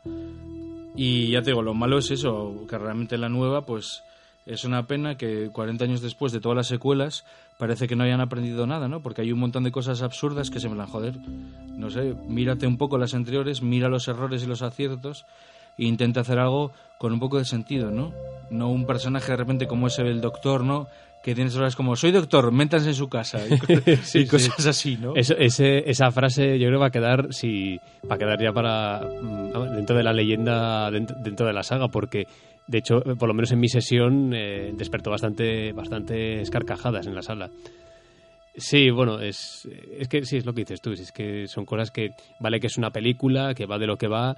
[0.96, 4.04] Y ya te digo, lo malo es eso, que realmente la nueva, pues
[4.46, 7.26] es una pena que 40 años después de todas las secuelas
[7.58, 9.02] parece que no hayan aprendido nada, ¿no?
[9.02, 11.18] Porque hay un montón de cosas absurdas que se me la joder.
[11.76, 15.26] No sé, mírate un poco las anteriores, mira los errores y los aciertos
[15.78, 18.14] e intenta hacer algo con un poco de sentido, ¿no?
[18.50, 20.88] No un personaje de repente como ese el doctor, ¿no?
[21.26, 23.66] Que tienes horas como, soy doctor, métanse en su casa y, co-
[24.04, 25.16] Sí, y cosas así, ¿no?
[25.16, 27.80] Eso- ese- esa frase yo creo va a quedar si
[28.10, 31.88] va a quedar ya para mm, dentro de la leyenda dentro, dentro de la saga
[31.88, 32.28] porque
[32.68, 37.22] de hecho por lo menos en mi sesión eh, despertó bastante bastante carcajadas en la
[37.24, 37.50] sala
[38.56, 39.68] sí bueno es
[40.00, 42.68] es que sí es lo que dices tú es que son cosas que vale que
[42.68, 44.36] es una película que va de lo que va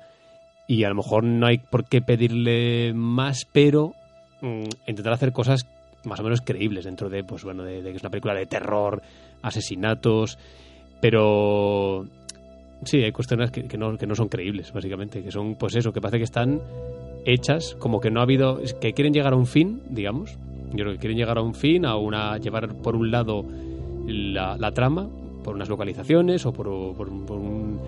[0.68, 3.94] y a lo mejor no hay por qué pedirle más pero
[4.42, 5.66] mm, intentar hacer cosas
[6.06, 8.46] más o menos creíbles dentro de pues bueno de, de que es una película de
[8.46, 9.02] terror
[9.42, 10.38] asesinatos
[11.02, 12.06] pero
[12.84, 15.92] sí hay cuestiones que, que no, que no son creíbles básicamente que son pues eso
[15.92, 16.62] que parece que están
[17.26, 20.38] hechas como que no ha habido que quieren llegar a un fin digamos
[20.72, 23.46] yo creo que quieren llegar a un fin a una llevar por un lado
[24.06, 25.10] la, la trama
[25.44, 27.80] por unas localizaciones o por, por, por un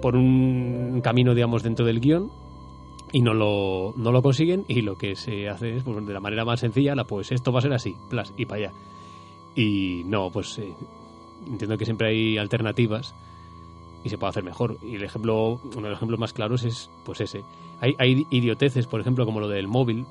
[0.00, 2.28] por un camino digamos dentro del guion
[3.14, 6.18] y no lo, no lo consiguen y lo que se hace es pues, de la
[6.18, 8.72] manera más sencilla la pues esto va a ser así plas y para allá.
[9.54, 10.74] Y no pues eh,
[11.46, 13.14] entiendo que siempre hay alternativas
[14.02, 14.78] y se puede hacer mejor.
[14.82, 17.44] Y el ejemplo uno de los ejemplos más claros es pues ese.
[17.80, 20.06] Hay, hay idioteces por ejemplo como lo del móvil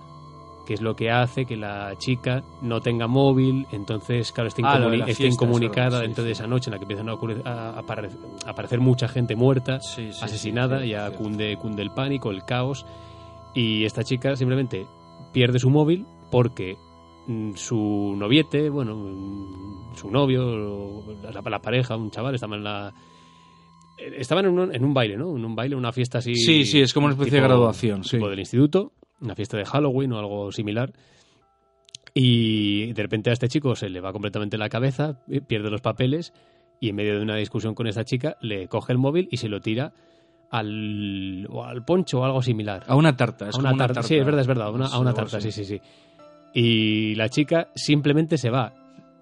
[0.66, 4.78] que es lo que hace que la chica no tenga móvil, entonces, claro, esté, Ah,
[5.06, 8.10] fiesta, incomunicada sí, dentro de esa noche en la que empiezan a, ocurrir- a apare-
[8.46, 12.86] a aparecer mucha gente muerta, Sí, sí, asesinada, ya cunde, cunde el pánico, el caos,
[13.54, 14.86] y esta chica simplemente
[15.34, 16.78] pierde su móvil porque
[17.28, 21.04] mm, su noviete, bueno, mm, su novio,
[21.50, 22.94] la pareja, un chaval, estaban en la...
[23.98, 25.36] eh, Estaban en un, en un baile, ¿no?
[25.36, 26.36] En un baile, una fiesta así...
[26.36, 28.18] Sí, sí, es como una especie de graduación, sí.
[28.18, 28.92] tipo del instituto,
[29.22, 30.94] una fiesta de Halloween o algo similar.
[32.14, 35.82] Y de repente a este chico se le va completamente la cabeza, eh, pierde los
[35.82, 36.34] papeles
[36.80, 39.50] y en medio de una discusión con esta chica le coge el móvil y se
[39.50, 39.94] lo tira
[40.52, 42.84] al, o al poncho o algo similar.
[42.88, 44.04] A una tarta, es a como una una tarta.
[44.04, 45.82] Sí, es verdad, es verdad, a una, a una Algo tarta, sí, sí, sí.
[46.54, 48.74] Y la chica simplemente se va,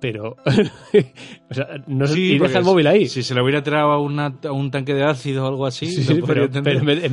[0.02, 0.36] pero...
[1.50, 3.08] o sea, no Sí, y deja el móvil ahí.
[3.08, 5.86] Si se lo hubiera tirado a, una- a un tanque de ácido o algo así,
[5.88, 6.64] Sí, sí, pero, en,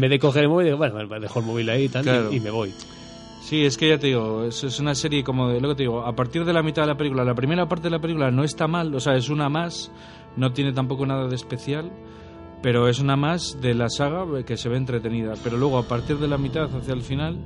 [0.01, 2.33] vez de, coger el móvil, digo, bueno, dejo el móvil ahí y tal, y- Claro.
[2.33, 2.73] y me voy.
[3.43, 5.83] Sí, es que ya te digo, es, es una serie como de lo que te
[5.85, 8.31] digo, a partir de la mitad de la película, la primera parte de la película
[8.31, 9.91] no está mal, o sea, es una más,
[10.37, 11.91] no tiene tampoco nada de especial,
[12.63, 15.35] pero es una más de la saga que se ve entretenida.
[15.45, 17.39] Pero luego, a partir de la mitad hacia el final,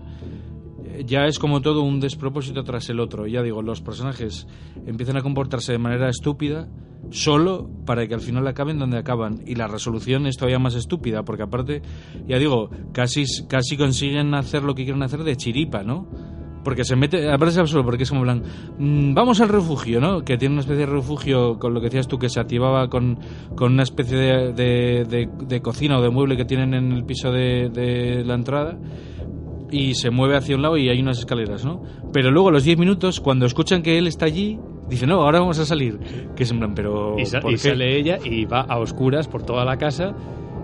[1.06, 3.26] ya es como todo un despropósito tras el otro.
[3.26, 4.46] Ya digo, los personajes
[4.86, 6.68] empiezan a comportarse de manera estúpida
[7.10, 9.42] solo para que al final acaben donde acaban.
[9.46, 11.82] Y la resolución es todavía más estúpida, porque aparte,
[12.26, 16.08] ya digo, casi, casi consiguen hacer lo que quieren hacer de chiripa, ¿no?
[16.64, 18.40] Porque se mete, aparte es absurdo, porque es como plan,
[18.78, 20.22] mm, vamos al refugio, ¿no?
[20.24, 23.18] Que tiene una especie de refugio, con lo que decías tú, que se activaba con,
[23.56, 27.04] con una especie de, de, de- de cocina o de mueble que tienen en el
[27.04, 28.78] piso de la entrada
[29.72, 31.82] y se mueve hacia un lado y hay unas escaleras, ¿no?
[32.12, 34.58] Pero luego a los 10 minutos, cuando escuchan que él está allí,
[34.88, 35.98] dicen, no, ahora vamos a salir.
[36.36, 37.16] Que es en plan, pero...
[37.18, 37.70] Y, sa- ¿por y qué?
[37.70, 40.14] sale ella y va a oscuras por toda la casa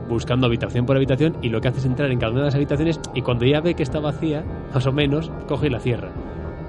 [0.08, 2.54] buscando habitación por habitación y lo que hace es entrar en cada una de las
[2.54, 6.10] habitaciones y cuando ya ve que está vacía, más o menos, coge y la cierra.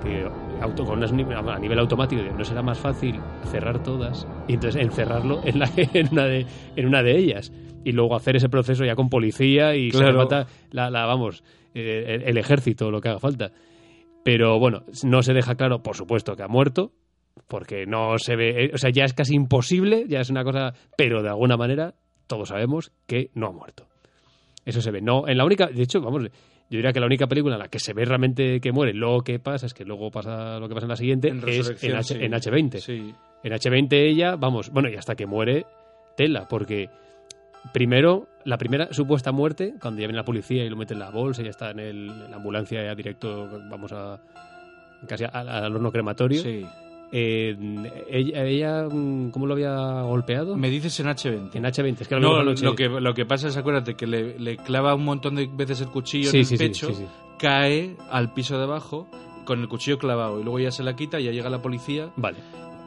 [0.04, 0.26] Que
[0.62, 5.40] auto, con unas a nivel automático no será más fácil cerrar todas y entonces encerrarlo
[5.46, 6.46] en, la, en, una, de,
[6.76, 7.52] en una de ellas
[7.84, 10.18] y luego hacer ese proceso ya con policía y se Claro.
[10.20, 11.44] falta la, la, vamos,
[11.74, 13.52] eh, el, el ejército, lo que haga falta.
[14.24, 16.92] Pero bueno, no se deja claro, por supuesto, que ha muerto,
[17.48, 20.74] porque no se ve, eh, o sea, ya es casi imposible, ya es una cosa,
[20.98, 21.94] pero de alguna manera
[22.28, 23.88] todos sabemos que no ha muerto.
[24.66, 25.02] Eso se ve.
[25.02, 26.30] No, en la única, de hecho, vamos, yo
[26.70, 29.40] diría que la única película en la que se ve realmente que muere, lo que
[29.40, 32.14] pasa es que luego pasa lo que pasa en la siguiente, En es en, H,
[32.16, 32.20] sí.
[32.24, 32.78] en H20.
[32.80, 33.14] Sí.
[33.44, 35.66] En H20 ella, vamos, bueno, y hasta que muere,
[36.18, 36.90] tela, porque
[37.74, 41.10] primero, la primera supuesta muerte, cuando ya viene la policía y lo mete en la
[41.10, 44.20] bolsa, ya está en, el- en la ambulancia ya directo, vamos a
[45.08, 46.66] casi al horno crematorio, Sí.
[47.12, 47.56] eh,
[48.10, 50.56] ella, ella, mm, ¿cómo lo había golpeado?
[50.58, 51.56] Me dices en H20.
[51.56, 54.38] En H20, es que lo, No, lo que, lo que pasa es, acuérdate, que le,
[54.40, 57.06] le clava un montón de veces el cuchillo Sí, en el sí, pecho, sí.
[57.40, 59.08] cae al piso de abajo
[59.46, 62.10] con el cuchillo clavado y luego ya se la quita, ya llega la policía.
[62.18, 62.38] Vale.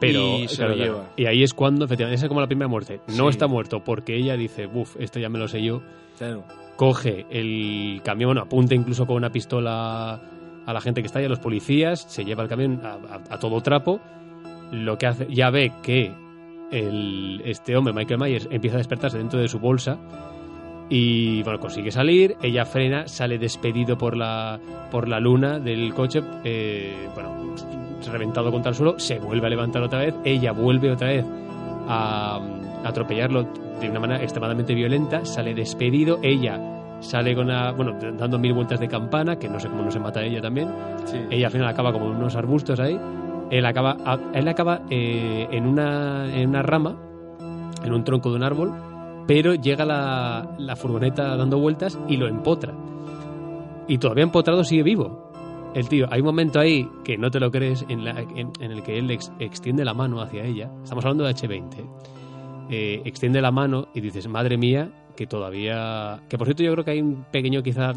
[0.07, 1.09] Pero, Y se lo lleva.
[1.17, 2.99] Y ahí es cuando, efectivamente, esa es como la primera muerte.
[3.07, 3.29] No Sí.
[3.29, 5.81] está muerto porque ella dice, buf, esto ya me lo sé yo.
[6.17, 6.43] Claro.
[6.75, 10.19] Coge el camión, bueno, apunta incluso con una pistola
[10.65, 13.35] a la gente que está ahí, a los policías, se lleva el camión a, a-
[13.35, 13.99] a todo trapo.
[14.71, 16.11] Lo que hace, ya ve que
[16.71, 19.97] el, este hombre, Michael Myers, empieza a despertarse dentro de su bolsa
[20.95, 24.59] y bueno, consigue salir, ella frena, sale despedido por la,
[24.91, 27.55] por la luna del coche, eh, bueno,
[28.11, 31.25] reventado contra el suelo, se vuelve a levantar otra vez, ella vuelve otra vez
[31.87, 32.39] a,
[32.83, 33.47] a atropellarlo
[33.81, 36.59] de una manera extremadamente violenta, sale despedido, ella
[36.99, 40.21] sale con bueno, dando mil vueltas de campana, que no sé cómo no se mata
[40.23, 40.69] ella también,
[41.05, 41.17] Sí.
[41.31, 42.99] ella al final acaba como en unos arbustos ahí.
[43.49, 46.95] Él acaba, a- él acaba eh, en, una, en una rama,
[47.83, 48.71] en un tronco de un árbol,
[49.27, 52.73] pero llega la, furgoneta dando vueltas y lo empotra.
[53.87, 55.31] Y todavía empotrado sigue vivo.
[55.73, 58.83] El tío, hay un momento ahí que no te lo crees en, la- en- el
[58.83, 60.69] que él ex- extiende la mano hacia ella.
[60.83, 61.85] Estamos hablando de H20.
[62.69, 66.21] Eh, extiende la mano y dices, madre mía, que todavía...
[66.29, 67.93] Que por cierto yo creo que hay un pequeño quizá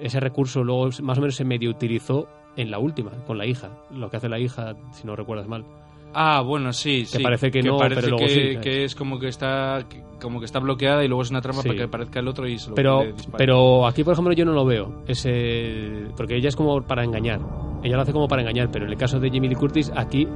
[0.00, 2.26] ese recurso luego más o menos se medio utilizó
[2.56, 3.70] en la última, con la hija.
[3.90, 5.64] Lo que hace la hija, si no recuerdas mal.
[6.14, 7.22] Ah, bueno, sí, sí.
[7.22, 10.46] parece que no, parece pero luego que, que es como que está que- como que
[10.46, 11.68] está bloqueada y luego es una trampa Sí.
[11.68, 13.04] para que parezca el otro y se lo Pero,
[13.36, 15.02] pero aquí, por ejemplo, yo no lo veo.
[15.06, 17.40] Ese, porque ella es como para engañar.
[17.84, 20.26] Ella lo hace como para engañar, pero en el caso de Jamie Lee Curtis, aquí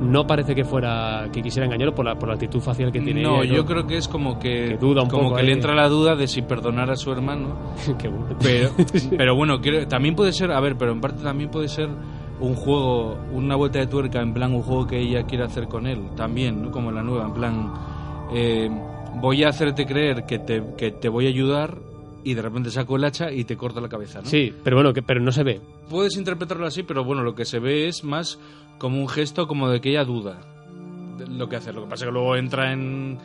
[0.00, 3.22] no parece que fuera que quisiera engañarlo por la, por la actitud facial que tiene
[3.22, 5.46] no, ella, yo creo que es como que, Que duda un como poco que ahí.
[5.48, 7.56] le entra la duda de si perdonar a su hermano.
[7.98, 8.36] Qué bueno.
[8.40, 8.70] Pero,
[9.16, 11.88] pero bueno, creo- también puede ser, a ver, pero en parte también puede ser
[12.40, 15.86] un juego, una vuelta de tuerca, en plan un juego que ella quiere hacer con
[15.86, 16.70] él, también, ¿no?
[16.70, 17.74] Como la nueva, en plan,
[18.32, 18.70] eh,
[19.20, 21.78] voy a hacerte creer que te, que te voy a ayudar
[22.24, 24.26] y de repente saco el hacha y te corto la cabeza, ¿no?
[24.28, 25.60] Sí, pero bueno, que, pero no se ve.
[25.88, 28.38] Puedes interpretarlo así, pero bueno, lo que se ve es más
[28.78, 30.38] como un gesto como de que ella duda
[31.16, 31.72] de lo que hace.
[31.72, 33.18] Lo que pasa es que luego entra en...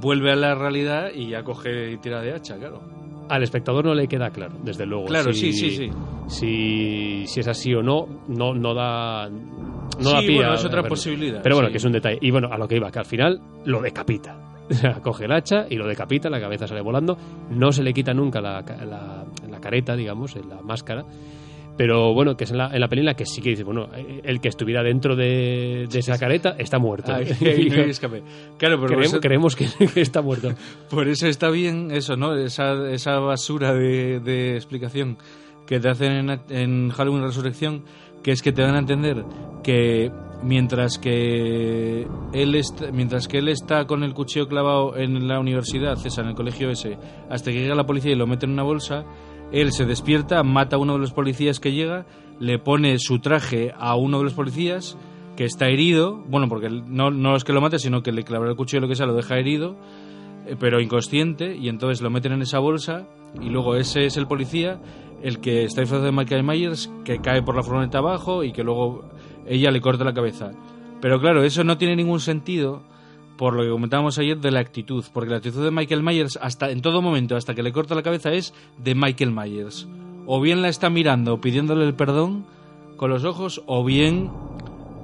[0.00, 2.80] vuelve a la realidad y ya coge y tira de hacha, claro.
[3.30, 5.06] Al espectador no le queda claro, desde luego.
[5.06, 5.90] Claro, si, sí, sí, sí.
[6.26, 9.28] Si, si es así o no, no, no da.
[9.28, 11.40] No da sí, pie bueno, a- es otra posibilidad.
[11.42, 11.72] Pero bueno, sí.
[11.72, 12.18] que es un detalle.
[12.20, 14.36] Y bueno, a lo que iba, que al final lo decapita.
[15.02, 17.16] Coge el hacha y lo decapita, la cabeza sale volando.
[17.50, 21.04] No se le quita nunca la, la, la careta, digamos, la máscara.
[21.80, 23.64] Pero bueno, que es en la, en la peli en la que sí que dice,
[23.64, 27.10] bueno, el que estuviera dentro de, de esa careta está muerto.
[27.14, 27.24] Ahí
[27.70, 28.22] no escape.
[28.58, 30.50] Claro, pero por creemos, eso, creemos que, que está muerto.
[30.90, 32.36] por eso está bien eso, ¿no?
[32.36, 35.16] Esa, esa basura de, de explicación
[35.66, 37.82] que te hacen en, en Halloween Resurrección,
[38.22, 39.24] que es que te dan a entender
[39.62, 40.12] que
[40.42, 45.96] mientras que él est- mientras que él está con el cuchillo clavado en la universidad,
[45.96, 46.98] César, en el colegio ese,
[47.30, 49.06] hasta que llega la policía y lo mete en una bolsa,
[49.52, 52.06] él se despierta, mata a uno de los policías que llega,
[52.38, 54.96] le pone su traje a uno de los policías
[55.36, 58.48] que está herido, bueno, porque no, no es que lo mate, sino que le clava
[58.48, 59.76] el cuchillo lo que sea, lo deja herido,
[60.46, 63.06] eh, pero inconsciente, y entonces lo meten en esa bolsa,
[63.40, 64.80] y luego ese es el policía,
[65.22, 68.64] el que está disfrazado de Michael Myers, que cae por la furgoneta abajo y que
[68.64, 69.04] luego
[69.46, 70.52] ella le corta la cabeza.
[71.00, 72.82] Pero claro, eso no tiene ningún sentido
[73.40, 76.70] por lo que comentábamos ayer de la actitud, porque la actitud de Michael Myers hasta
[76.70, 79.88] en todo momento, hasta que le corta la cabeza es de Michael Myers.
[80.26, 82.44] O bien la está mirando pidiéndole el perdón
[82.98, 84.30] con los ojos o bien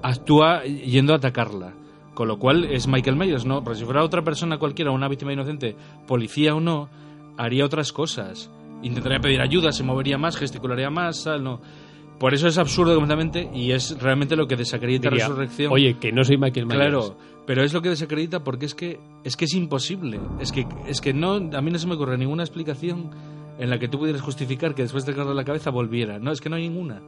[0.02, 1.72] actúa yendo a atacarla.
[2.12, 3.64] Con lo cual es Michael Myers, ¿no?
[3.64, 5.74] Pero si fuera otra persona cualquiera, una víctima inocente,
[6.06, 6.90] policía o no,
[7.38, 8.50] haría otras cosas.
[8.82, 11.62] Intentaría pedir ayuda, se movería más, gesticularía más, tal, no.
[12.18, 15.72] Por eso es absurdo completamente y es realmente lo que desacredita Diría, Resurrección.
[15.72, 16.80] Oye, que no soy Michael Myers.
[16.80, 17.16] Claro,
[17.47, 20.18] pero es lo que desacredita porque es que es que es imposible.
[20.40, 23.10] Es que es que no a mí no se me ocurre ninguna explicación
[23.59, 26.18] en la que tú pudieras justificar que después de cortar la cabeza volviera.
[26.18, 27.01] No, es que no hay ninguna.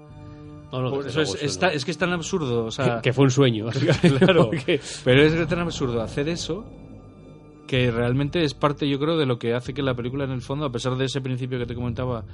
[0.70, 3.30] No, desde eso es, es, que es tan absurdo, o sea, que, que fue un
[3.30, 3.66] sueño.
[4.18, 6.66] claro, Porque- pero es tan absurdo hacer eso
[7.69, 10.40] que realmente es parte, yo creo, de lo que hace que la película, en el
[10.43, 12.24] fondo, a pesar de ese principio que te comentaba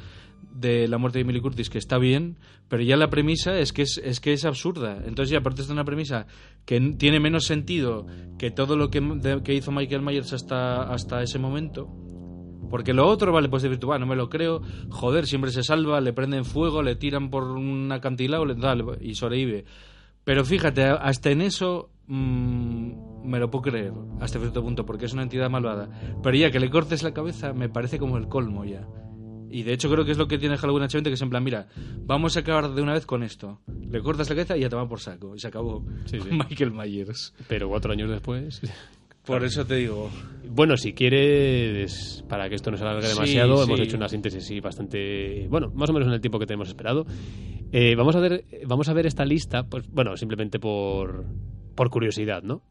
[0.54, 2.38] de la muerte de Emily Curtis, que está bien,
[2.68, 4.96] pero ya la premisa es que es, es que es absurda.
[5.04, 6.26] Entonces, ya aparte de una premisa
[6.64, 8.06] que tiene menos sentido
[8.38, 11.88] que todo lo que, de- que hizo Michael Myers hasta, hasta ese momento.
[12.70, 15.62] Porque lo otro, vale, pues decir tú, "Va, no me lo creo, joder, siempre se
[15.62, 19.64] salva, le prenden fuego, le tiran por un acantilado le, y sobrevive.
[20.24, 25.12] Pero fíjate, hasta en eso mm, me lo puedo creer, hasta cierto punto, porque es
[25.12, 25.88] una entidad malvada.
[26.22, 28.86] Pero ya que le cortes la cabeza, me parece como el colmo ya.
[29.50, 31.44] Y de hecho creo que es lo que tiene Halloween H20, que es en plan,
[31.44, 31.68] mira,
[32.06, 33.60] vamos a acabar de una vez con esto.
[33.88, 35.36] Le cortas la cabeza y ya te va por saco.
[35.36, 35.84] Y se acabó.
[36.06, 36.28] Sí, sí.
[36.32, 37.32] Michael Myers.
[37.48, 38.60] Pero cuatro años después.
[39.26, 40.10] Por eso te digo.
[40.46, 43.84] Bueno, si quieres, para que esto no se alargue Sí, demasiado, hemos sí.
[43.86, 47.06] hecho una síntesis sí, bastante, bueno, más o menos en el tiempo que tenemos esperado.
[47.72, 51.24] Eh, vamos a ver, vamos a ver esta lista, pues bueno, simplemente por,
[51.74, 52.62] por curiosidad, ¿no?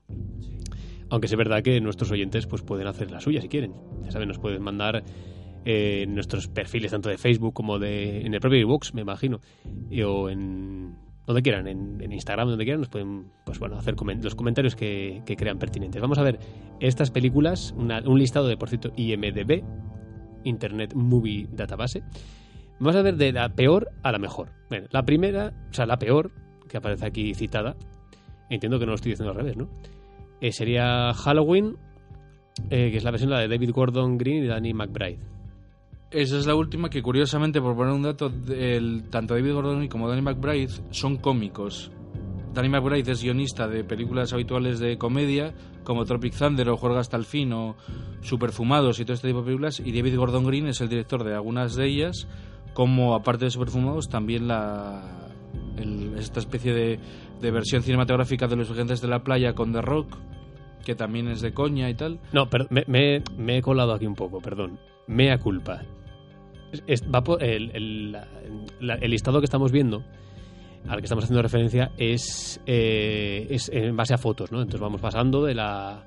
[1.09, 3.73] Aunque es verdad que nuestros oyentes pues pueden hacer la suya si quieren.
[4.03, 5.03] Ya saben, nos pueden mandar
[5.65, 9.39] eh, en nuestros perfiles tanto de Facebook como de en el propio iVoox, me imagino,
[9.89, 14.35] y- o en donde quieran, en, Instagram, donde quieran, nos pueden pues bueno hacer los
[14.35, 16.01] comentarios que, crean pertinentes.
[16.01, 16.39] Vamos a ver
[16.79, 19.63] estas películas, un listado de por cierto IMDb,
[20.43, 22.03] Internet Movie Database.
[22.79, 24.49] Vamos a ver de la peor a la mejor.
[24.69, 26.31] Bueno, la primera, o sea, la peor
[26.67, 27.75] que aparece aquí citada,
[28.49, 29.69] entiendo que no lo estoy diciendo al revés, ¿no?
[30.41, 31.77] Eh, sería Halloween,
[32.69, 35.19] eh, que es la versión la de David Gordon Green y Danny McBride.
[36.14, 40.07] Esa es la última que, curiosamente, por poner un dato, el, tanto David Gordon como
[40.07, 41.91] Danny McBride son cómicos.
[42.53, 47.18] Danny McBride es guionista de películas habituales de comedia, como Tropic Thunder o Juega hasta
[47.18, 47.76] el fin o
[48.22, 51.34] Superfumados y todo este tipo de películas, y David Gordon Green es el director de
[51.34, 52.27] algunas de ellas,
[52.76, 55.30] como aparte de Superfumados, también la,
[55.77, 56.99] el- esta especie de,
[57.52, 60.15] versión cinematográfica de Los Gigantes de la Playa con The Rock,
[60.85, 62.19] que también es de coña y tal.
[62.34, 64.77] No, me, me- me he colado aquí un poco, perdón.
[65.07, 65.81] Mea culpa.
[66.87, 68.27] Es- va por- el, el- la-
[68.79, 70.03] la- el listado que estamos viendo,
[70.87, 74.59] al que estamos haciendo referencia, es, eh, es en base a fotos, ¿no?
[74.59, 76.03] Entonces vamos pasando de la,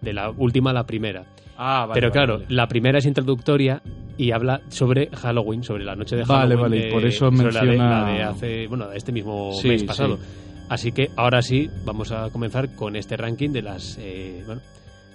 [0.00, 1.24] de la última a la primera.
[1.58, 3.80] Ah, Pero claro, la primera es introductoria
[4.18, 6.60] y habla sobre Halloween, sobre la noche de Vale, Halloween.
[6.62, 9.12] vale, y de- por eso sobre la de- menciona- la de hace, bueno, de este
[9.12, 10.16] mismo Sí, mes pasado.
[10.16, 10.22] sí.
[10.68, 14.60] Así que ahora sí, vamos a comenzar con este ranking de las, eh, bueno,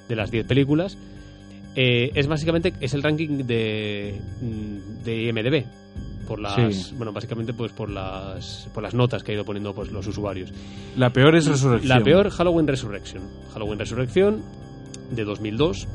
[0.07, 0.97] de las 10 películas.
[1.75, 5.65] Eh, es básicamente es el ranking de, mm, de IMDb
[6.27, 6.93] por las Sí.
[6.97, 10.51] bueno básicamente pues por las por las notas que ha ido poniendo pues los usuarios
[10.97, 11.89] La peor es Resurrección.
[11.97, 13.23] la peor Halloween Resurrection
[13.53, 14.41] Halloween Resurrection
[15.11, 15.87] de 2002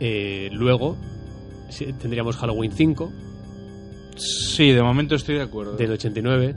[0.00, 0.96] Eh, luego
[2.00, 3.12] tendríamos Halloween 5
[4.16, 5.76] Sí, de momento estoy de acuerdo.
[5.76, 6.54] del 89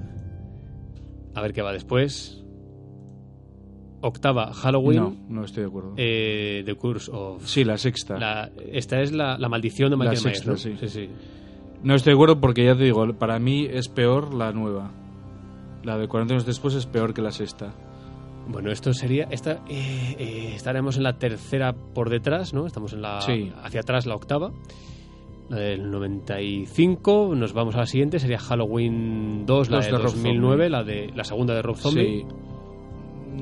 [1.35, 2.43] a ver qué va después
[4.01, 5.93] octava Halloween No, no estoy de acuerdo.
[5.97, 8.17] eh, The Curse of sí, la sexta.
[8.17, 10.71] la- esta es la, la maldición de Michael sexta, Myers ¿no?
[10.71, 10.77] sí.
[10.79, 11.09] sí, sí.
[11.83, 14.91] No estoy de acuerdo porque ya te digo, para mí es peor la nueva.
[15.83, 17.73] La de 40 años después es peor que la sexta.
[18.49, 19.27] Bueno, esto sería.
[19.29, 22.65] Esta, eh, eh, estaremos en la tercera por detrás, ¿no?
[22.65, 23.21] Estamos en la.
[23.21, 23.51] Sí.
[23.63, 24.51] Hacia atrás la octava.
[25.49, 27.35] La del 95.
[27.35, 28.19] Nos vamos a la siguiente.
[28.19, 30.69] Sería Halloween 2, la Dos de, de Rob 2009, Zombie.
[30.69, 32.21] la, de, la segunda de Rob Zombie.
[32.21, 32.35] Sí.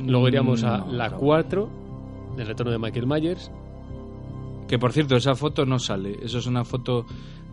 [0.06, 1.18] Luego iríamos a No, la no.
[1.18, 1.70] 4,
[2.38, 3.52] del retorno de Michael Myers.
[4.68, 6.18] Que por cierto, esa foto no sale.
[6.24, 7.06] Eso es una foto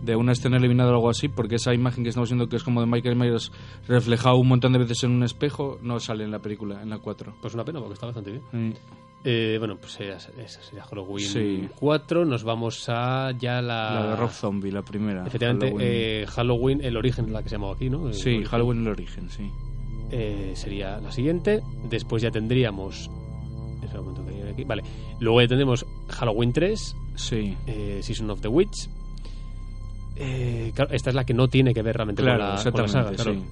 [0.02, 2.64] de una escena eliminada o algo así, porque esa imagen que estamos viendo que es
[2.64, 3.52] como de Michael Myers
[3.86, 6.98] reflejado un montón de veces en un espejo, no sale en la película, en la
[6.98, 7.34] 4.
[7.40, 8.74] Pues una pena, porque está bastante bien.
[9.24, 11.68] Eh, bueno, pues esa, esa sería Halloween Sí.
[11.78, 12.24] 4.
[12.24, 13.94] Nos vamos a ya la.
[13.94, 15.24] La de Rob Zombie, la primera.
[15.26, 15.86] Efectivamente, Halloween.
[15.88, 18.08] eh, Halloween, el origen, la que se llamaba aquí, ¿no?
[18.08, 18.44] El sí, origen.
[18.50, 19.48] Halloween el origen, sí.
[20.12, 21.62] Eh, sería la siguiente.
[21.90, 23.10] Después ya tendríamos.
[23.82, 24.64] espera un momento que aquí.
[24.64, 24.82] Vale.
[25.18, 27.56] Luego ya tendremos Halloween 3, Sí.
[27.66, 28.88] eh, Season of the Witch.
[30.16, 32.82] Eh, claro, esta es la que no tiene que ver realmente Claro, con, la, con
[32.82, 33.10] la saga.
[33.12, 33.34] claro.
[33.34, 33.42] sí.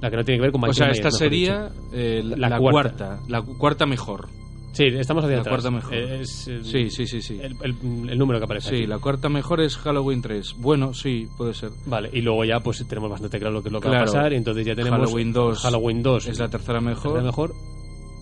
[0.00, 2.48] La que no tiene que ver con O Michael sea, esta sería eh, la, La
[2.50, 2.96] la cuarta.
[2.96, 3.22] cuarta.
[3.28, 4.28] La cuarta mejor.
[4.76, 5.54] Sí, estamos hacia la atrás.
[5.62, 5.94] cuarta mejor.
[5.94, 7.38] Eh, Es, Sí, sí, sí, sí.
[7.42, 8.86] El, el- el número que aparece Sí, aquí.
[8.86, 10.54] la cuarta mejor es Halloween 3.
[10.58, 11.70] Bueno, sí, puede ser.
[11.86, 14.12] Vale, y luego ya pues tenemos bastante claro lo que lo que va a Claro.
[14.12, 14.32] pasar.
[14.32, 17.16] Y entonces ya tenemos Halloween 2 Halloween 2 Es la tercera mejor.
[17.16, 17.54] la mejor.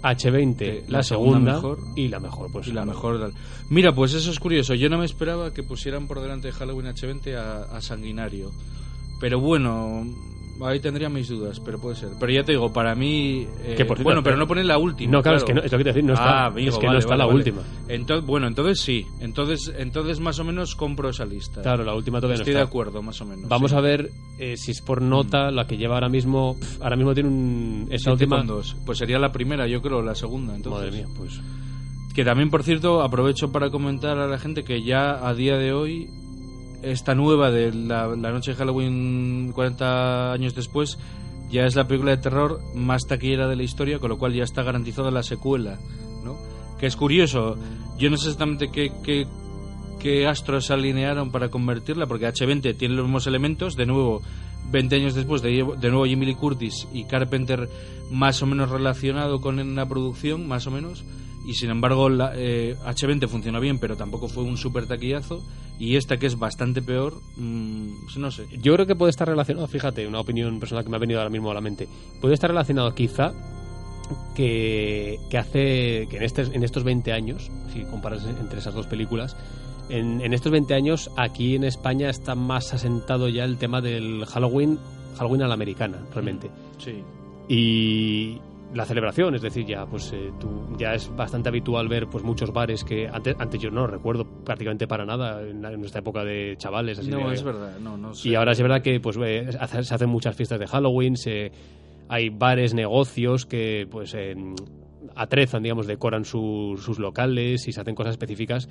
[0.02, 1.78] H20, Eh, la, la segunda, segunda mejor.
[1.96, 2.90] y la mejor, pues y la claro.
[2.92, 3.20] mejor.
[3.20, 3.32] tal.
[3.70, 4.74] Mira, pues eso es curioso.
[4.74, 8.50] Yo no me esperaba que pusieran por delante de Halloween H20 a, a Sanguinario.
[9.18, 10.04] Pero bueno,
[10.62, 12.10] ahí tendría mis dudas, pero puede ser.
[12.20, 13.46] Pero ya te digo, para mí.
[13.64, 15.12] eh, Que por cierto, bueno, pero no ponen la última.
[15.12, 16.44] No, claro, es que no, es lo que te decir, no está.
[16.44, 17.36] Ah, amigo, es que vale, no está vale, la vale.
[17.38, 17.62] última.
[17.88, 19.06] Entonces, bueno, entonces sí.
[19.20, 21.62] Entonces, entonces más o menos compro esa lista.
[21.62, 22.70] Claro, la última todavía Estoy no de está.
[22.70, 23.48] acuerdo, más o menos.
[23.48, 23.76] Vamos sí.
[23.76, 26.56] a ver eh, si es por nota la que lleva ahora mismo.
[26.80, 27.86] ahora mismo tiene un.
[27.90, 28.42] Siete última.
[28.42, 28.76] dos.
[28.86, 30.54] Pues sería la primera, yo creo, la segunda.
[30.54, 30.84] Entonces.
[30.92, 31.40] Madre mía, pues.
[32.14, 35.72] Que también, por cierto, aprovecho para comentar a la gente que ya a día de
[35.72, 36.08] hoy,
[36.84, 40.98] esta nueva de la, noche de Halloween 40 años después,
[41.50, 44.44] ya es la película de terror más taquillera de la historia, con lo cual ya
[44.44, 45.78] está garantizada la secuela,
[46.24, 46.36] ¿no?
[46.78, 47.56] Que es curioso,
[47.98, 49.26] yo no sé exactamente qué, qué,
[50.00, 54.22] qué astros se alinearon para convertirla, porque H20 tiene los mismos elementos, de nuevo,
[54.70, 57.68] 20 años después, de, de nuevo Jimmy Lee Curtis y Carpenter
[58.10, 61.04] más o menos relacionado con la producción, más o menos,
[61.44, 65.42] y sin embargo la, eh, H20 funcionó bien, pero tampoco fue un super taquillazo.
[65.78, 68.46] Y esta que es bastante peor, mm, pues no sé.
[68.62, 71.30] Yo creo que puede estar relacionado, fíjate, una opinión personal que me ha venido ahora
[71.30, 71.88] mismo a la mente.
[72.20, 73.32] Puede estar relacionado quizá
[74.36, 78.86] que, que hace que en, este, en estos 20 años, si comparas entre esas dos
[78.86, 79.36] películas,
[79.88, 84.24] en, en, estos 20 años aquí en España está más asentado ya el tema del
[84.26, 84.78] Halloween,
[85.18, 86.50] Halloween a la americana, realmente.
[86.78, 87.02] Sí.
[87.48, 88.38] Y,
[88.74, 92.52] la celebración, es decir, ya pues eh, tú, ya es bastante habitual ver pues muchos
[92.52, 96.98] bares que antes, antes yo no recuerdo prácticamente para nada en, nuestra época de chavales.
[96.98, 98.28] Así no, de, es verdad, no, no sé.
[98.28, 101.52] Y ahora es verdad que pues eh, se hacen muchas fiestas de Halloween, se,
[102.08, 104.34] hay bares, negocios que pues eh,
[105.14, 108.68] atrezan, digamos, decoran su, sus locales y se hacen cosas específicas.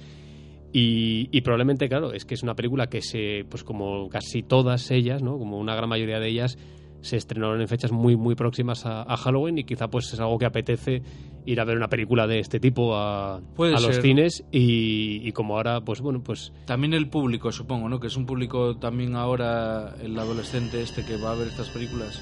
[0.76, 4.90] Y, y, probablemente, claro, es que es una película que se, pues como casi todas
[4.90, 5.38] ellas, ¿no?
[5.38, 6.58] Como una gran mayoría de ellas,
[7.04, 10.40] se estrenaron en fechas muy muy próximas a, a, Halloween y quizá pues es algo
[10.40, 11.04] que apetece
[11.46, 15.58] ir a ver una película de este tipo a, a los cines y, y, como
[15.58, 19.96] ahora pues bueno pues también el público supongo no que es un público también ahora
[20.02, 22.22] el adolescente este que va a ver estas películas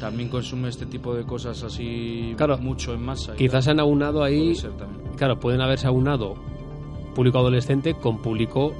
[0.00, 4.52] también consume este tipo de cosas así claro, mucho en masa quizás han aunado ahí
[5.16, 6.34] claro pueden haberse aunado
[7.14, 8.74] público adolescente con público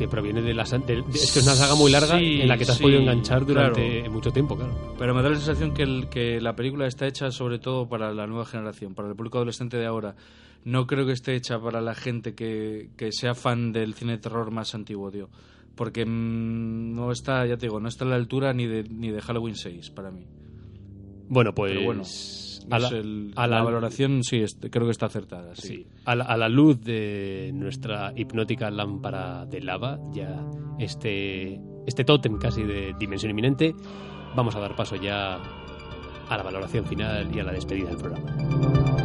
[0.00, 2.48] que proviene de la de, de, es que es una saga muy larga sí, en
[2.48, 4.12] la que te has sí, podido enganchar durante claro.
[4.12, 4.94] mucho tiempo, claro.
[4.98, 8.10] Pero me da la sensación que, el, que la película está hecha sobre todo para
[8.14, 10.16] la nueva generación, para el público adolescente de ahora.
[10.64, 14.18] No creo que esté hecha para la gente que, que sea fan del cine de
[14.18, 15.28] terror más antiguo, tío.
[15.74, 19.10] Porque mmm, no está, ya te digo, no está a la altura ni de, ni
[19.10, 20.26] de Halloween 6 para mí.
[21.28, 21.72] Bueno, pues...
[21.72, 22.02] Pero bueno.
[22.70, 25.54] A la, el, a la, la, valoración sí, creo que está acertada.
[25.54, 25.68] Sí.
[25.68, 25.86] sí.
[26.04, 30.44] A, la, a, la, luz de nuestra hipnótica lámpara de lava, ya
[30.78, 33.74] este, este tótem casi de dimensión inminente,
[34.34, 38.99] vamos a dar paso ya a la valoración final y a la despedida del programa.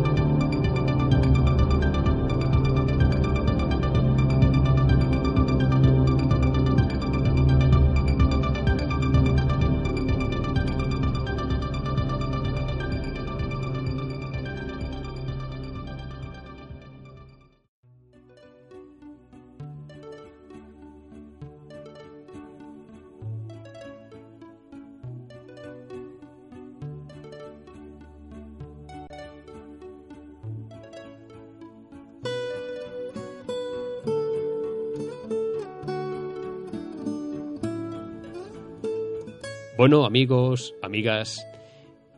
[39.86, 41.48] Bueno, amigos, amigas,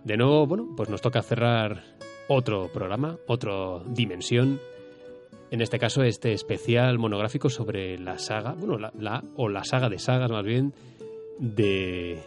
[0.06, 1.84] de nuevo, bueno, pues nos toca cerrar
[2.30, 4.62] otro programa, otra dimensión.
[5.52, 9.90] En este caso, este especial monográfico sobre la saga, bueno, la, la o la saga
[9.90, 10.74] de sagas más bien,
[11.40, 12.24] de,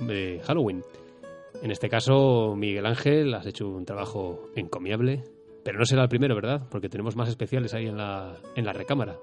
[0.00, 0.82] de Halloween.
[1.62, 5.22] En este caso, Miguel Ángel, has hecho un trabajo encomiable,
[5.62, 6.62] pero no será el primero, ¿verdad?
[6.68, 9.18] Porque tenemos más especiales ahí en la, en la recámara.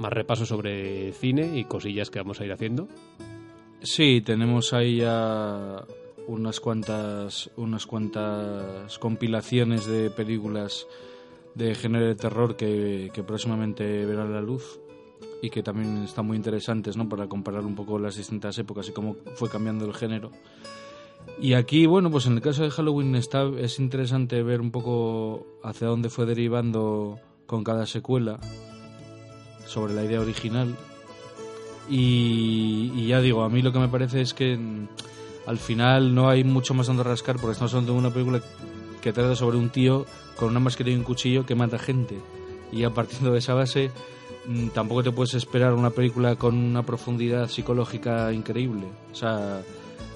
[0.00, 2.88] Más repasos sobre cine y cosillas que vamos a ir haciendo.
[3.84, 5.84] Sí, tenemos ahí ya
[6.28, 10.86] unas cuantas, unas cuantas compilaciones de películas
[11.56, 14.78] de género de terror que, que, próximamente verán la luz
[15.42, 17.08] y que también están muy interesantes ¿no?
[17.08, 20.30] para comparar un poco las distintas épocas y cómo fue cambiando el género.
[21.40, 25.44] Y aquí, bueno, pues en el caso de Halloween está, es interesante ver un poco
[25.64, 28.38] hacia dónde fue derivando con cada secuela
[29.66, 30.76] sobre la idea original
[31.88, 34.58] y, ya digo, a mí lo que me parece es que
[35.46, 38.40] al final no hay mucho más donde rascar porque estamos hablando de una película
[39.00, 40.06] que trata sobre un tío
[40.36, 42.18] con una mascarilla y un cuchillo que mata gente.
[42.70, 43.90] Y a partir de esa base
[44.74, 48.86] tampoco te puedes esperar una película con una profundidad psicológica increíble.
[49.12, 49.62] O sea,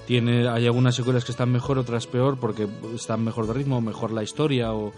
[0.07, 4.13] tiene, hay algunas secuelas que están mejor, otras peor, porque están mejor de ritmo, mejor
[4.13, 4.93] la historia o,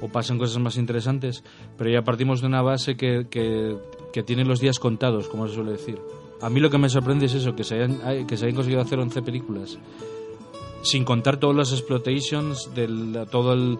[0.00, 1.42] o pasan cosas más interesantes.
[1.76, 3.76] Pero ya partimos de una base que, que,
[4.12, 5.98] que tiene los días contados, como se suele decir.
[6.40, 8.80] A mí lo que me sorprende es eso, que se hayan, que se hayan conseguido
[8.82, 9.78] hacer 11 películas.
[10.82, 13.78] Sin contar todas las exploitations de todo el,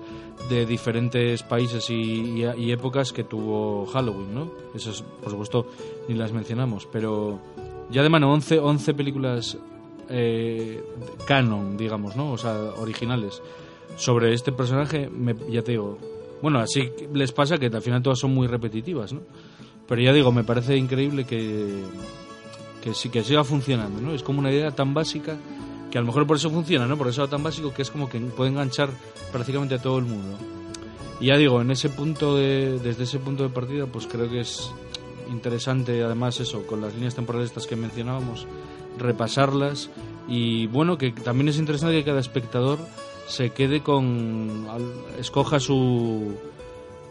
[0.49, 4.53] de diferentes países y, y, y, épocas que tuvo Halloween, ¿no?
[4.75, 5.67] Esas, por supuesto,
[6.09, 6.87] ni las mencionamos.
[6.93, 7.41] Pero
[7.91, 9.59] ya de mano, 11, 11 películas
[10.09, 10.83] eh,
[11.27, 12.33] canon, digamos, ¿no?
[12.33, 13.43] O sea, originales.
[13.97, 15.11] Sobre este personaje,
[15.51, 15.99] ya te digo.
[16.41, 19.21] Bueno, así les pasa que al final todas son muy repetitivas, ¿no?
[19.87, 21.83] Pero ya digo, me parece increíble que,
[22.83, 24.15] que, sí, que siga funcionando, ¿no?
[24.15, 25.37] Es como una idea tan básica
[25.91, 26.97] que a lo mejor por eso funciona, ¿no?
[26.97, 28.89] Por eso es tan básico que es como que puede enganchar
[29.31, 30.39] prácticamente a todo el mundo.
[31.21, 34.41] Y ya digo, en ese punto de, desde ese punto de partida, pues creo que
[34.41, 34.73] es
[35.31, 38.47] interesante, además eso, con las líneas temporales estas que mencionábamos,
[38.99, 39.91] repasarlas
[40.29, 42.79] y bueno, que también es interesante que cada espectador
[43.27, 44.67] se quede con,
[45.19, 46.37] escoja su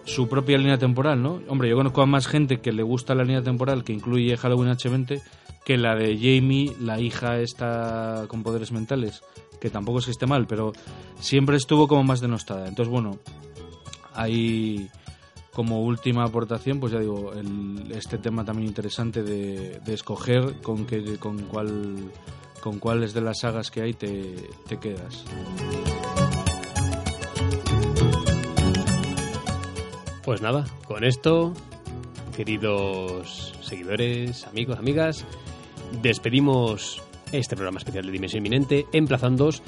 [0.03, 1.41] su propia línea temporal, ¿no?
[1.47, 4.71] Hombre, yo conozco a más gente que le gusta la línea temporal que incluye Halloween
[4.71, 5.21] H20
[5.63, 9.21] que la de Jamie, la hija esta con poderes mentales,
[9.59, 10.73] que tampoco es esté mal, pero
[11.19, 12.67] siempre estuvo como más denostada.
[12.67, 13.19] Entonces, bueno,
[14.13, 14.89] ahí
[15.53, 17.33] como última aportación, pues ya digo,
[17.89, 22.11] este tema también interesante de, escoger con, que, con, cuál,
[22.61, 25.25] con cuáles de las sagas que hay te, te quedas.
[30.23, 31.53] Pues nada, con esto,
[32.35, 35.25] queridos seguidores, amigos, amigas,
[36.01, 37.01] despedimos
[37.31, 39.61] este programa especial de Dimensión Inminente, emplazándoos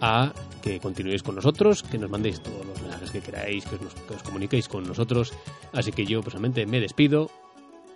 [0.00, 0.32] a
[0.62, 3.76] que continuéis con nosotros, que nos mandéis todos los mensajes que queráis, que
[4.14, 5.32] os, comuniquéis con nosotros.
[5.72, 7.30] Así que yo personalmente me despido.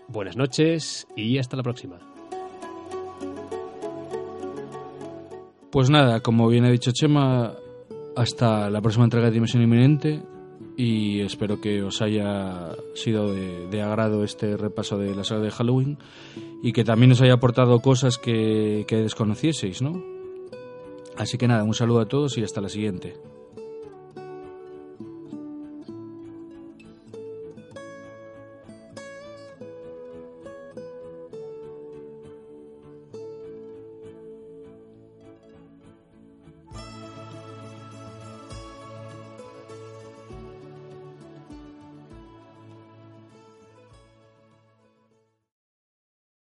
[0.09, 1.99] Buenas noches y hasta la próxima.
[5.71, 7.55] Pues nada, como bien ha dicho Chema,
[8.17, 10.23] hasta la próxima entrega de Dimensión Inminente
[10.77, 15.99] y espero que os haya sido de, agrado este repaso de la saga de Halloween
[16.63, 20.14] y que también os haya aportado cosas que desconocieseis, ¿no?
[21.17, 23.15] Así que nada, un saludo a todos y hasta la siguiente.